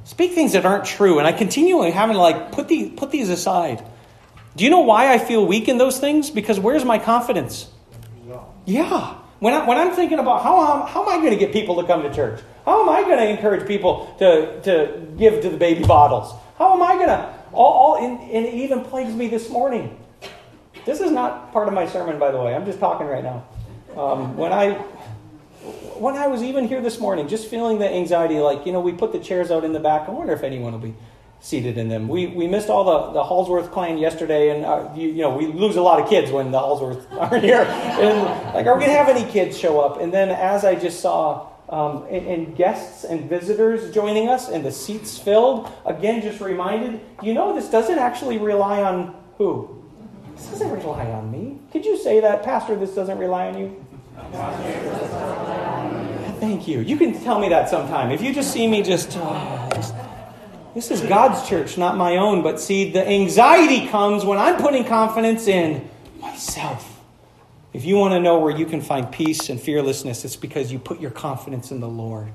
speak 0.06 0.32
things 0.32 0.54
that 0.54 0.66
aren't 0.66 0.86
true. 0.86 1.20
And 1.20 1.28
I 1.28 1.34
continually 1.34 1.92
having 1.92 2.16
to 2.16 2.22
like 2.22 2.54
put, 2.54 2.70
the, 2.70 2.90
put 2.92 3.12
these 3.12 3.30
aside. 3.30 3.86
Do 4.56 4.64
you 4.64 4.70
know 4.70 4.80
why 4.80 5.14
I 5.14 5.18
feel 5.18 5.46
weak 5.46 5.68
in 5.68 5.78
those 5.78 6.00
things? 6.00 6.30
Because 6.30 6.58
where's 6.60 6.86
my 6.86 6.98
confidence? 6.98 7.68
Yeah. 8.66 9.18
When, 9.40 9.54
I, 9.54 9.68
when 9.68 9.78
I'm 9.78 9.92
thinking 9.92 10.20
about 10.20 10.44
how, 10.44 10.86
how, 10.86 11.04
am 11.04 11.10
I 11.10 11.18
going 11.18 11.32
to 11.32 11.38
get 11.38 11.52
people 11.52 11.82
to 11.82 11.88
come 11.88 12.04
to 12.04 12.14
church? 12.14 12.42
How 12.64 12.82
am 12.82 12.90
I 12.90 13.02
going 13.02 13.18
to 13.18 13.28
encourage 13.28 13.68
people 13.68 14.16
to, 14.20 14.62
to 14.62 15.08
give 15.18 15.42
to 15.42 15.50
the 15.50 15.58
baby 15.58 15.84
bottles? 15.84 16.34
How 16.58 16.74
am 16.74 16.82
I 16.82 16.96
going 16.96 17.10
to? 17.10 17.34
All, 17.52 17.74
all 17.74 18.06
and, 18.06 18.20
and 18.32 18.46
it 18.46 18.54
even 18.54 18.82
plagues 18.82 19.14
me 19.14 19.28
this 19.28 19.50
morning. 19.50 20.00
This 20.86 21.02
is 21.02 21.12
not 21.12 21.52
part 21.52 21.68
of 21.68 21.74
my 21.74 21.88
sermon, 21.88 22.18
by 22.18 22.32
the 22.32 22.42
way. 22.42 22.56
I'm 22.56 22.66
just 22.66 22.80
talking 22.80 23.08
right 23.08 23.24
now. 23.24 23.46
Um, 23.98 24.38
when 24.38 24.54
I 24.54 24.84
when 26.00 26.16
I 26.16 26.28
was 26.28 26.44
even 26.44 26.68
here 26.68 26.82
this 26.82 27.00
morning, 27.00 27.28
just 27.28 27.48
feeling 27.48 27.80
the 27.80 27.90
anxiety, 27.90 28.40
like 28.40 28.66
you 28.66 28.72
know, 28.72 28.80
we 28.80 28.92
put 28.92 29.12
the 29.12 29.20
chairs 29.20 29.52
out 29.52 29.64
in 29.64 29.74
the 29.74 29.80
back. 29.80 30.08
I 30.08 30.12
wonder 30.12 30.34
if 30.34 30.44
anyone 30.44 30.74
will 30.74 30.80
be 30.80 30.96
seated 31.46 31.78
in 31.78 31.90
them. 31.90 32.08
We, 32.08 32.28
we 32.28 32.48
missed 32.48 32.70
all 32.70 32.84
the, 32.84 33.14
the 33.14 33.24
Halsworth 33.24 33.72
clan 33.72 33.98
yesterday, 33.98 34.50
and 34.50 34.66
uh, 34.66 34.90
you, 34.96 35.10
you, 35.10 35.22
know 35.22 35.36
we 35.36 35.46
lose 35.48 35.76
a 35.76 35.82
lot 35.82 36.02
of 36.02 36.10
kids 36.10 36.32
when 36.32 36.52
the 36.52 36.58
Halsworth 36.58 37.06
aren't 37.20 37.44
here. 37.44 37.62
And 37.62 38.54
like, 38.54 38.66
are 38.66 38.76
we 38.76 38.82
gonna 38.82 38.98
have 38.98 39.10
any 39.10 39.30
kids 39.32 39.58
show 39.58 39.80
up? 39.80 40.02
And 40.02 40.14
then 40.14 40.30
as 40.30 40.66
I 40.66 40.76
just 40.76 41.02
saw 41.02 41.50
um, 41.70 42.06
and, 42.10 42.28
and, 42.28 42.56
guests 42.56 43.04
and 43.04 43.30
visitors 43.30 43.94
joining 43.94 44.30
us, 44.30 44.50
and 44.50 44.64
the 44.64 44.72
seats 44.72 45.18
filled, 45.18 45.72
again, 45.86 46.22
just 46.22 46.40
reminded, 46.40 47.00
you 47.24 47.34
know, 47.34 47.56
this 47.56 47.70
doesn't 47.70 47.98
actually 47.98 48.38
rely 48.38 48.84
on 48.84 49.16
who? 49.38 49.84
This 50.36 50.48
doesn't 50.48 50.72
rely 50.72 51.06
on 51.12 51.32
me. 51.32 51.60
Could 51.72 51.86
you 51.86 51.98
say 51.98 52.20
that, 52.20 52.44
Pastor? 52.44 52.76
This 52.76 52.94
doesn't 52.94 53.18
rely 53.18 53.48
on 53.48 53.58
you. 53.58 53.85
Thank 56.40 56.68
you. 56.68 56.80
You 56.80 56.98
can 56.98 57.22
tell 57.24 57.40
me 57.40 57.50
that 57.50 57.70
sometime. 57.70 58.12
If 58.12 58.22
you 58.22 58.34
just 58.34 58.52
see 58.52 58.68
me 58.68 58.82
just, 58.82 59.18
uh, 59.18 59.70
just 59.74 59.94
this 60.74 60.92
is 60.92 61.02
God's 61.02 61.48
church, 61.48 61.78
not 61.78 61.98
my 61.98 62.18
own. 62.18 62.42
But 62.44 62.60
see, 62.60 62.92
the 62.92 63.08
anxiety 63.08 63.88
comes 63.88 64.26
when 64.26 64.38
I'm 64.38 64.62
putting 64.62 64.84
confidence 64.84 65.48
in 65.48 65.90
myself. 66.20 67.00
If 67.74 67.84
you 67.84 67.98
want 67.98 68.14
to 68.14 68.22
know 68.22 68.40
where 68.40 68.56
you 68.56 68.66
can 68.66 68.82
find 68.82 69.12
peace 69.12 69.50
and 69.50 69.60
fearlessness, 69.60 70.24
it's 70.24 70.38
because 70.38 70.72
you 70.72 70.80
put 70.80 71.02
your 71.02 71.12
confidence 71.12 71.72
in 71.72 71.82
the 71.82 71.90
Lord. 71.90 72.32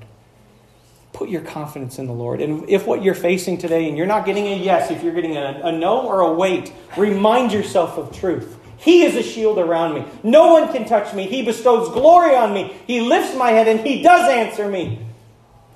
Put 1.15 1.31
your 1.31 1.41
confidence 1.41 1.99
in 1.99 2.07
the 2.07 2.13
Lord. 2.13 2.41
And 2.43 2.69
if 2.69 2.87
what 2.87 3.03
you're 3.03 3.15
facing 3.15 3.57
today 3.59 3.89
and 3.89 3.97
you're 3.97 4.07
not 4.07 4.27
getting 4.27 4.47
a 4.47 4.57
yes, 4.57 4.91
if 4.91 5.03
you're 5.03 5.15
getting 5.15 5.37
a, 5.37 5.61
a 5.65 5.73
no 5.73 6.07
or 6.07 6.21
a 6.21 6.33
wait, 6.33 6.73
remind 6.97 7.53
yourself 7.53 7.97
of 7.97 8.15
truth. 8.15 8.60
He 8.81 9.03
is 9.03 9.15
a 9.15 9.23
shield 9.23 9.59
around 9.59 9.95
me. 9.95 10.05
No 10.23 10.55
one 10.55 10.73
can 10.73 10.87
touch 10.87 11.15
me. 11.15 11.27
He 11.27 11.43
bestows 11.43 11.91
glory 11.91 12.35
on 12.35 12.55
me. 12.55 12.75
He 12.87 13.01
lifts 13.01 13.37
my 13.37 13.51
head 13.51 13.69
and 13.69 13.81
He 13.81 14.03
does 14.03 14.31
answer 14.31 14.69
me. 14.69 15.07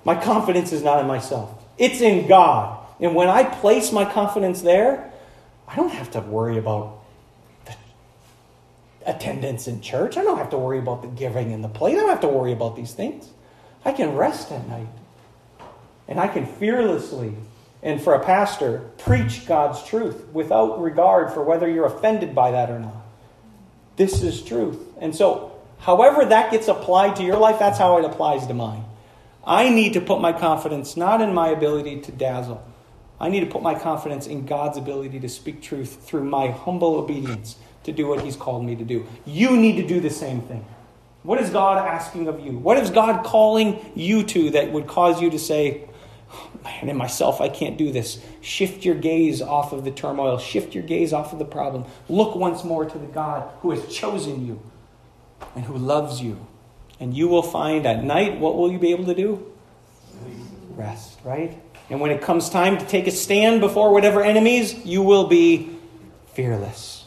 My 0.05 0.15
confidence 0.15 0.73
is 0.73 0.83
not 0.83 1.01
in 1.01 1.07
myself. 1.07 1.63
It's 1.77 2.01
in 2.01 2.27
God. 2.27 2.79
And 3.01 3.15
when 3.15 3.29
I 3.29 3.45
place 3.45 3.93
my 3.93 4.05
confidence 4.05 4.63
there, 4.63 5.13
I 5.69 5.77
don't 5.77 5.91
have 5.91 6.13
to 6.13 6.21
worry 6.21 6.57
about 6.57 7.01
the 7.67 7.75
attendance 9.07 9.69
in 9.69 9.83
church. 9.83 10.17
I 10.17 10.23
don't 10.23 10.39
have 10.39 10.51
to 10.51 10.59
worry 10.59 10.79
about 10.79 11.03
the 11.03 11.09
giving 11.09 11.53
and 11.53 11.63
the 11.63 11.69
plate. 11.69 11.97
I 11.97 12.01
don't 12.01 12.09
have 12.09 12.21
to 12.21 12.29
worry 12.29 12.53
about 12.53 12.75
these 12.75 12.95
things. 12.95 13.29
I 13.85 13.93
can 13.93 14.15
rest 14.15 14.51
at 14.51 14.67
night. 14.67 14.89
And 16.09 16.19
I 16.19 16.29
can 16.29 16.47
fearlessly, 16.47 17.35
and 17.85 18.01
for 18.01 18.15
a 18.15 18.25
pastor, 18.25 18.79
preach 18.99 19.47
God's 19.47 19.85
truth 19.85 20.27
without 20.33 20.81
regard 20.81 21.33
for 21.33 21.45
whether 21.45 21.69
you're 21.69 21.85
offended 21.85 22.35
by 22.35 22.51
that 22.51 22.71
or 22.71 22.79
not. 22.79 22.97
This 23.97 24.23
is 24.23 24.43
truth. 24.43 24.81
And 24.99 25.15
so, 25.15 25.53
however 25.79 26.25
that 26.25 26.51
gets 26.51 26.67
applied 26.67 27.17
to 27.17 27.23
your 27.23 27.37
life, 27.37 27.59
that's 27.59 27.79
how 27.79 27.99
it 27.99 28.05
applies 28.07 28.47
to 28.47 28.55
mine. 28.55 28.85
I 29.47 29.69
need 29.69 29.93
to 29.93 30.01
put 30.01 30.23
my 30.23 30.33
confidence 30.33 30.97
not 30.97 31.21
in 31.21 31.35
my 31.35 31.49
ability 31.49 32.01
to 32.01 32.13
dazzle. 32.13 32.67
I 33.21 33.29
need 33.29 33.41
to 33.41 33.47
put 33.47 33.63
my 33.63 33.79
confidence 33.79 34.27
in 34.27 34.47
God's 34.47 34.79
ability 34.79 35.21
to 35.21 35.29
speak 35.29 35.61
truth 35.63 36.03
through 36.05 36.25
my 36.25 36.49
humble 36.49 36.97
obedience 36.97 37.57
to 37.85 37.93
do 37.93 38.07
what 38.07 38.23
He's 38.23 38.35
called 38.35 38.65
me 38.65 38.75
to 38.77 38.85
do. 38.85 39.07
You 39.27 39.59
need 39.59 39.77
to 39.77 39.87
do 39.87 40.01
the 40.01 40.11
same 40.11 40.41
thing. 40.41 40.65
What 41.23 41.41
is 41.41 41.51
God 41.51 41.79
asking 41.79 42.29
of 42.29 42.41
you? 42.41 42.59
What 42.59 42.79
is 42.79 42.91
God 42.91 43.25
calling 43.25 43.93
you 43.95 44.25
to 44.25 44.51
that 44.51 44.73
would 44.73 44.87
cause 44.87 45.23
you 45.23 45.31
to 45.31 45.39
say, 45.39 45.89
man, 46.63 46.89
in 46.89 46.97
myself, 46.97 47.41
I 47.41 47.49
can't 47.49 47.77
do 47.77 47.93
this? 47.93 48.21
Shift 48.41 48.85
your 48.85 48.95
gaze 48.95 49.43
off 49.43 49.73
of 49.73 49.85
the 49.85 49.91
turmoil, 49.91 50.39
shift 50.39 50.75
your 50.75 50.85
gaze 50.85 51.13
off 51.13 51.33
of 51.33 51.39
the 51.39 51.45
problem. 51.45 51.85
Look 52.09 52.37
once 52.37 52.65
more 52.65 52.85
to 52.85 52.99
the 52.99 53.07
God 53.07 53.51
who 53.61 53.71
has 53.71 53.87
chosen 53.95 54.47
you 54.47 54.61
and 55.55 55.65
who 55.65 55.77
loves 55.77 56.21
you 56.21 56.47
and 57.01 57.15
you 57.15 57.29
will 57.29 57.43
find 57.43 57.87
at 57.87 58.05
night, 58.05 58.39
what 58.39 58.57
will 58.57 58.71
you 58.71 58.79
be 58.79 58.93
able 58.93 59.07
to 59.07 59.15
do? 59.15 59.53
Rest, 60.71 61.19
right? 61.25 61.61
And 61.91 62.01
when 62.01 62.11
it 62.11 62.23
comes 62.23 62.49
time 62.49 62.79
to 62.79 62.87
take 62.87 63.07
a 63.07 63.11
stand 63.11 63.61
before 63.61 63.93
whatever 63.93 64.23
enemies, 64.23 64.85
you 64.87 65.03
will 65.03 65.27
be 65.27 65.71
fearless. 66.33 67.05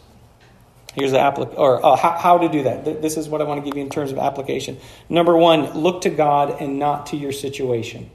Here's 0.93 1.11
the 1.11 1.17
applic- 1.17 1.57
or 1.57 1.85
uh, 1.85 1.95
how, 1.95 2.11
how 2.11 2.37
to 2.39 2.49
do 2.49 2.63
that. 2.63 3.01
This 3.01 3.17
is 3.17 3.29
what 3.29 3.41
I 3.41 3.43
want 3.43 3.63
to 3.63 3.65
give 3.65 3.77
you 3.77 3.83
in 3.83 3.89
terms 3.89 4.11
of 4.11 4.17
application. 4.17 4.77
Number 5.09 5.35
one, 5.37 5.71
look 5.73 6.01
to 6.01 6.09
God 6.09 6.59
and 6.59 6.79
not 6.79 7.07
to 7.07 7.17
your 7.17 7.31
situation. 7.31 8.09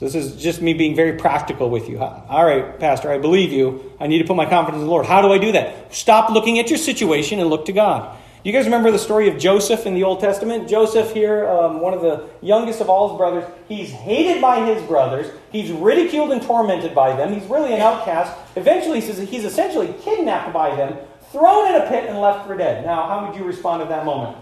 So 0.00 0.06
this 0.06 0.14
is 0.14 0.42
just 0.42 0.62
me 0.62 0.72
being 0.72 0.96
very 0.96 1.18
practical 1.18 1.68
with 1.68 1.86
you. 1.86 1.98
All 2.00 2.42
right, 2.42 2.80
Pastor, 2.80 3.12
I 3.12 3.18
believe 3.18 3.52
you. 3.52 3.92
I 4.00 4.06
need 4.06 4.16
to 4.16 4.24
put 4.24 4.34
my 4.34 4.48
confidence 4.48 4.80
in 4.80 4.86
the 4.86 4.90
Lord. 4.90 5.04
How 5.04 5.20
do 5.20 5.30
I 5.30 5.36
do 5.36 5.52
that? 5.52 5.94
Stop 5.94 6.30
looking 6.30 6.58
at 6.58 6.70
your 6.70 6.78
situation 6.78 7.38
and 7.38 7.50
look 7.50 7.66
to 7.66 7.74
God. 7.74 8.16
You 8.42 8.50
guys 8.50 8.64
remember 8.64 8.90
the 8.90 8.98
story 8.98 9.28
of 9.28 9.36
Joseph 9.36 9.84
in 9.84 9.92
the 9.92 10.04
Old 10.04 10.20
Testament? 10.20 10.70
Joseph, 10.70 11.12
here, 11.12 11.46
um, 11.46 11.82
one 11.82 11.92
of 11.92 12.00
the 12.00 12.30
youngest 12.40 12.80
of 12.80 12.88
all 12.88 13.10
his 13.10 13.18
brothers, 13.18 13.44
he's 13.68 13.90
hated 13.90 14.40
by 14.40 14.64
his 14.64 14.82
brothers. 14.84 15.30
He's 15.52 15.70
ridiculed 15.70 16.30
and 16.30 16.40
tormented 16.40 16.94
by 16.94 17.14
them. 17.14 17.34
He's 17.34 17.44
really 17.50 17.74
an 17.74 17.82
outcast. 17.82 18.34
Eventually, 18.56 19.02
he 19.02 19.06
says 19.06 19.28
he's 19.28 19.44
essentially 19.44 19.94
kidnapped 20.00 20.54
by 20.54 20.74
them, 20.76 20.96
thrown 21.30 21.74
in 21.74 21.82
a 21.82 21.86
pit, 21.90 22.06
and 22.08 22.18
left 22.18 22.46
for 22.46 22.56
dead. 22.56 22.86
Now, 22.86 23.06
how 23.06 23.26
would 23.26 23.38
you 23.38 23.44
respond 23.44 23.82
at 23.82 23.90
that 23.90 24.06
moment? 24.06 24.38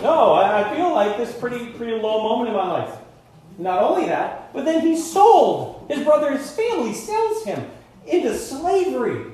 No, 0.00 0.32
I 0.32 0.74
feel 0.74 0.94
like 0.94 1.18
this 1.18 1.36
pretty 1.36 1.66
pretty 1.72 1.92
low 1.92 2.22
moment 2.22 2.48
in 2.48 2.56
my 2.56 2.66
life. 2.66 2.99
Not 3.58 3.82
only 3.82 4.06
that, 4.06 4.52
but 4.52 4.64
then 4.64 4.80
he's 4.80 5.12
sold. 5.12 5.86
His 5.88 6.04
brother's 6.04 6.50
family 6.50 6.94
sells 6.94 7.44
him 7.44 7.68
into 8.06 8.36
slavery. 8.36 9.26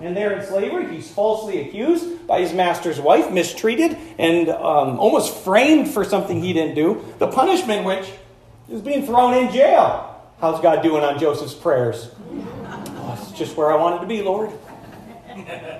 And 0.00 0.16
there 0.16 0.32
in 0.32 0.46
slavery, 0.46 0.94
he's 0.94 1.10
falsely 1.10 1.60
accused 1.60 2.26
by 2.26 2.40
his 2.40 2.52
master's 2.52 3.00
wife, 3.00 3.32
mistreated, 3.32 3.96
and 4.16 4.48
um, 4.48 5.00
almost 5.00 5.34
framed 5.44 5.88
for 5.88 6.04
something 6.04 6.40
he 6.40 6.52
didn't 6.52 6.76
do. 6.76 7.04
The 7.18 7.26
punishment, 7.26 7.84
which 7.84 8.08
is 8.70 8.80
being 8.80 9.04
thrown 9.04 9.34
in 9.34 9.52
jail. 9.52 10.22
How's 10.40 10.60
God 10.60 10.82
doing 10.82 11.02
on 11.02 11.18
Joseph's 11.18 11.54
prayers? 11.54 12.10
Oh, 12.30 13.18
it's 13.20 13.36
just 13.36 13.56
where 13.56 13.72
I 13.72 13.76
wanted 13.76 14.00
to 14.00 14.06
be, 14.06 14.22
Lord. 14.22 14.52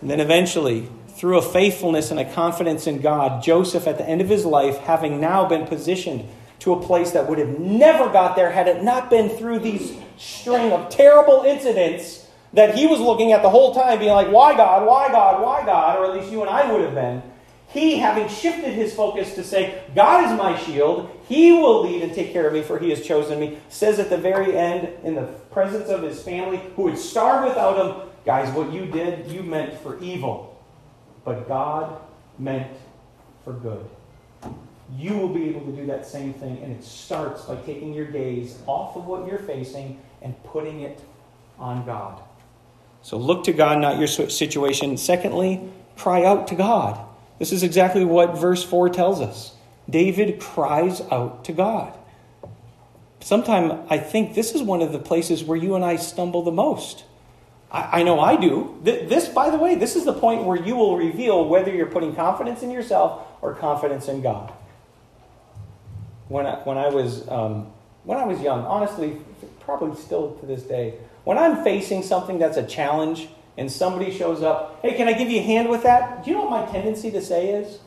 And 0.00 0.08
then 0.08 0.20
eventually, 0.20 0.88
through 1.18 1.36
a 1.36 1.42
faithfulness 1.42 2.12
and 2.12 2.20
a 2.20 2.32
confidence 2.32 2.86
in 2.86 3.00
God, 3.00 3.42
Joseph, 3.42 3.88
at 3.88 3.98
the 3.98 4.08
end 4.08 4.20
of 4.20 4.28
his 4.28 4.44
life, 4.44 4.78
having 4.78 5.20
now 5.20 5.48
been 5.48 5.66
positioned 5.66 6.24
to 6.60 6.72
a 6.72 6.80
place 6.80 7.10
that 7.10 7.28
would 7.28 7.38
have 7.38 7.58
never 7.58 8.08
got 8.08 8.36
there 8.36 8.52
had 8.52 8.68
it 8.68 8.84
not 8.84 9.10
been 9.10 9.28
through 9.28 9.58
these 9.58 9.96
string 10.16 10.70
of 10.70 10.88
terrible 10.90 11.42
incidents 11.42 12.28
that 12.52 12.76
he 12.76 12.86
was 12.86 13.00
looking 13.00 13.32
at 13.32 13.42
the 13.42 13.50
whole 13.50 13.74
time, 13.74 13.98
being 13.98 14.12
like, 14.12 14.30
Why 14.30 14.56
God? 14.56 14.86
Why 14.86 15.08
God? 15.08 15.42
Why 15.42 15.66
God? 15.66 15.98
Or 15.98 16.04
at 16.04 16.14
least 16.16 16.30
you 16.30 16.40
and 16.40 16.48
I 16.48 16.72
would 16.72 16.82
have 16.82 16.94
been. 16.94 17.20
He, 17.70 17.96
having 17.96 18.28
shifted 18.28 18.72
his 18.72 18.94
focus 18.94 19.34
to 19.34 19.42
say, 19.42 19.82
God 19.94 20.24
is 20.24 20.38
my 20.38 20.56
shield, 20.56 21.10
he 21.28 21.52
will 21.52 21.82
lead 21.82 22.02
and 22.02 22.14
take 22.14 22.32
care 22.32 22.46
of 22.46 22.54
me, 22.54 22.62
for 22.62 22.78
he 22.78 22.90
has 22.90 23.04
chosen 23.04 23.38
me, 23.38 23.58
says 23.68 23.98
at 23.98 24.08
the 24.08 24.16
very 24.16 24.56
end, 24.56 24.88
in 25.04 25.14
the 25.14 25.26
presence 25.50 25.88
of 25.88 26.02
his 26.02 26.22
family, 26.22 26.62
who 26.76 26.84
would 26.84 26.96
starve 26.96 27.44
without 27.44 27.76
him, 27.76 28.08
Guys, 28.24 28.54
what 28.54 28.72
you 28.72 28.86
did, 28.86 29.30
you 29.30 29.42
meant 29.42 29.78
for 29.80 29.98
evil, 30.00 30.47
but 31.28 31.46
God 31.46 32.00
meant 32.38 32.74
for 33.44 33.52
good. 33.52 33.84
You 34.96 35.12
will 35.18 35.28
be 35.28 35.50
able 35.50 35.60
to 35.60 35.72
do 35.72 35.84
that 35.84 36.06
same 36.06 36.32
thing, 36.32 36.56
and 36.62 36.74
it 36.74 36.82
starts 36.82 37.42
by 37.42 37.56
taking 37.56 37.92
your 37.92 38.06
gaze 38.06 38.56
off 38.66 38.96
of 38.96 39.04
what 39.04 39.26
you're 39.26 39.38
facing 39.38 40.00
and 40.22 40.42
putting 40.44 40.80
it 40.80 41.02
on 41.58 41.84
God. 41.84 42.22
So 43.02 43.18
look 43.18 43.44
to 43.44 43.52
God, 43.52 43.78
not 43.78 43.98
your 43.98 44.06
situation. 44.06 44.96
Secondly, 44.96 45.70
cry 45.98 46.24
out 46.24 46.48
to 46.48 46.54
God. 46.54 46.98
This 47.38 47.52
is 47.52 47.62
exactly 47.62 48.06
what 48.06 48.38
verse 48.38 48.64
4 48.64 48.88
tells 48.88 49.20
us. 49.20 49.52
David 49.90 50.40
cries 50.40 51.02
out 51.10 51.44
to 51.44 51.52
God. 51.52 51.92
Sometimes 53.20 53.86
I 53.90 53.98
think 53.98 54.34
this 54.34 54.54
is 54.54 54.62
one 54.62 54.80
of 54.80 54.92
the 54.92 54.98
places 54.98 55.44
where 55.44 55.58
you 55.58 55.74
and 55.74 55.84
I 55.84 55.96
stumble 55.96 56.42
the 56.42 56.52
most. 56.52 57.04
I, 57.70 58.00
I 58.00 58.02
know 58.02 58.20
I 58.20 58.36
do. 58.36 58.78
This, 58.82 59.28
by 59.28 59.50
the 59.50 59.58
way, 59.58 59.74
this 59.74 59.96
is 59.96 60.04
the 60.04 60.12
point 60.12 60.44
where 60.44 60.56
you 60.56 60.76
will 60.76 60.96
reveal 60.96 61.44
whether 61.46 61.74
you're 61.74 61.86
putting 61.86 62.14
confidence 62.14 62.62
in 62.62 62.70
yourself 62.70 63.26
or 63.42 63.54
confidence 63.54 64.08
in 64.08 64.22
God. 64.22 64.52
When 66.28 66.46
I, 66.46 66.56
when 66.64 66.76
I 66.76 66.88
was 66.88 67.26
um, 67.28 67.72
when 68.04 68.18
I 68.18 68.24
was 68.24 68.40
young, 68.40 68.64
honestly, 68.64 69.16
probably 69.60 70.00
still 70.00 70.34
to 70.36 70.46
this 70.46 70.62
day, 70.62 70.94
when 71.24 71.38
I'm 71.38 71.62
facing 71.62 72.02
something 72.02 72.38
that's 72.38 72.56
a 72.56 72.66
challenge 72.66 73.28
and 73.56 73.70
somebody 73.70 74.16
shows 74.16 74.42
up, 74.42 74.78
hey, 74.82 74.94
can 74.94 75.08
I 75.08 75.12
give 75.12 75.30
you 75.30 75.40
a 75.40 75.42
hand 75.42 75.68
with 75.68 75.82
that? 75.82 76.24
Do 76.24 76.30
you 76.30 76.36
know 76.36 76.44
what 76.44 76.66
my 76.66 76.72
tendency 76.72 77.10
to 77.10 77.20
say 77.20 77.50
is? 77.50 77.78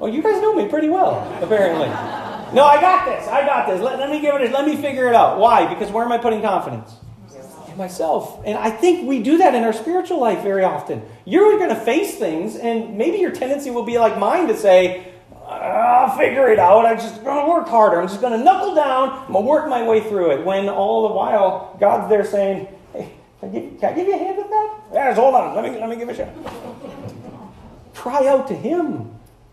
Oh, 0.00 0.06
you 0.06 0.22
guys 0.22 0.40
know 0.42 0.54
me 0.54 0.68
pretty 0.68 0.88
well, 0.88 1.20
apparently. 1.42 1.88
No, 2.52 2.64
I 2.66 2.78
got 2.82 3.06
this. 3.06 3.26
I 3.28 3.46
got 3.46 3.66
this. 3.66 3.80
Let, 3.80 3.98
let 3.98 4.10
me 4.10 4.20
give 4.20 4.34
it. 4.34 4.52
Let 4.52 4.66
me 4.66 4.76
figure 4.76 5.08
it 5.08 5.14
out. 5.14 5.38
Why? 5.38 5.72
Because 5.72 5.90
where 5.90 6.04
am 6.04 6.12
I 6.12 6.18
putting 6.18 6.42
confidence? 6.42 6.92
Myself. 7.76 8.42
And 8.44 8.58
I 8.58 8.70
think 8.70 9.08
we 9.08 9.22
do 9.22 9.38
that 9.38 9.54
in 9.54 9.64
our 9.64 9.72
spiritual 9.72 10.20
life 10.20 10.42
very 10.42 10.64
often. 10.64 11.02
You're 11.24 11.58
going 11.58 11.70
to 11.70 11.80
face 11.80 12.16
things, 12.16 12.56
and 12.56 12.96
maybe 12.96 13.18
your 13.18 13.30
tendency 13.32 13.70
will 13.70 13.84
be 13.84 13.98
like 13.98 14.18
mine 14.18 14.48
to 14.48 14.56
say, 14.56 15.12
I'll 15.46 16.16
figure 16.16 16.50
it 16.50 16.58
out. 16.58 16.86
I'm 16.86 16.96
just 16.96 17.22
going 17.24 17.44
to 17.44 17.50
work 17.50 17.68
harder. 17.68 18.00
I'm 18.00 18.08
just 18.08 18.20
going 18.20 18.38
to 18.38 18.42
knuckle 18.44 18.74
down. 18.74 19.10
I'm 19.10 19.32
going 19.32 19.44
to 19.44 19.50
work 19.50 19.68
my 19.68 19.86
way 19.86 20.00
through 20.00 20.32
it. 20.32 20.44
When 20.44 20.68
all 20.68 21.08
the 21.08 21.14
while 21.14 21.76
God's 21.80 22.08
there 22.08 22.24
saying, 22.24 22.68
Hey, 22.92 23.12
can 23.40 23.48
I 23.48 23.52
give, 23.52 23.80
can 23.80 23.92
I 23.92 23.96
give 23.96 24.06
you 24.06 24.14
a 24.14 24.18
hand 24.18 24.36
with 24.38 24.48
that? 24.48 24.80
Yes, 24.92 25.16
hold 25.16 25.34
on. 25.34 25.54
Let 25.54 25.64
me, 25.64 25.78
let 25.78 25.88
me 25.88 25.96
give 25.96 26.08
it 26.08 26.18
a 26.18 26.24
shot. 26.44 27.94
Cry 27.94 28.26
out 28.26 28.48
to 28.48 28.54
Him. 28.54 29.10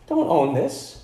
Don't 0.07 0.27
own 0.27 0.53
this. 0.53 0.98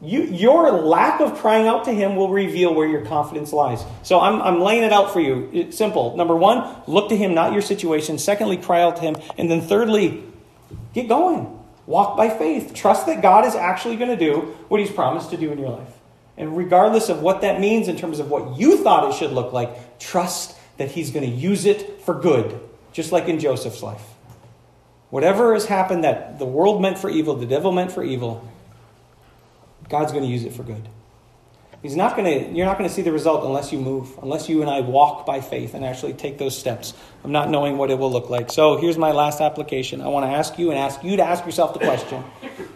You, 0.00 0.22
your 0.22 0.70
lack 0.70 1.20
of 1.20 1.38
crying 1.38 1.66
out 1.66 1.86
to 1.86 1.92
Him 1.92 2.14
will 2.14 2.28
reveal 2.28 2.72
where 2.72 2.86
your 2.86 3.04
confidence 3.04 3.52
lies. 3.52 3.82
So 4.04 4.20
I'm, 4.20 4.40
I'm 4.40 4.60
laying 4.60 4.84
it 4.84 4.92
out 4.92 5.12
for 5.12 5.20
you. 5.20 5.50
It's 5.52 5.76
simple. 5.76 6.16
Number 6.16 6.36
one, 6.36 6.82
look 6.86 7.08
to 7.08 7.16
Him, 7.16 7.34
not 7.34 7.52
your 7.52 7.62
situation. 7.62 8.16
Secondly, 8.18 8.56
cry 8.58 8.80
out 8.82 8.96
to 8.96 9.02
Him. 9.02 9.16
And 9.36 9.50
then 9.50 9.60
thirdly, 9.60 10.22
get 10.94 11.08
going. 11.08 11.58
Walk 11.86 12.16
by 12.16 12.30
faith. 12.30 12.74
Trust 12.74 13.06
that 13.06 13.22
God 13.22 13.44
is 13.44 13.56
actually 13.56 13.96
going 13.96 14.16
to 14.16 14.16
do 14.16 14.54
what 14.68 14.78
He's 14.78 14.90
promised 14.90 15.30
to 15.30 15.36
do 15.36 15.50
in 15.50 15.58
your 15.58 15.70
life. 15.70 15.92
And 16.36 16.56
regardless 16.56 17.08
of 17.08 17.20
what 17.20 17.40
that 17.40 17.58
means 17.58 17.88
in 17.88 17.96
terms 17.96 18.20
of 18.20 18.30
what 18.30 18.56
you 18.56 18.84
thought 18.84 19.10
it 19.10 19.16
should 19.16 19.32
look 19.32 19.52
like, 19.52 19.98
trust 19.98 20.56
that 20.76 20.92
He's 20.92 21.10
going 21.10 21.28
to 21.28 21.36
use 21.36 21.64
it 21.66 22.02
for 22.02 22.14
good, 22.14 22.60
just 22.92 23.10
like 23.10 23.26
in 23.26 23.40
Joseph's 23.40 23.82
life. 23.82 24.02
Whatever 25.10 25.54
has 25.54 25.64
happened 25.64 26.04
that 26.04 26.38
the 26.38 26.44
world 26.44 26.80
meant 26.80 26.98
for 26.98 27.10
evil, 27.10 27.34
the 27.34 27.46
devil 27.46 27.72
meant 27.72 27.90
for 27.90 28.04
evil, 28.04 28.46
God's 29.88 30.12
going 30.12 30.24
to 30.24 30.30
use 30.30 30.44
it 30.44 30.52
for 30.52 30.62
good. 30.62 30.88
He's 31.82 31.94
not 31.94 32.16
going 32.16 32.24
to, 32.24 32.52
you're 32.52 32.66
not 32.66 32.76
going 32.76 32.88
to 32.88 32.94
see 32.94 33.02
the 33.02 33.12
result 33.12 33.44
unless 33.44 33.72
you 33.72 33.78
move, 33.78 34.18
unless 34.20 34.48
you 34.48 34.62
and 34.62 34.70
I 34.70 34.80
walk 34.80 35.24
by 35.24 35.40
faith 35.40 35.74
and 35.74 35.84
actually 35.84 36.12
take 36.12 36.36
those 36.36 36.58
steps 36.58 36.92
of 37.22 37.30
not 37.30 37.50
knowing 37.50 37.78
what 37.78 37.90
it 37.90 37.98
will 37.98 38.10
look 38.10 38.28
like. 38.28 38.50
So 38.50 38.78
here's 38.78 38.98
my 38.98 39.12
last 39.12 39.40
application. 39.40 40.00
I 40.00 40.08
want 40.08 40.26
to 40.26 40.30
ask 40.30 40.58
you 40.58 40.70
and 40.70 40.78
ask 40.78 41.04
you 41.04 41.16
to 41.16 41.22
ask 41.22 41.44
yourself 41.46 41.74
the 41.74 41.80
question 41.80 42.24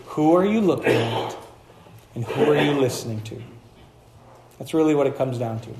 Who 0.06 0.36
are 0.36 0.44
you 0.44 0.60
looking 0.60 0.92
at? 0.92 1.36
And 2.14 2.24
who 2.24 2.52
are 2.52 2.62
you 2.62 2.72
listening 2.72 3.22
to? 3.22 3.42
That's 4.58 4.72
really 4.72 4.94
what 4.94 5.08
it 5.08 5.16
comes 5.16 5.38
down 5.38 5.60
to. 5.60 5.70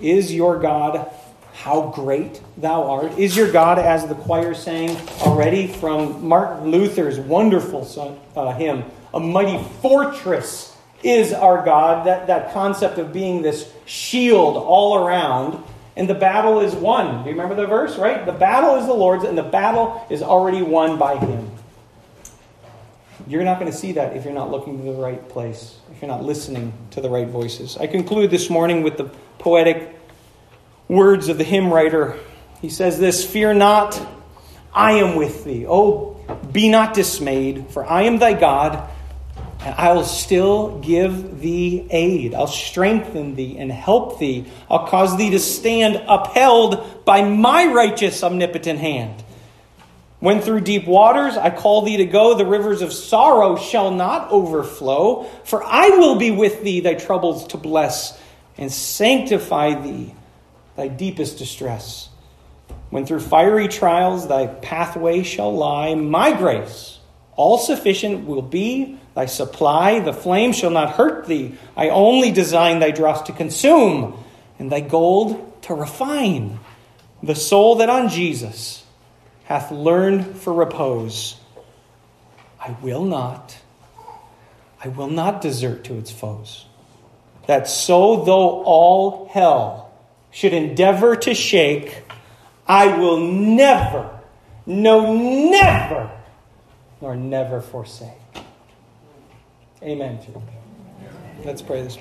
Is 0.00 0.32
your 0.32 0.58
God 0.58 1.10
how 1.52 1.90
great 1.90 2.40
thou 2.56 2.84
art? 2.84 3.18
Is 3.18 3.36
your 3.36 3.50
God, 3.50 3.78
as 3.78 4.06
the 4.06 4.14
choir 4.14 4.54
sang 4.54 4.96
already 5.22 5.66
from 5.66 6.26
Martin 6.26 6.70
Luther's 6.70 7.18
wonderful 7.18 7.84
son, 7.84 8.18
uh, 8.36 8.54
hymn, 8.54 8.84
a 9.16 9.20
mighty 9.20 9.64
fortress 9.80 10.76
is 11.02 11.32
our 11.32 11.64
God, 11.64 12.06
that, 12.06 12.26
that 12.26 12.52
concept 12.52 12.98
of 12.98 13.14
being 13.14 13.40
this 13.40 13.72
shield 13.86 14.56
all 14.56 15.06
around. 15.06 15.64
And 15.96 16.10
the 16.10 16.14
battle 16.14 16.60
is 16.60 16.74
won. 16.74 17.24
Do 17.24 17.30
you 17.30 17.34
remember 17.34 17.54
the 17.54 17.66
verse, 17.66 17.96
right? 17.96 18.26
The 18.26 18.32
battle 18.32 18.76
is 18.76 18.86
the 18.86 18.92
Lord's, 18.92 19.24
and 19.24 19.38
the 19.38 19.42
battle 19.42 20.06
is 20.10 20.20
already 20.20 20.60
won 20.60 20.98
by 20.98 21.16
Him. 21.16 21.50
You're 23.26 23.44
not 23.44 23.58
going 23.58 23.72
to 23.72 23.76
see 23.76 23.92
that 23.92 24.14
if 24.14 24.24
you're 24.24 24.34
not 24.34 24.50
looking 24.50 24.76
to 24.76 24.92
the 24.92 25.00
right 25.00 25.26
place, 25.30 25.78
if 25.90 26.02
you're 26.02 26.10
not 26.10 26.22
listening 26.22 26.74
to 26.90 27.00
the 27.00 27.08
right 27.08 27.26
voices. 27.26 27.78
I 27.78 27.86
conclude 27.86 28.30
this 28.30 28.50
morning 28.50 28.82
with 28.82 28.98
the 28.98 29.04
poetic 29.38 29.98
words 30.86 31.30
of 31.30 31.38
the 31.38 31.44
hymn 31.44 31.72
writer. 31.72 32.18
He 32.60 32.68
says 32.68 32.98
this 32.98 33.24
Fear 33.24 33.54
not, 33.54 33.98
I 34.74 34.92
am 34.92 35.16
with 35.16 35.44
thee. 35.44 35.64
Oh, 35.66 36.20
be 36.52 36.68
not 36.68 36.92
dismayed, 36.92 37.70
for 37.70 37.86
I 37.86 38.02
am 38.02 38.18
thy 38.18 38.34
God 38.34 38.90
I 39.74 39.92
will 39.92 40.04
still 40.04 40.78
give 40.80 41.40
thee 41.40 41.86
aid. 41.90 42.34
I'll 42.34 42.46
strengthen 42.46 43.34
thee 43.34 43.56
and 43.58 43.72
help 43.72 44.18
thee. 44.18 44.46
I'll 44.70 44.86
cause 44.86 45.16
thee 45.16 45.30
to 45.30 45.38
stand 45.38 46.02
upheld 46.08 47.04
by 47.04 47.22
my 47.22 47.72
righteous, 47.72 48.22
omnipotent 48.22 48.78
hand. 48.78 49.24
When 50.20 50.40
through 50.40 50.60
deep 50.60 50.86
waters 50.86 51.36
I 51.36 51.50
call 51.50 51.82
thee 51.82 51.98
to 51.98 52.06
go, 52.06 52.34
the 52.34 52.46
rivers 52.46 52.82
of 52.82 52.92
sorrow 52.92 53.56
shall 53.56 53.90
not 53.90 54.30
overflow. 54.30 55.24
For 55.44 55.62
I 55.62 55.90
will 55.90 56.16
be 56.16 56.30
with 56.30 56.62
thee, 56.62 56.80
thy 56.80 56.94
troubles 56.94 57.46
to 57.48 57.56
bless, 57.56 58.18
and 58.56 58.72
sanctify 58.72 59.80
thee, 59.82 60.14
thy 60.76 60.88
deepest 60.88 61.38
distress. 61.38 62.08
When 62.90 63.04
through 63.04 63.20
fiery 63.20 63.68
trials 63.68 64.28
thy 64.28 64.46
pathway 64.46 65.22
shall 65.22 65.54
lie, 65.54 65.94
my 65.94 66.32
grace, 66.32 66.98
all 67.36 67.58
sufficient, 67.58 68.26
will 68.26 68.42
be 68.42 68.98
thy 69.16 69.26
supply. 69.26 69.98
The 69.98 70.12
flame 70.12 70.52
shall 70.52 70.70
not 70.70 70.92
hurt 70.92 71.26
thee. 71.26 71.56
I 71.76 71.88
only 71.88 72.30
design 72.30 72.78
thy 72.78 72.92
dross 72.92 73.22
to 73.22 73.32
consume, 73.32 74.22
and 74.60 74.70
thy 74.70 74.80
gold 74.80 75.62
to 75.62 75.74
refine. 75.74 76.60
The 77.22 77.34
soul 77.34 77.76
that 77.76 77.88
on 77.88 78.10
Jesus 78.10 78.84
hath 79.44 79.72
learned 79.72 80.36
for 80.36 80.52
repose, 80.52 81.40
I 82.60 82.76
will 82.82 83.04
not, 83.04 83.56
I 84.84 84.88
will 84.88 85.08
not 85.08 85.40
desert 85.40 85.84
to 85.84 85.96
its 85.96 86.10
foes. 86.10 86.66
That 87.46 87.68
so 87.68 88.24
though 88.24 88.62
all 88.64 89.28
hell 89.32 89.92
should 90.30 90.52
endeavor 90.52 91.16
to 91.16 91.34
shake, 91.34 92.02
I 92.68 92.98
will 92.98 93.18
never, 93.18 94.20
no, 94.66 95.14
never, 95.14 96.10
nor 97.00 97.16
never 97.16 97.62
forsake. 97.62 98.10
Amen. 99.86 100.18
Let's 101.44 101.62
pray 101.62 101.82
this. 101.82 101.94